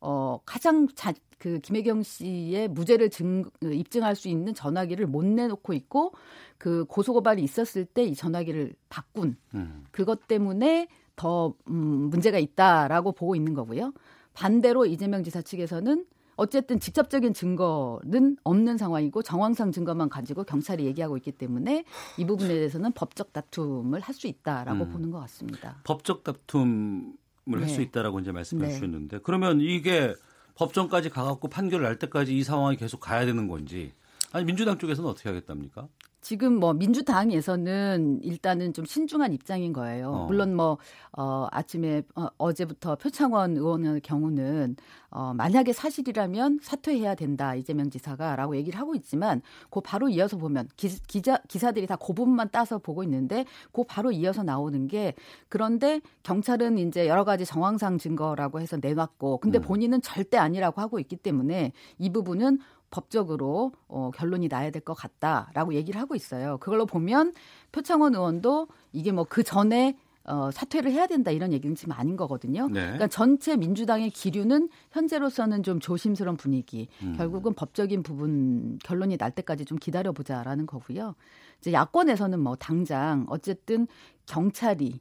[0.00, 6.12] 어 가장 자, 그 김혜경 씨의 무죄를 증 입증할 수 있는 전화기를 못 내놓고 있고
[6.58, 9.84] 그 고소 고발이 있었을 때 이 전화기를 바꾼 음.
[9.90, 11.74] 그것 때문에 더 음,
[12.10, 13.92] 문제가 있다라고 보고 있는 거고요.
[14.34, 16.04] 반대로 이재명 지사 측에서는
[16.38, 21.84] 어쨌든 직접적인 증거는 없는 상황이고 정황상 증거만 가지고 경찰이 얘기하고 있기 때문에
[22.18, 24.90] 이 부분에 대해서는 법적 다툼을 할 수 있다라고 음.
[24.90, 25.80] 보는 것 같습니다.
[25.84, 27.14] 법적 다툼을
[27.46, 27.58] 네.
[27.58, 28.74] 할수 있다라고 이제 말씀해 네.
[28.74, 30.14] 주셨는데 그러면 이게
[30.56, 33.92] 법정까지 가갖고 판결을 날 때까지 이 상황이 계속 가야 되는 건지
[34.32, 35.88] 아니 민주당 쪽에서는 어떻게 하겠답니까?
[36.26, 40.10] 지금 뭐 민주당에서는 일단은 좀 신중한 입장인 거예요.
[40.10, 40.26] 어.
[40.26, 40.76] 물론 뭐
[41.12, 44.74] 어, 아침에 어, 어제부터 표창원 의원의 경우는
[45.10, 49.40] 어, 만약에 사실이라면 사퇴해야 된다 이재명 지사가라고 얘기를 하고 있지만
[49.70, 54.42] 그 바로 이어서 보면 기, 기자 기사들이 다그 부분만 따서 보고 있는데 그 바로 이어서
[54.42, 55.14] 나오는 게
[55.48, 59.62] 그런데 경찰은 이제 여러 가지 정황상 증거라고 해서 내놨고 근데 음.
[59.62, 62.58] 본인은 절대 아니라고 하고 있기 때문에 이 부분은
[62.90, 66.58] 법적으로 어, 결론이 나야 될 것 같다라고 얘기를 하고 있어요.
[66.58, 67.32] 그걸로 보면
[67.72, 69.96] 표창원 의원도 이게 뭐 그 전에
[70.28, 72.66] 어, 사퇴를 해야 된다 이런 얘기는 지금 아닌 거거든요.
[72.66, 72.80] 네.
[72.80, 76.88] 그러니까 전체 민주당의 기류는 현재로서는 좀 조심스러운 분위기.
[77.02, 77.14] 음.
[77.16, 81.14] 결국은 법적인 부분 결론이 날 때까지 좀 기다려 보자라는 거고요.
[81.60, 83.86] 이제 야권에서는 뭐 당장 어쨌든
[84.26, 85.00] 경찰이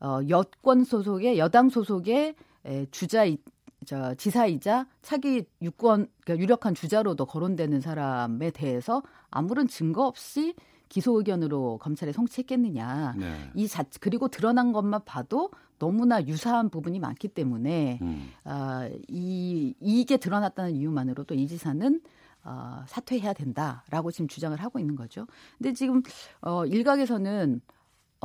[0.00, 2.34] 어, 여권 소속의 여당 소속의
[2.66, 3.26] 에, 주자
[3.84, 10.54] 저 지사이자 차기 유권 그러니까 유력한 주자로도 거론되는 사람에 대해서 아무런 증거 없이
[10.88, 13.14] 기소 의견으로 검찰에 송치했겠느냐.
[13.18, 13.50] 네.
[13.54, 18.30] 이 자, 그리고 드러난 것만 봐도 너무나 유사한 부분이 많기 때문에 음.
[18.44, 22.00] 아, 이 이게 드러났다는 이유만으로도 이 지사는
[22.44, 25.26] 어, 사퇴해야 된다라고 지금 주장을 하고 있는 거죠.
[25.58, 26.02] 근데 지금
[26.42, 27.60] 어, 일각에서는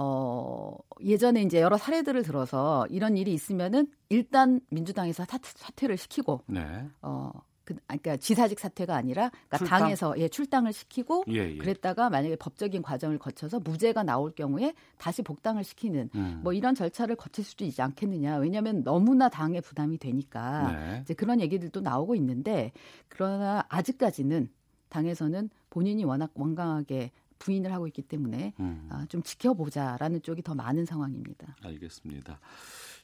[0.02, 6.88] 어, 예전에 이제 여러 사례들을 들어서 이런 일이 있으면은 일단 민주당에서 사퇴, 사퇴를 시키고 네.
[7.02, 7.32] 어,
[7.66, 9.80] 그, 아, 그러니까 지사직 사퇴가 아니라 그러니까 출당?
[9.80, 11.58] 당에서 예, 출당을 시키고 예, 예.
[11.58, 16.40] 그랬다가 만약에 법적인 과정을 거쳐서 무죄가 나올 경우에 다시 복당을 시키는 음.
[16.44, 18.38] 뭐 이런 절차를 거칠 수도 있지 않겠느냐.
[18.38, 21.00] 왜냐하면 너무나 당에 부담이 되니까 네.
[21.04, 22.72] 이제 그런 얘기들도 나오고 있는데
[23.10, 24.50] 그러나 아직까지는
[24.88, 28.88] 당에서는 본인이 워낙 완강하게 부인을 하고 있기 때문에 음.
[28.92, 31.56] 아, 좀 지켜보자라는 쪽이 더 많은 상황입니다.
[31.64, 32.40] 알겠습니다.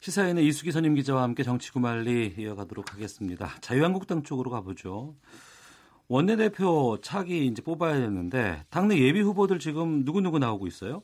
[0.01, 3.49] 시사인의 이수기 선임 기자와 함께 정치구말리 이어가도록 하겠습니다.
[3.61, 5.15] 자유한국당 쪽으로 가보죠.
[6.07, 11.01] 원내대표 차기 이제 뽑아야 되는데 당내 예비 후보들 지금 누구 누구 나오고 있어요?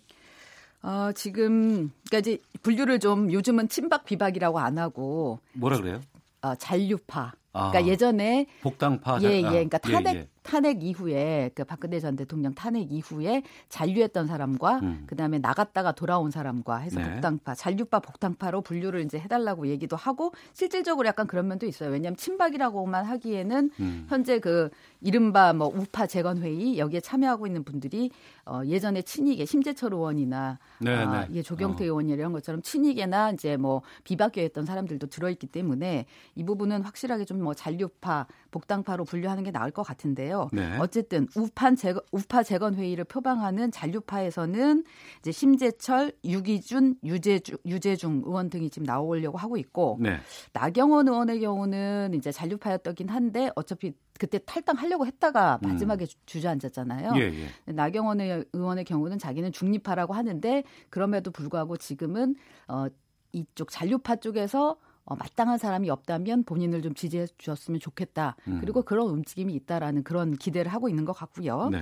[0.84, 6.02] 어, 지금 그러니까 이제 분류를 좀 요즘은 친박 비박이라고 안 하고 뭐라 그래요?
[6.41, 7.34] 어, 잔류파.
[7.52, 9.41] 그러니까 아, 예전에 복당파 예, 예.
[9.41, 10.28] 그러니까 아, 탄핵 예, 예.
[10.44, 15.04] 탄핵 이후에 그 박근혜 전 대통령 탄핵 이후에 잔류했던 사람과 음.
[15.08, 17.12] 그다음에 나갔다가 돌아온 사람과 해서 네.
[17.12, 21.90] 복당파, 잔류파 복당파로 분류를 이제 해달라고 얘기도 하고 실질적으로 약간 그런 면도 있어요.
[21.90, 24.06] 왜냐하면 친박이라고만 하기에는 음.
[24.08, 24.70] 현재 그
[25.02, 28.12] 이른바 뭐 우파 재건 회의 여기에 참여하고 있는 분들이
[28.46, 31.36] 어 예전에 친이계 심재철 의원이나 네, 아, 네.
[31.36, 31.88] 예 조경태 어.
[31.88, 36.06] 의원 이런 것처럼 친이계나 이제 뭐 비박계였던 사람들도 들어있기 때문에
[36.36, 40.49] 이 부분은 확실하게 좀 뭐 잔류파 복당파로 분류하는 게 나을 것 같은데 요.
[40.52, 40.78] 네.
[40.80, 44.84] 어쨌든 우판 재건, 우파 재건 회의를 표방하는 잔류파에서는
[45.20, 50.20] 이제 심재철, 유기준, 유재주, 유재중 의원 등이 지금 나오려고 하고 있고 네.
[50.53, 55.70] 나경원 의원의 경우는 이제 잔류파였긴 한데 어차피 그때 탈당하려고 했다가 음.
[55.70, 56.08] 마지막에 음.
[56.26, 57.14] 주저앉았잖아요.
[57.16, 57.72] 예, 예.
[57.72, 58.20] 나경원
[58.53, 62.36] 의원의 경우는 자기는 중립파라고 하는데 그럼에도 불구하고 지금은
[62.68, 62.88] 어
[63.34, 64.78] 이쪽 잔류파 쪽에서
[65.12, 68.38] 어, 마땅한 사람이 없다면 본인을 좀 지지해 주셨으면 좋겠다.
[68.48, 68.60] 음.
[68.62, 71.70] 그리고 그런 움직임이 있다라는 그런 기대를 하고 있는 것 같고요.
[71.70, 71.82] 네.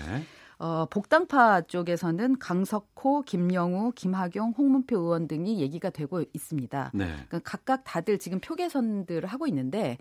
[0.58, 6.92] 어, 복당파 쪽에서는 강석호, 김영우, 김학용, 홍문표 의원 등이 얘기가 되고 있습니다.
[6.96, 7.06] 네.
[7.06, 10.00] 그러니까 각각 다들 지금 표계선들을 하고 있는데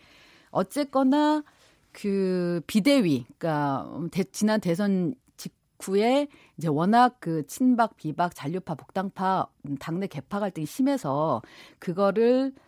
[0.51, 1.45] 어쨌거나
[1.93, 9.49] 그 비대위, 그러니까 대, 지난 대선 직후에 이제 워낙 그 친박, 비박, 잔류파, 복당파
[9.79, 11.43] 당내 개파 갈등이 심해서
[11.79, 12.68] 그거를 어,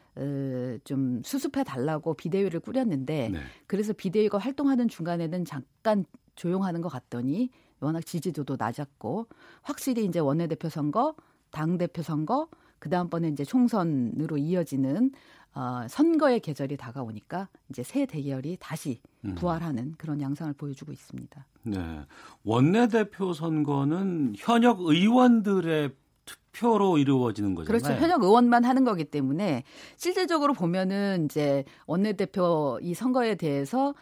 [0.85, 3.39] 좀 수습해 달라고 비대위를 꾸렸는데 네.
[3.67, 6.05] 그래서 비대위가 활동하는 중간에는 잠깐
[6.37, 9.27] 조용하는 것 같더니 워낙 지지도도 낮았고
[9.63, 11.15] 확실히 이제 원내대표 선거,
[11.51, 12.49] 당 대표 선거,
[12.79, 15.13] 그 다음번에 이제 총선으로 이어지는
[15.55, 19.35] 어, 선거의 계절이 다가오니까 이제 새 대결이 다시 음.
[19.35, 19.95] 부활하는 음.
[19.99, 21.47] 그런 양상을 보여주고 있습니다.
[21.65, 22.01] 네.
[22.45, 25.91] 원내대표 선거는 현역 의원들의
[26.53, 27.81] 투표로 이루어지는 거잖아요.
[27.81, 28.01] 그렇죠.
[28.01, 29.65] 현역 의원만 하는 거기 때문에
[29.97, 33.95] 실질적으로 보면은 이제 원내대표 이 선거에 대해서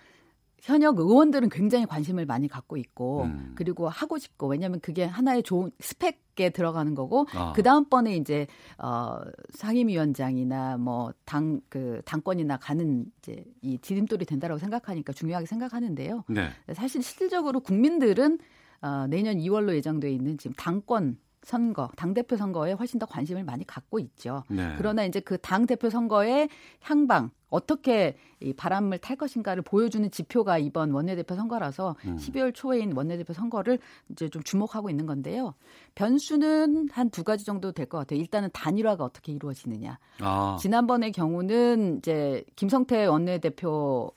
[0.61, 3.53] 현역 의원들은 굉장히 관심을 많이 갖고 있고 음.
[3.55, 7.53] 그리고 하고 싶고 왜냐하면 그게 하나의 좋은 스펙에 들어가는 거고 아.
[7.55, 9.21] 그 다음번에 이제 어
[9.55, 16.25] 상임위원장이나 뭐 당 그 당권이나 가는 이제 이 디딤돌이 된다라고 생각하니까 중요하게 생각하는데요.
[16.29, 16.49] 네.
[16.75, 18.39] 사실 실질적으로 국민들은
[18.83, 23.99] 어 내년 2월로 예정돼 있는 지금 당권 선거, 당대표 선거에 훨씬 더 관심을 많이 갖고
[24.01, 24.45] 있죠.
[24.49, 24.75] 네.
[24.77, 26.49] 그러나 이제 그 당대표 선거의
[26.81, 32.17] 향방, 어떻게 이 바람을 탈 것인가를 보여주는 지표가 이번 원내대표 선거라서 음.
[32.17, 33.79] 12월 초에인 원내대표 선거를
[34.11, 35.55] 이제 좀 주목하고 있는 건데요.
[35.95, 38.21] 변수는 한 두 가지 정도 될 것 같아요.
[38.21, 39.99] 일단은 단일화가 어떻게 이루어지느냐.
[40.21, 40.57] 아.
[40.61, 44.13] 지난번의 경우는 이제 김성태 원내대표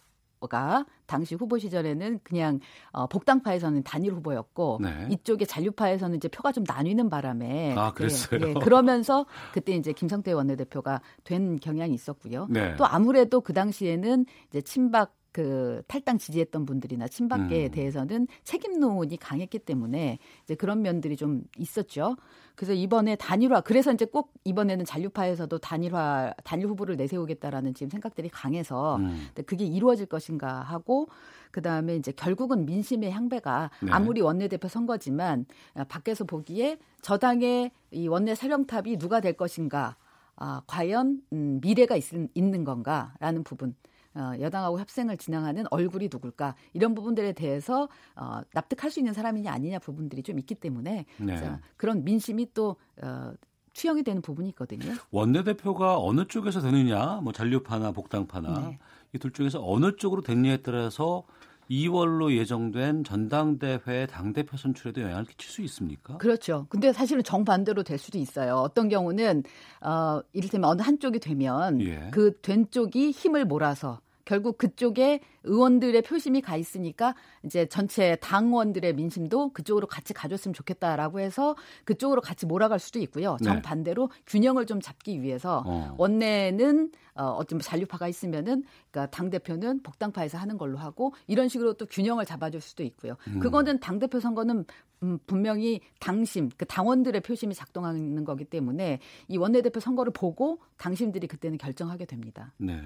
[0.47, 2.59] 가 당시 후보 시절에는 그냥
[2.91, 5.07] 어, 복당파에서는 단일 후보였고 네.
[5.11, 8.39] 이쪽에 잔류파에서는 이제 표가 좀 나뉘는 바람에 아, 그랬어요.
[8.43, 12.47] 예, 예, 그러면서 그때 이제 김성태 원내대표가 된 경향이 있었고요.
[12.49, 12.75] 네.
[12.75, 17.71] 또 아무래도 그 당시에는 이제 친박 그 탈당 지지했던 분들이나 친박계에 음.
[17.71, 22.17] 대해서는 책임론이 강했기 때문에 이제 그런 면들이 좀 있었죠.
[22.55, 28.97] 그래서 이번에 단일화 그래서 이제 꼭 이번에는 잔류파에서도 단일화 단일 후보를 내세우겠다라는 지금 생각들이 강해서
[28.97, 29.27] 음.
[29.45, 31.07] 그게 이루어질 것인가 하고
[31.51, 33.91] 그다음에 이제 결국은 민심의 향배가 네.
[33.91, 35.45] 아무리 원내대표 선거지만
[35.87, 39.95] 밖에서 보기에 저당의 이 원내 사령탑이 누가 될 것인가
[40.35, 43.75] 아, 과연 음, 미래가 있, 있는 건가라는 부분
[44.15, 49.79] 어, 여당하고 협상을 진행하는 얼굴이 누굴까 이런 부분들에 대해서 어, 납득할 수 있는 사람이냐 아니냐
[49.79, 51.59] 부분들이 좀 있기 때문에 네.
[51.77, 53.33] 그런 민심이 또 어,
[53.73, 54.93] 투영이 되는 부분이 있거든요.
[55.11, 58.79] 원내대표가 어느 쪽에서 되느냐, 뭐 잔류파나 복당파나 네.
[59.13, 61.23] 이둘 중에서 어느 쪽으로 됐냐에 따라서
[61.71, 66.17] 2월로 예정된 전당대회 당대표 선출에도 영향을 끼칠 수 있습니까?
[66.17, 66.65] 그렇죠.
[66.67, 68.55] 근데 사실은 정반대로 될 수도 있어요.
[68.55, 69.43] 어떤 경우는
[69.79, 72.09] 어 이를테면 어느 한쪽이 되면 예.
[72.11, 79.87] 그된 쪽이 힘을 몰아서 결국 그쪽에 의원들의 표심이 가 있으니까 이제 전체 당원들의 민심도 그쪽으로
[79.87, 83.37] 같이 가줬으면 좋겠다라고 해서 그쪽으로 같이 몰아갈 수도 있고요.
[83.41, 83.45] 네.
[83.45, 85.95] 정반대로 균형을 좀 잡기 위해서 어.
[85.97, 91.73] 원내는 어, 어떤 뭐 잔류파가 있으면은 그러니까 당 대표는 복당파에서 하는 걸로 하고 이런 식으로
[91.73, 93.17] 또 균형을 잡아줄 수도 있고요.
[93.27, 93.39] 음.
[93.39, 94.65] 그거는 당 대표 선거는
[95.03, 101.57] 음, 분명히 당심, 그 당원들의 표심이 작동하는 거기 때문에 이 원내대표 선거를 보고 당심들이 그때는
[101.57, 102.53] 결정하게 됩니다.
[102.57, 102.81] 네.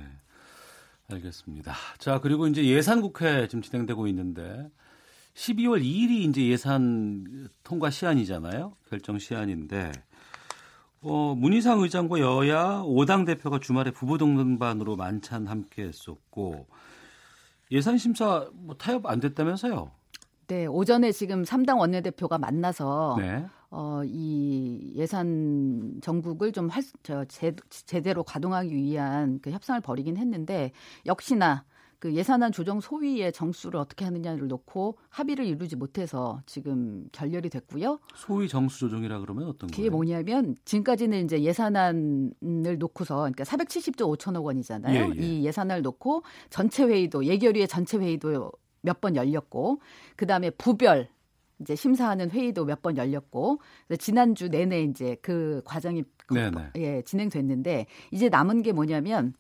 [1.11, 1.73] 알겠습니다.
[1.97, 4.69] 자, 그리고 이제 예산 국회 지금 진행되고 있는데
[5.35, 8.73] 12월 2일이 이제 예산 통과 시한이잖아요.
[8.89, 9.91] 결정 시한인데
[11.01, 16.67] 어, 문희상 의장과 여야 5당 대표가 주말에 부부 동반으로 만찬 함께 했었고
[17.71, 19.91] 예산 심사 뭐 타협 안 됐다면서요?
[20.47, 23.45] 네, 오전에 지금 3당 원내대표가 만나서 네.
[23.77, 30.71] 어, 이 예산 정국을 좀 할, 저, 제, 제대로 가동하기 위한 그 협상을 벌이긴 했는데
[31.05, 31.65] 역시나
[31.99, 37.99] 그 예산안 조정 소위의 정수를 어떻게 하느냐를 놓고 합의를 이루지 못해서 지금 결렬이 됐고요.
[38.15, 39.75] 소위 정수 조정이라 그러면 어떤 거예요?
[39.75, 45.13] 그게 뭐냐면 지금까지는 이제 예산안을 놓고서 그러니까 470조 5천억 원이잖아요.
[45.15, 45.21] 예, 예.
[45.21, 49.81] 이 예산안을 놓고 전체 회의도 예결위의 전체 회의도 몇 번 열렸고
[50.15, 51.09] 그다음에 부별
[51.61, 53.59] 이제 심사하는 회의도 몇 번 열렸고
[53.99, 56.71] 지난주 내내 이제 그 과정이 네네.
[56.77, 59.33] 예, 진행됐는데 이제 남은 게 뭐냐면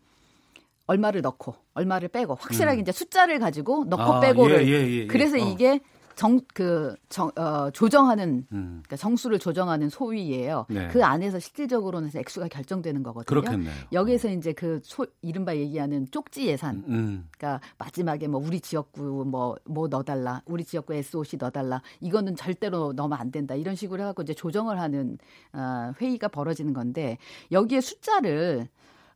[0.87, 2.81] 얼마를 넣고 얼마를 빼고 확실하게 음.
[2.81, 5.07] 이제 숫자를 가지고 넣고 아, 빼고를 예, 예, 예, 예.
[5.07, 5.39] 그래서 어.
[5.39, 5.79] 이게
[6.15, 8.81] 정, 그, 정, 어, 조정하는, 음.
[8.83, 10.65] 그러니까 정수를 조정하는 소위예요.
[10.69, 10.87] 네.
[10.87, 13.41] 그 안에서 실질적으로는 액수가 결정되는 거거든요.
[13.41, 13.73] 그렇겠네요.
[13.91, 16.83] 여기에서 이제 그 소, 이른바 얘기하는 쪽지 예산.
[16.87, 16.93] 음.
[16.93, 17.27] 음.
[17.37, 20.41] 그러니까 마지막에 뭐 우리 지역구 뭐, 뭐 넣어달라.
[20.45, 21.81] 우리 지역구 SOC 넣어달라.
[21.99, 23.55] 이거는 절대로 넣으면 안 된다.
[23.55, 25.17] 이런 식으로 해갖고 이제 조정을 하는,
[25.53, 27.17] 어, 회의가 벌어지는 건데
[27.51, 28.67] 여기에 숫자를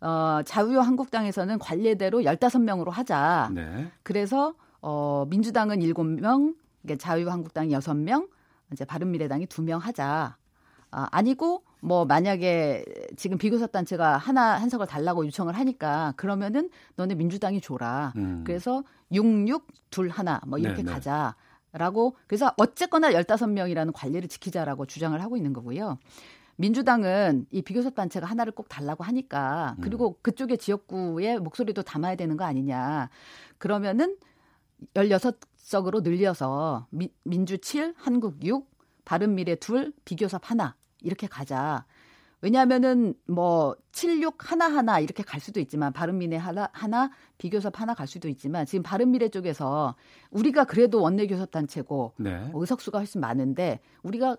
[0.01, 3.51] 어, 자유한국당에서는 관례대로 15명으로 하자.
[3.53, 3.91] 네.
[4.03, 8.29] 그래서 어, 민주당은 7명, 그러니까 자유한국당이 6명,
[8.71, 10.37] 이제 바른미래당이 2명 하자.
[10.91, 12.83] 아, 아니고 뭐 만약에
[13.15, 18.13] 지금 비교섭 단체가 하나 한석을 달라고 요청을 하니까 그러면은 너네 민주당이 줘라.
[18.15, 18.43] 음.
[18.45, 20.91] 그래서 66 둘 하나 뭐 이렇게 네네.
[20.91, 21.35] 가자.
[21.71, 25.99] 라고 그래서 어쨌거나 15명이라는 관리를 지키자라고 주장을 하고 있는 거고요.
[26.55, 30.13] 민주당은 이 비교섭 단체가 하나를 꼭 달라고 하니까 그리고 음.
[30.23, 33.09] 그쪽의 지역구의 목소리도 담아야 되는 거 아니냐.
[33.59, 34.17] 그러면은
[34.95, 35.39] 16
[35.69, 38.67] 석으로 늘려서 미, 민주 7, 한국 6,
[39.05, 41.85] 바른미래 2, 비교섭 하나 이렇게 가자.
[42.41, 48.07] 왜냐하면은 뭐 76 하나 하나 이렇게 갈 수도 있지만 바른미래 하나 하나 비교섭 하나 갈
[48.07, 49.95] 수도 있지만 지금 바른미래 쪽에서
[50.31, 52.49] 우리가 그래도 원내교섭 단체고 네.
[52.51, 54.37] 의석수가 훨씬 많은데 우리가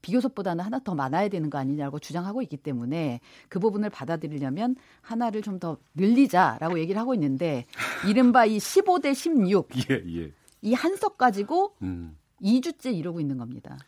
[0.00, 5.60] 비교섭보다는 하나 더 많아야 되는 거 아니냐고 주장하고 있기 때문에 그 부분을 받아들이려면 하나를 좀
[5.60, 7.66] 더 늘리자라고 얘기를 하고 있는데
[8.08, 10.32] 이른바 이 15대 16 예, 예.
[10.62, 12.16] 이 한석 가지고 음.
[12.40, 13.78] 2주째 이러고 있는 겁니다.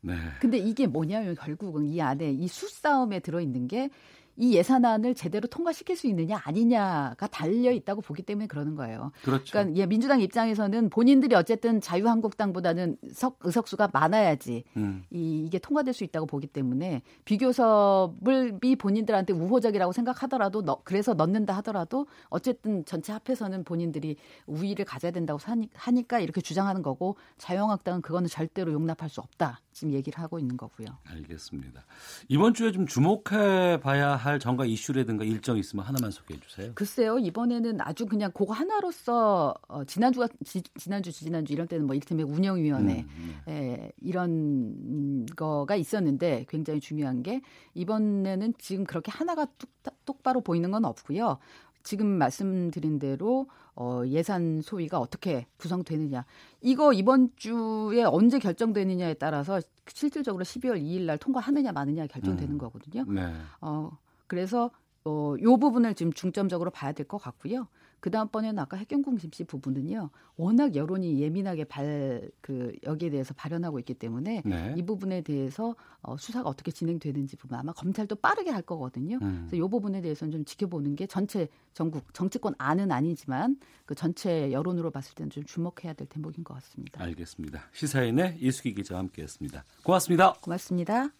[0.00, 0.14] 네.
[0.40, 3.90] 근데 이게 뭐냐면 결국은 이 안에 이 수싸움에 들어 있는 게
[4.38, 9.10] 이 예산안을 제대로 통과시킬 수 있느냐 아니냐가 달려 있다고 보기 때문에 그러는 거예요.
[9.24, 9.50] 그렇죠.
[9.50, 15.04] 그러니까 예, 민주당 입장에서는 본인들이 어쨌든 자유한국당보다는 석, 의석수가 많아야지 음.
[15.10, 21.56] 이, 이게 통과될 수 있다고 보기 때문에 비교섭을 이 본인들한테 우호적이라고 생각하더라도 너, 그래서 넣는다
[21.56, 24.16] 하더라도 어쨌든 전체 합해서는 본인들이
[24.46, 25.40] 우위를 가져야 된다고
[25.74, 29.60] 하니까 이렇게 주장하는 거고 자유한국당은 그거는 절대로 용납할 수 없다.
[29.78, 30.88] 지금 얘기를 하고 있는 거고요.
[31.04, 31.84] 알겠습니다.
[32.26, 36.72] 이번 주에 좀 주목해 봐야 할 정가 이슈라든가 일정 있으면 하나만 소개해 주세요.
[36.74, 37.20] 글쎄요.
[37.20, 43.02] 이번에는 아주 그냥 그거 하나로서 어, 지난주가 지, 지난주 지난주 이런 때는 뭐 이를테면 운영위원회
[43.02, 43.40] 음, 음.
[43.48, 47.40] 예, 이런 거가 있었는데 굉장히 중요한 게
[47.74, 49.70] 이번에는 지금 그렇게 하나가 뚝,
[50.04, 51.38] 똑바로 보이는 건 없고요.
[51.84, 53.46] 지금 말씀드린 대로
[53.80, 56.24] 어, 예산 소위가 어떻게 구성되느냐.
[56.60, 62.58] 이거 이번 주에 언제 결정되느냐에 따라서 실질적으로 12월 2일 날 통과하느냐 마느냐 결정되는 음.
[62.58, 63.04] 거거든요.
[63.08, 63.32] 네.
[63.60, 63.96] 어,
[64.26, 64.70] 그래서
[65.04, 67.68] 어, 요 부분을 지금 중점적으로 봐야 될 것 같고요.
[68.00, 73.94] 그 다음번에는 아까 핵경궁 김씨 부분은요, 워낙 여론이 예민하게 발, 그, 여기에 대해서 발현하고 있기
[73.94, 74.74] 때문에 네.
[74.76, 79.18] 이 부분에 대해서 어, 수사가 어떻게 진행되는지 부분 아마 검찰도 빠르게 할 거거든요.
[79.22, 79.46] 음.
[79.48, 84.90] 그래서 이 부분에 대해서는 좀 지켜보는 게 전체 전국 정치권 안은 아니지만 그 전체 여론으로
[84.90, 87.02] 봤을 때는 좀 주목해야 될 대목인 것 같습니다.
[87.02, 87.62] 알겠습니다.
[87.72, 89.64] 시사인의 이수기 기자와 함께했습니다.
[89.82, 90.34] 고맙습니다.
[90.40, 91.10] 고맙습니다.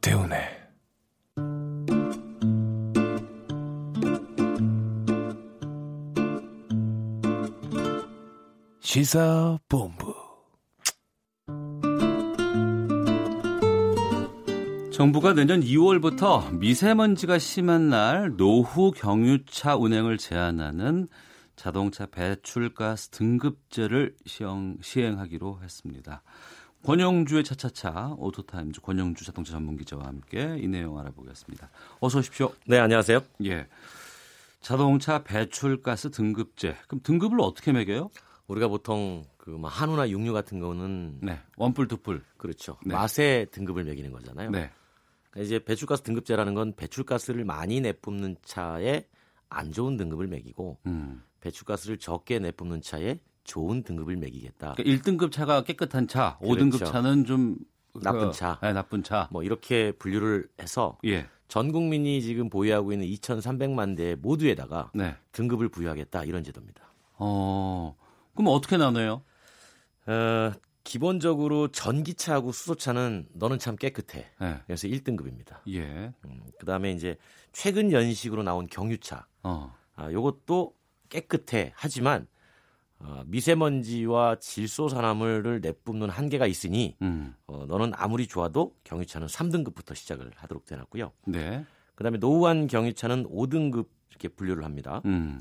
[0.00, 0.40] 오태훈의
[8.80, 10.14] 시사본부
[14.92, 21.08] 정부가 내년 2월부터 미세먼지가 심한 날 노후 경유차 운행을 제한하는
[21.56, 26.22] 자동차 배출가스 등급제를 시행, 시행하기로 했습니다.
[26.82, 31.70] 권영주의 차차차 오토타임즈 권영주 자동차 전문 기자와 함께 이 내용 알아보겠습니다.
[32.00, 32.52] 어서 오십시오.
[32.66, 33.20] 네, 안녕하세요.
[33.44, 33.66] 예.
[34.60, 36.76] 자동차 배출가스 등급제.
[36.88, 38.10] 그럼 등급을 어떻게 매겨요?
[38.46, 41.38] 우리가 보통 그뭐 한우나 육류 같은 거는 네.
[41.56, 42.22] 원뿔 두뿔.
[42.36, 42.78] 그렇죠.
[42.84, 42.94] 네.
[42.94, 44.50] 맛의 등급을 매기는 거잖아요.
[44.50, 44.70] 네.
[45.30, 49.06] 그러니까 이제 배출가스 등급제라는 건 배출가스를 많이 내뿜는 차에
[49.48, 51.22] 안 좋은 등급을 매기고 음.
[51.40, 53.18] 배출가스를 적게 내뿜는 차에
[53.50, 54.74] 좋은 등급을 매기겠다.
[54.76, 56.64] 그러니까 1등급 차가 깨끗한 차, 그렇죠.
[56.64, 57.56] 5등급 차는 좀
[58.00, 58.60] 나쁜 그, 차.
[58.62, 59.28] 네, 나쁜 차.
[59.32, 61.26] 뭐 이렇게 분류를 해서 예.
[61.48, 65.16] 전 국민이 지금 보유하고 있는 2,300만 대 모두에다가 네.
[65.32, 66.92] 등급을 부여하겠다 이런 제도입니다.
[67.18, 67.96] 어.
[68.36, 69.22] 그럼 어떻게 나눠요?
[70.06, 70.52] 어,
[70.84, 74.30] 기본적으로 전기차하고 수소차는 너는 참 깨끗해.
[74.40, 74.60] 네.
[74.66, 75.58] 그래서 1등급입니다.
[75.70, 76.12] 예.
[76.24, 77.16] 음, 그다음에 이제
[77.52, 79.26] 최근 연식으로 나온 경유차.
[79.42, 79.74] 어.
[79.96, 80.72] 아, 요것도
[81.08, 81.72] 깨끗해.
[81.74, 82.28] 하지만
[83.02, 87.34] 어, 미세먼지와 질소산화물을 내뿜는 한계가 있으니 음.
[87.46, 91.12] 어, 너는 아무리 좋아도 경유차는 3등급부터 시작을 하도록 되놨고요.
[91.26, 91.64] 네.
[91.94, 95.00] 그다음에 노후한 경유차는 5등급 이렇게 분류를 합니다.
[95.06, 95.40] 음.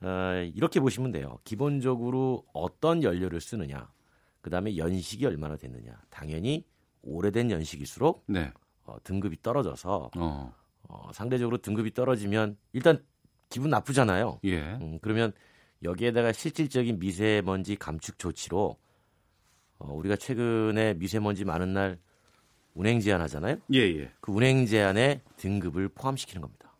[0.00, 1.38] 어, 이렇게 보시면 돼요.
[1.44, 3.90] 기본적으로 어떤 연료를 쓰느냐,
[4.40, 5.92] 그다음에 연식이 얼마나 됐느냐.
[6.10, 6.64] 당연히
[7.02, 8.52] 오래된 연식일수록 네.
[8.84, 10.54] 어, 등급이 떨어져서 어.
[10.88, 13.04] 어, 상대적으로 등급이 떨어지면 일단
[13.50, 14.40] 기분 나쁘잖아요.
[14.44, 14.60] 예.
[14.80, 15.32] 음, 그러면
[15.82, 18.76] 여기에다가 실질적인 미세먼지 감축 조치로
[19.78, 21.98] 어, 우리가 최근에 미세먼지 많은 날
[22.74, 23.58] 운행 제한하잖아요.
[23.74, 24.12] 예, 예.
[24.20, 26.72] 그 운행 제한에 등급을 포함시키는 겁니다.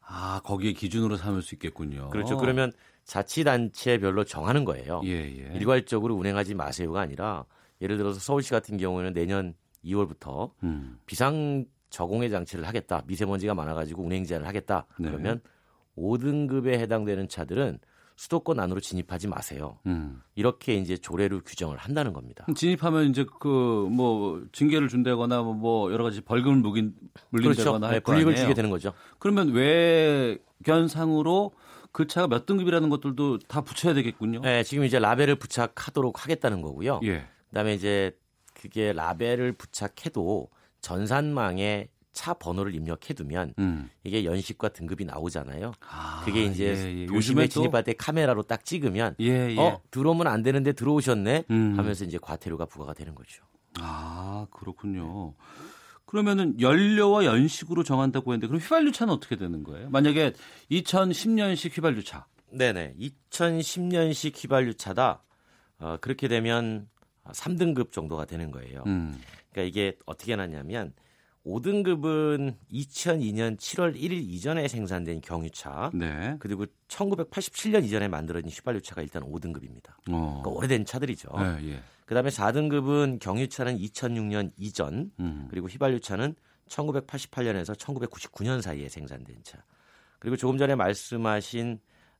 [0.00, 2.10] 아, 거기에 기준으로 삼을 수 있겠군요.
[2.10, 2.36] 그렇죠.
[2.36, 2.72] 그러면
[3.04, 5.00] 자치단체별로 정하는 거예요.
[5.04, 5.52] 예, 예.
[5.54, 7.44] 일괄적으로 운행하지 마세요가 아니라
[7.80, 9.54] 예를 들어서 서울시 같은 경우에는 내년
[9.84, 10.98] 2월부터 음.
[11.06, 13.02] 비상 저공해 장치를 하겠다.
[13.06, 14.86] 미세먼지가 많아가지고 운행 제한을 하겠다.
[14.98, 15.08] 네.
[15.08, 15.40] 그러면
[15.96, 17.78] 5등급에 해당되는 차들은
[18.16, 19.78] 수도권 안으로 진입하지 마세요.
[19.86, 20.22] 음.
[20.34, 22.46] 이렇게 이제 조례로 규정을 한다는 겁니다.
[22.54, 26.94] 진입하면 이제 그 뭐 징계를 준다거나 뭐 여러 가지 벌금을 물린
[27.30, 27.92] 물린다거나 그렇죠.
[27.94, 28.92] 네, 불이익을 주게 되는 거죠.
[29.18, 29.52] 그러면
[30.60, 31.52] 외견상으로
[31.92, 34.40] 그 차가 몇 등급이라는 것들도 다 붙여야 되겠군요.
[34.40, 37.00] 네, 지금 이제 라벨을 부착하도록 하겠다는 거고요.
[37.04, 37.24] 예.
[37.48, 38.16] 그다음에 이제
[38.54, 40.48] 그게 라벨을 부착해도
[40.80, 43.90] 전산망에 차 번호를 입력해두면 음.
[44.02, 45.72] 이게 연식과 등급이 나오잖아요.
[45.88, 47.06] 아, 그게 이제 예, 예.
[47.06, 51.74] 도심에 진입할 때 카메라로 딱 찍으면 예, 예, 어 들어오면 안 되는데 들어오셨네 음.
[51.76, 53.44] 하면서 이제 과태료가 부과가 되는 거죠.
[53.78, 55.34] 아 그렇군요.
[56.06, 59.90] 그러면은 연료와 연식으로 정한다고 했는데 그럼 휘발유 차는 어떻게 되는 거예요?
[59.90, 60.32] 만약에
[60.70, 62.26] 2010년식 휘발유 차.
[62.50, 62.94] 네네.
[62.98, 65.22] 2010년식 휘발유 차다.
[65.80, 66.88] 어, 그렇게 되면
[67.24, 68.84] 3등급 정도가 되는 거예요.
[68.86, 69.20] 음.
[69.52, 70.94] 그러니까 이게 어떻게 나냐면
[71.46, 76.36] 5등급은 2002년 7월 1일 이전에 생산된 경유차, 네.
[76.40, 79.90] 그리고 1987년 이전에 만들어진 휘발유차가 일단 5등급입니다.
[80.10, 80.40] 어.
[80.42, 81.30] 그러니까 오래된 차들이죠.
[81.38, 81.82] 네, 예.
[82.04, 85.46] 그다음에 4등급은 경유차는 2006년 이전, 음.
[85.48, 86.34] 그리고 휘발유차는
[86.68, 89.62] 1988년에서 1999년 사이에 생산된 차.
[90.18, 91.78] 그리고 조금 전에 말씀하신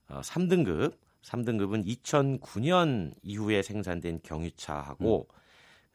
[0.08, 5.35] 3등급, 어, 3등급은 2009년 이후에 생산된 경유차하고 음.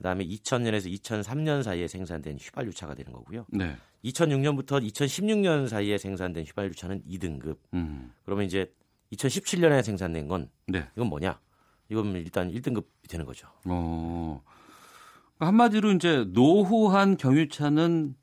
[0.02, 3.46] 그다음에 2000년에서 2003년 사이에 생산된 휘발유차가 되는 거고요.
[3.50, 3.78] 네.
[4.04, 7.58] 2006년부터 2016년 사이에 생산된 휘발유차는 2등급.
[7.76, 8.12] 음.
[8.26, 8.74] 그러면 이제
[9.14, 10.88] 2017년에 생산된 건 네.
[10.96, 11.40] 이건 뭐냐?
[11.90, 13.48] 이건 일단 1등급이 되는 거죠.
[13.66, 14.42] 어.
[15.40, 18.16] 한마디로 이제 노후한 경유차는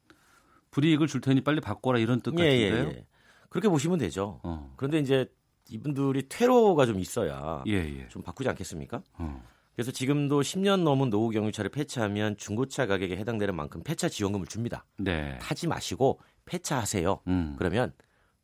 [0.72, 2.92] 불이익을 줄 테니 빨리 바꿔라 이런 뜻 예, 같은데요.
[2.92, 3.06] 예, 예.
[3.50, 4.40] 그렇게 보시면 되죠.
[4.42, 4.72] 어.
[4.76, 5.26] 그런데 이제
[5.70, 8.08] 이분들이 퇴로가 좀 있어야 예, 예.
[8.08, 9.02] 좀 바꾸지 않겠습니까?
[9.14, 9.42] 어.
[9.78, 14.84] 그래서 지금도 10년 넘은 노후 경유차를 폐차하면 중고차 가격에 해당되는 만큼 폐차 지원금을 줍니다.
[14.96, 15.38] 네.
[15.40, 17.20] 타지 마시고 폐차하세요.
[17.28, 17.54] 음.
[17.56, 17.92] 그러면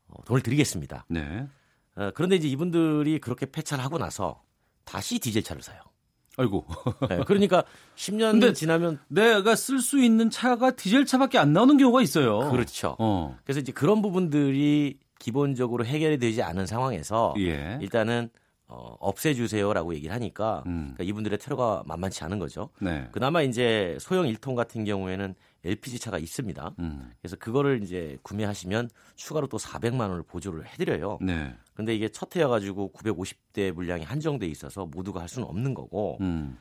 [0.06, 1.06] 어, 돈을 드리겠습니다.
[1.08, 1.48] 네.
[1.96, 4.44] 어, 그런데 이제 이분들이 그렇게 폐차를 하고 나서
[4.84, 5.80] 다시 디젤차를 사요.
[6.36, 6.66] 아이고.
[7.10, 7.64] 네, 그러니까
[7.96, 12.48] 10년 지나면 내가 쓸 수 있는 차가 디젤 차밖에 안 나오는 경우가 있어요.
[12.52, 12.94] 그렇죠.
[13.00, 13.36] 어.
[13.42, 17.76] 그래서 이제 그런 부분들이 기본적으로 해결이 되지 않은 상황에서 예.
[17.82, 18.30] 일단은
[18.66, 20.94] 어, 없애주세요라고 얘기를 하니까 음.
[20.94, 22.70] 그러니까 이분들의 테러가 만만치 않은 거죠.
[22.80, 23.08] 네.
[23.12, 25.34] 그나마 이제 소형 1톤 같은 경우에는
[25.64, 26.74] LPG 차가 있습니다.
[26.78, 27.12] 음.
[27.20, 31.18] 그래서 그거를 이제 구매하시면 추가로 또 400만 원을 보조를 해드려요.
[31.20, 31.54] 네.
[31.74, 36.18] 근데 이게 첫 해여 가지고 950대 물량이 한정돼 있어서 모두가 할 수는 없는 거고.
[36.20, 36.56] 음.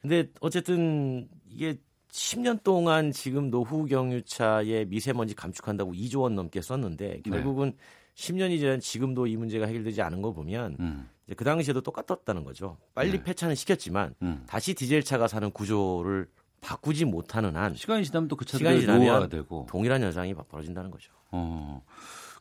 [0.00, 1.78] 근데 어쨌든 이게
[2.10, 7.30] 10년 동안 지금 노후 경유차에 미세먼지 감축한다고 2조 원 넘게 썼는데 네.
[7.30, 7.76] 결국은 네.
[8.18, 11.08] 10년이 전 지금도 이 문제가 해결되지 않은 거 보면 음.
[11.36, 12.76] 그 당시에도 똑같았다는 거죠.
[12.94, 13.22] 빨리 네.
[13.22, 14.42] 폐차는 시켰지만 음.
[14.46, 16.26] 다시 디젤 차가 사는 구조를
[16.60, 21.12] 바꾸지 못하는 한 시간이 지나면 또 그 차들이 노화가 되고 동일한 현상이 벌어진다는 거죠.
[21.30, 21.84] 어.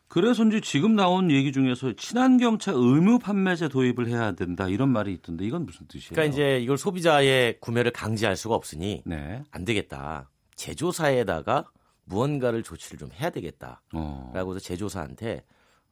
[0.08, 5.14] 그래서 이제 지금 나온 얘기 중에서 친환경 차 의무 판매제 도입을 해야 된다 이런 말이
[5.14, 6.12] 있던데 이건 무슨 뜻이에요?
[6.14, 9.44] 그러니까 이제 이걸 소비자의 구매를 강제할 수가 없으니 네.
[9.52, 10.30] 안 되겠다.
[10.56, 11.66] 제조사에다가
[12.06, 14.32] 무언가를 조치를 좀 해야 되겠다라고 어.
[14.34, 15.44] 해서 제조사한테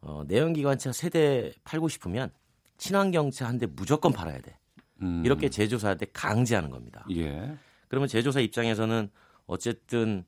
[0.06, 2.32] 어, 내연기관차 세 대 팔고 싶으면
[2.78, 4.58] 친환경차 한 대 무조건 팔아야 돼.
[5.02, 5.24] 음.
[5.26, 7.06] 이렇게 제조사한테 강제하는 겁니다.
[7.12, 7.58] 예.
[7.88, 9.10] 그러면 제조사 입장에서는
[9.48, 10.24] 어쨌든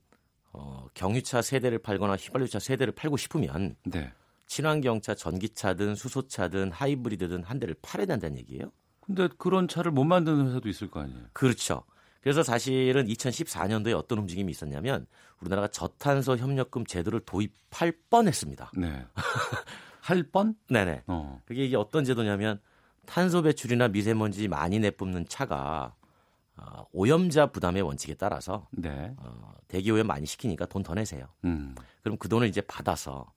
[0.54, 4.12] 어, 경유차 세 대를 팔거나 휘발유차 세 대를 팔고 싶으면 네.
[4.48, 8.72] 친환경차, 전기차든 수소차든 하이브리드든 한 대를 팔아야 된다는 얘기예요.
[9.02, 11.26] 근데 그런 차를 못 만드는 회사도 있을 거 아니에요.
[11.34, 11.84] 그렇죠.
[12.22, 15.06] 그래서 사실은 2014년도에 어떤 움직임이 있었냐면
[15.39, 18.72] 우리나라가 저탄소 협력금 제도를 도입할 뻔했습니다.
[18.77, 19.06] 네.
[20.02, 20.56] 할 뻔?
[20.69, 21.03] 네네.
[21.07, 21.41] 어.
[21.45, 22.60] 그게 이게 어떤 제도냐면
[23.06, 25.94] 탄소 배출이나 미세먼지 많이 내뿜는 차가
[26.56, 29.14] 어, 오염자 부담의 원칙에 따라서 네.
[29.18, 31.27] 어, 대기 오염 많이 시키니까 돈 더 내세요.
[31.45, 31.76] 음.
[32.02, 33.31] 그럼 그 돈을 이제 받아서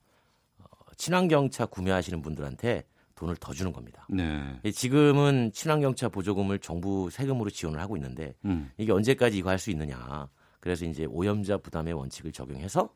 [0.57, 0.65] 어,
[0.97, 2.83] 친환경차 구매하시는 분들한테
[3.21, 4.07] 돈을 더 주는 겁니다.
[4.09, 4.59] 네.
[4.71, 8.71] 지금은 친환경차 보조금을 정부 세금으로 지원을 하고 있는데 음.
[8.77, 10.27] 이게 언제까지 이거 할 수 있느냐.
[10.59, 12.89] 그래서 이제 오염자 부담의 원칙을 적용해서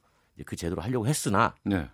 [0.46, 1.88] 그 제도를 하려고 했으나 네.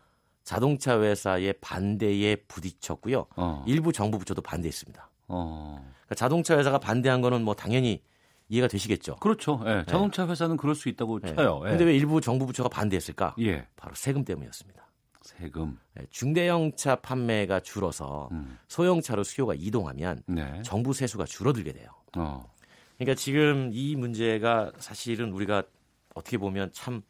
[0.46, 3.26] 자동차 회사의 반대에 부딪혔고요.
[3.36, 3.66] 어.
[3.68, 5.10] 일부 정부 부처도 반대했습니다.
[5.28, 5.86] 어.
[5.90, 8.02] 그러니까 자동차 회사가 반대한 거는 뭐 당연히
[8.48, 9.18] 이해가 되시겠죠.
[9.18, 9.62] 그렇죠.
[9.66, 11.36] 예, 자동차 회사는 그럴 수 있다고 예.
[11.36, 11.60] 쳐요.
[11.60, 11.88] 그런데 예.
[11.90, 13.36] 왜 일부 정부 부처가 반대했을까?
[13.40, 13.68] 예.
[13.76, 14.81] 바로 세금 때문이었습니다.
[15.22, 15.80] 세금.
[16.00, 18.58] 예, 중대형차 판매가 줄어서 음.
[18.68, 20.62] 소형차로 수요가 이동하면 네.
[20.64, 21.90] 정부 세수가 줄어들게 돼요.
[22.18, 22.52] 어.
[22.98, 25.64] 그러니까 지금 이 문제가 사실은 우리가
[26.14, 27.02] 어떻게 보면 참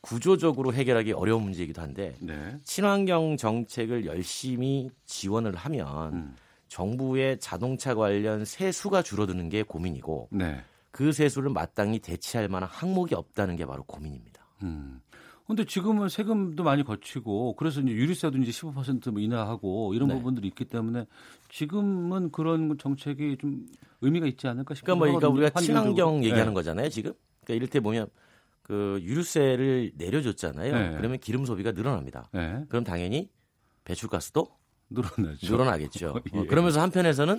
[0.00, 2.58] 구조적으로 해결하기 어려운 문제이기도 한데 네.
[2.64, 6.36] 친환경 정책을 열심히 지원을 하면 음.
[6.68, 10.62] 정부의 자동차 관련 세수가 줄어드는 게 고민이고 네.
[10.90, 14.42] 그 세수를 마땅히 대체할 만한 항목이 없다는 게 바로 고민입니다.
[14.62, 15.00] 음.
[15.48, 20.14] 근데 지금은 세금도 많이 거치고 그래서 이제 유류세도 이제 15%뭐 인하하고 이런 네.
[20.14, 21.06] 부분들이 있기 때문에
[21.48, 23.66] 지금은 그런 정책이 좀
[24.02, 24.98] 의미가 있지 않을까 싶어요.
[24.98, 26.54] 그러니까 뭐 그러니까 우리가 친환경 얘기하는 네.
[26.54, 27.14] 거잖아요, 지금.
[27.40, 28.08] 그러니까 이를테 보면
[28.60, 30.72] 그 유류세를 내려줬잖아요.
[30.74, 30.96] 네.
[30.98, 32.28] 그러면 기름 소비가 늘어납니다.
[32.34, 32.66] 네.
[32.68, 33.30] 그럼 당연히
[33.84, 34.48] 배출가스도
[34.90, 35.50] 늘어나죠.
[35.50, 36.14] 늘어나겠죠.
[36.34, 36.38] 예.
[36.40, 37.38] 어, 그러면서 한편에서는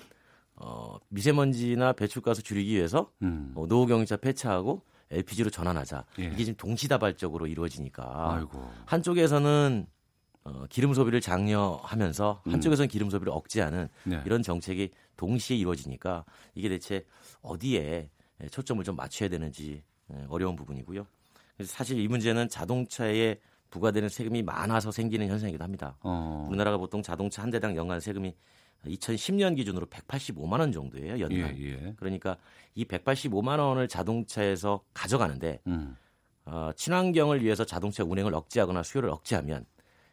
[0.55, 3.51] 어, 미세먼지나 배출가스 줄이기 위해서 음.
[3.53, 4.81] 어, 노후경유차 폐차하고
[5.11, 6.05] LPG로 전환하자.
[6.19, 6.25] 예.
[6.25, 8.71] 이게 지금 동시다발적으로 이루어지니까 아이고.
[8.85, 9.87] 한쪽에서는
[10.43, 12.53] 어, 기름 소비를 장려하면서 음.
[12.53, 14.21] 한쪽에서는 기름 소비를 억제하는 네.
[14.25, 16.23] 이런 정책이 동시에 이루어지니까
[16.55, 17.05] 이게 대체
[17.41, 18.09] 어디에
[18.51, 19.83] 초점을 좀 맞춰야 되는지
[20.29, 21.05] 어려운 부분이고요.
[21.65, 23.37] 사실 이 문제는 자동차에
[23.69, 25.97] 부과되는 세금이 많아서 생기는 현상이기도 합니다.
[26.01, 26.47] 어.
[26.49, 28.33] 우리나라가 보통 자동차 한 대당 연간 세금이
[28.85, 31.57] 2010년 기준으로 185만 원 정도예요 연간.
[31.57, 31.93] 예, 예.
[31.97, 32.37] 그러니까
[32.75, 35.95] 이 185만 원을 자동차에서 가져가는데 음.
[36.45, 39.65] 어, 친환경을 위해서 자동차 운행을 억제하거나 수요를 억제하면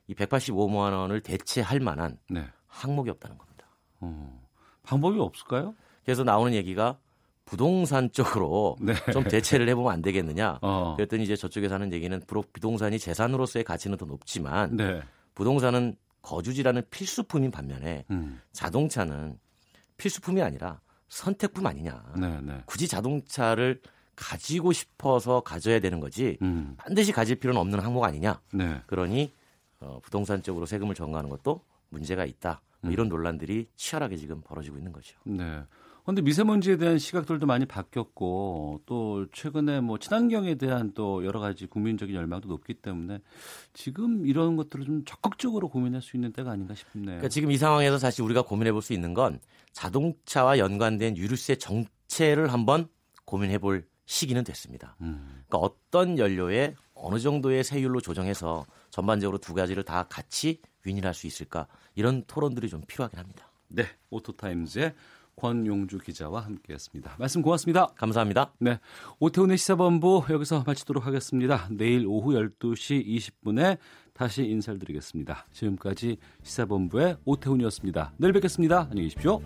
[0.08, 2.44] 이 185만 원을 대체할 만한 네.
[2.66, 3.66] 항목이 없다는 겁니다.
[4.00, 4.46] 어.
[4.82, 5.74] 방법이 없을까요?
[6.04, 6.98] 그래서 나오는 얘기가
[7.44, 8.92] 부동산 쪽으로 네.
[9.12, 10.58] 좀 대체를 해보면 안 되겠느냐.
[10.62, 10.94] 어.
[10.96, 12.20] 그랬더니 이제 저쪽에서 하는 얘기는
[12.52, 15.00] 부동산이 재산으로서의 가치는 더 높지만 네.
[15.34, 15.96] 부동산은
[16.26, 18.40] 거주지라는 필수품인 반면에 음.
[18.52, 19.38] 자동차는
[19.96, 22.14] 필수품이 아니라 선택품 아니냐.
[22.18, 22.62] 네, 네.
[22.66, 23.80] 굳이 자동차를
[24.16, 26.74] 가지고 싶어서 가져야 되는 거지 음.
[26.78, 28.40] 반드시 가질 필요는 없는 항목 아니냐.
[28.52, 28.82] 네.
[28.86, 29.32] 그러니
[29.78, 32.60] 어, 부동산 쪽으로 세금을 전가하는 것도 문제가 있다.
[32.80, 32.92] 뭐 음.
[32.92, 35.16] 이런 논란들이 치열하게 지금 벌어지고 있는 거죠.
[35.24, 35.62] 네.
[36.06, 42.14] 그런데 미세먼지에 대한 시각들도 많이 바뀌었고 또 최근에 뭐 친환경에 대한 또 여러 가지 국민적인
[42.14, 43.18] 열망도 높기 때문에
[43.72, 47.06] 지금 이런 것들을 좀 적극적으로 고민할 수 있는 때가 아닌가 싶네요.
[47.06, 49.40] 그러니까 지금 이 상황에서 사실 우리가 고민해 볼 수 있는 건
[49.72, 52.88] 자동차와 연관된 유류세 정체를 한번
[53.24, 54.94] 고민해 볼 시기는 됐습니다.
[55.00, 55.42] 음.
[55.48, 61.66] 그러니까 어떤 연료에 어느 정도의 세율로 조정해서 전반적으로 두 가지를 다 같이 윈윈할 수 있을까
[61.96, 63.50] 이런 토론들이 좀 필요하긴 합니다.
[63.68, 64.94] 네, 오토타임즈의
[65.36, 67.16] 권용주 기자와 함께했습니다.
[67.18, 67.86] 말씀 고맙습니다.
[67.96, 68.52] 감사합니다.
[68.58, 68.80] 네,
[69.20, 71.68] 오태훈의 시사본부 여기서 마치도록 하겠습니다.
[71.70, 73.78] 내일 오후 12시 20분에
[74.12, 75.46] 다시 인사를 드리겠습니다.
[75.52, 78.14] 지금까지 시사본부의 오태훈이었습니다.
[78.16, 78.88] 내일 뵙겠습니다.
[78.90, 79.40] 안녕히 계십시오.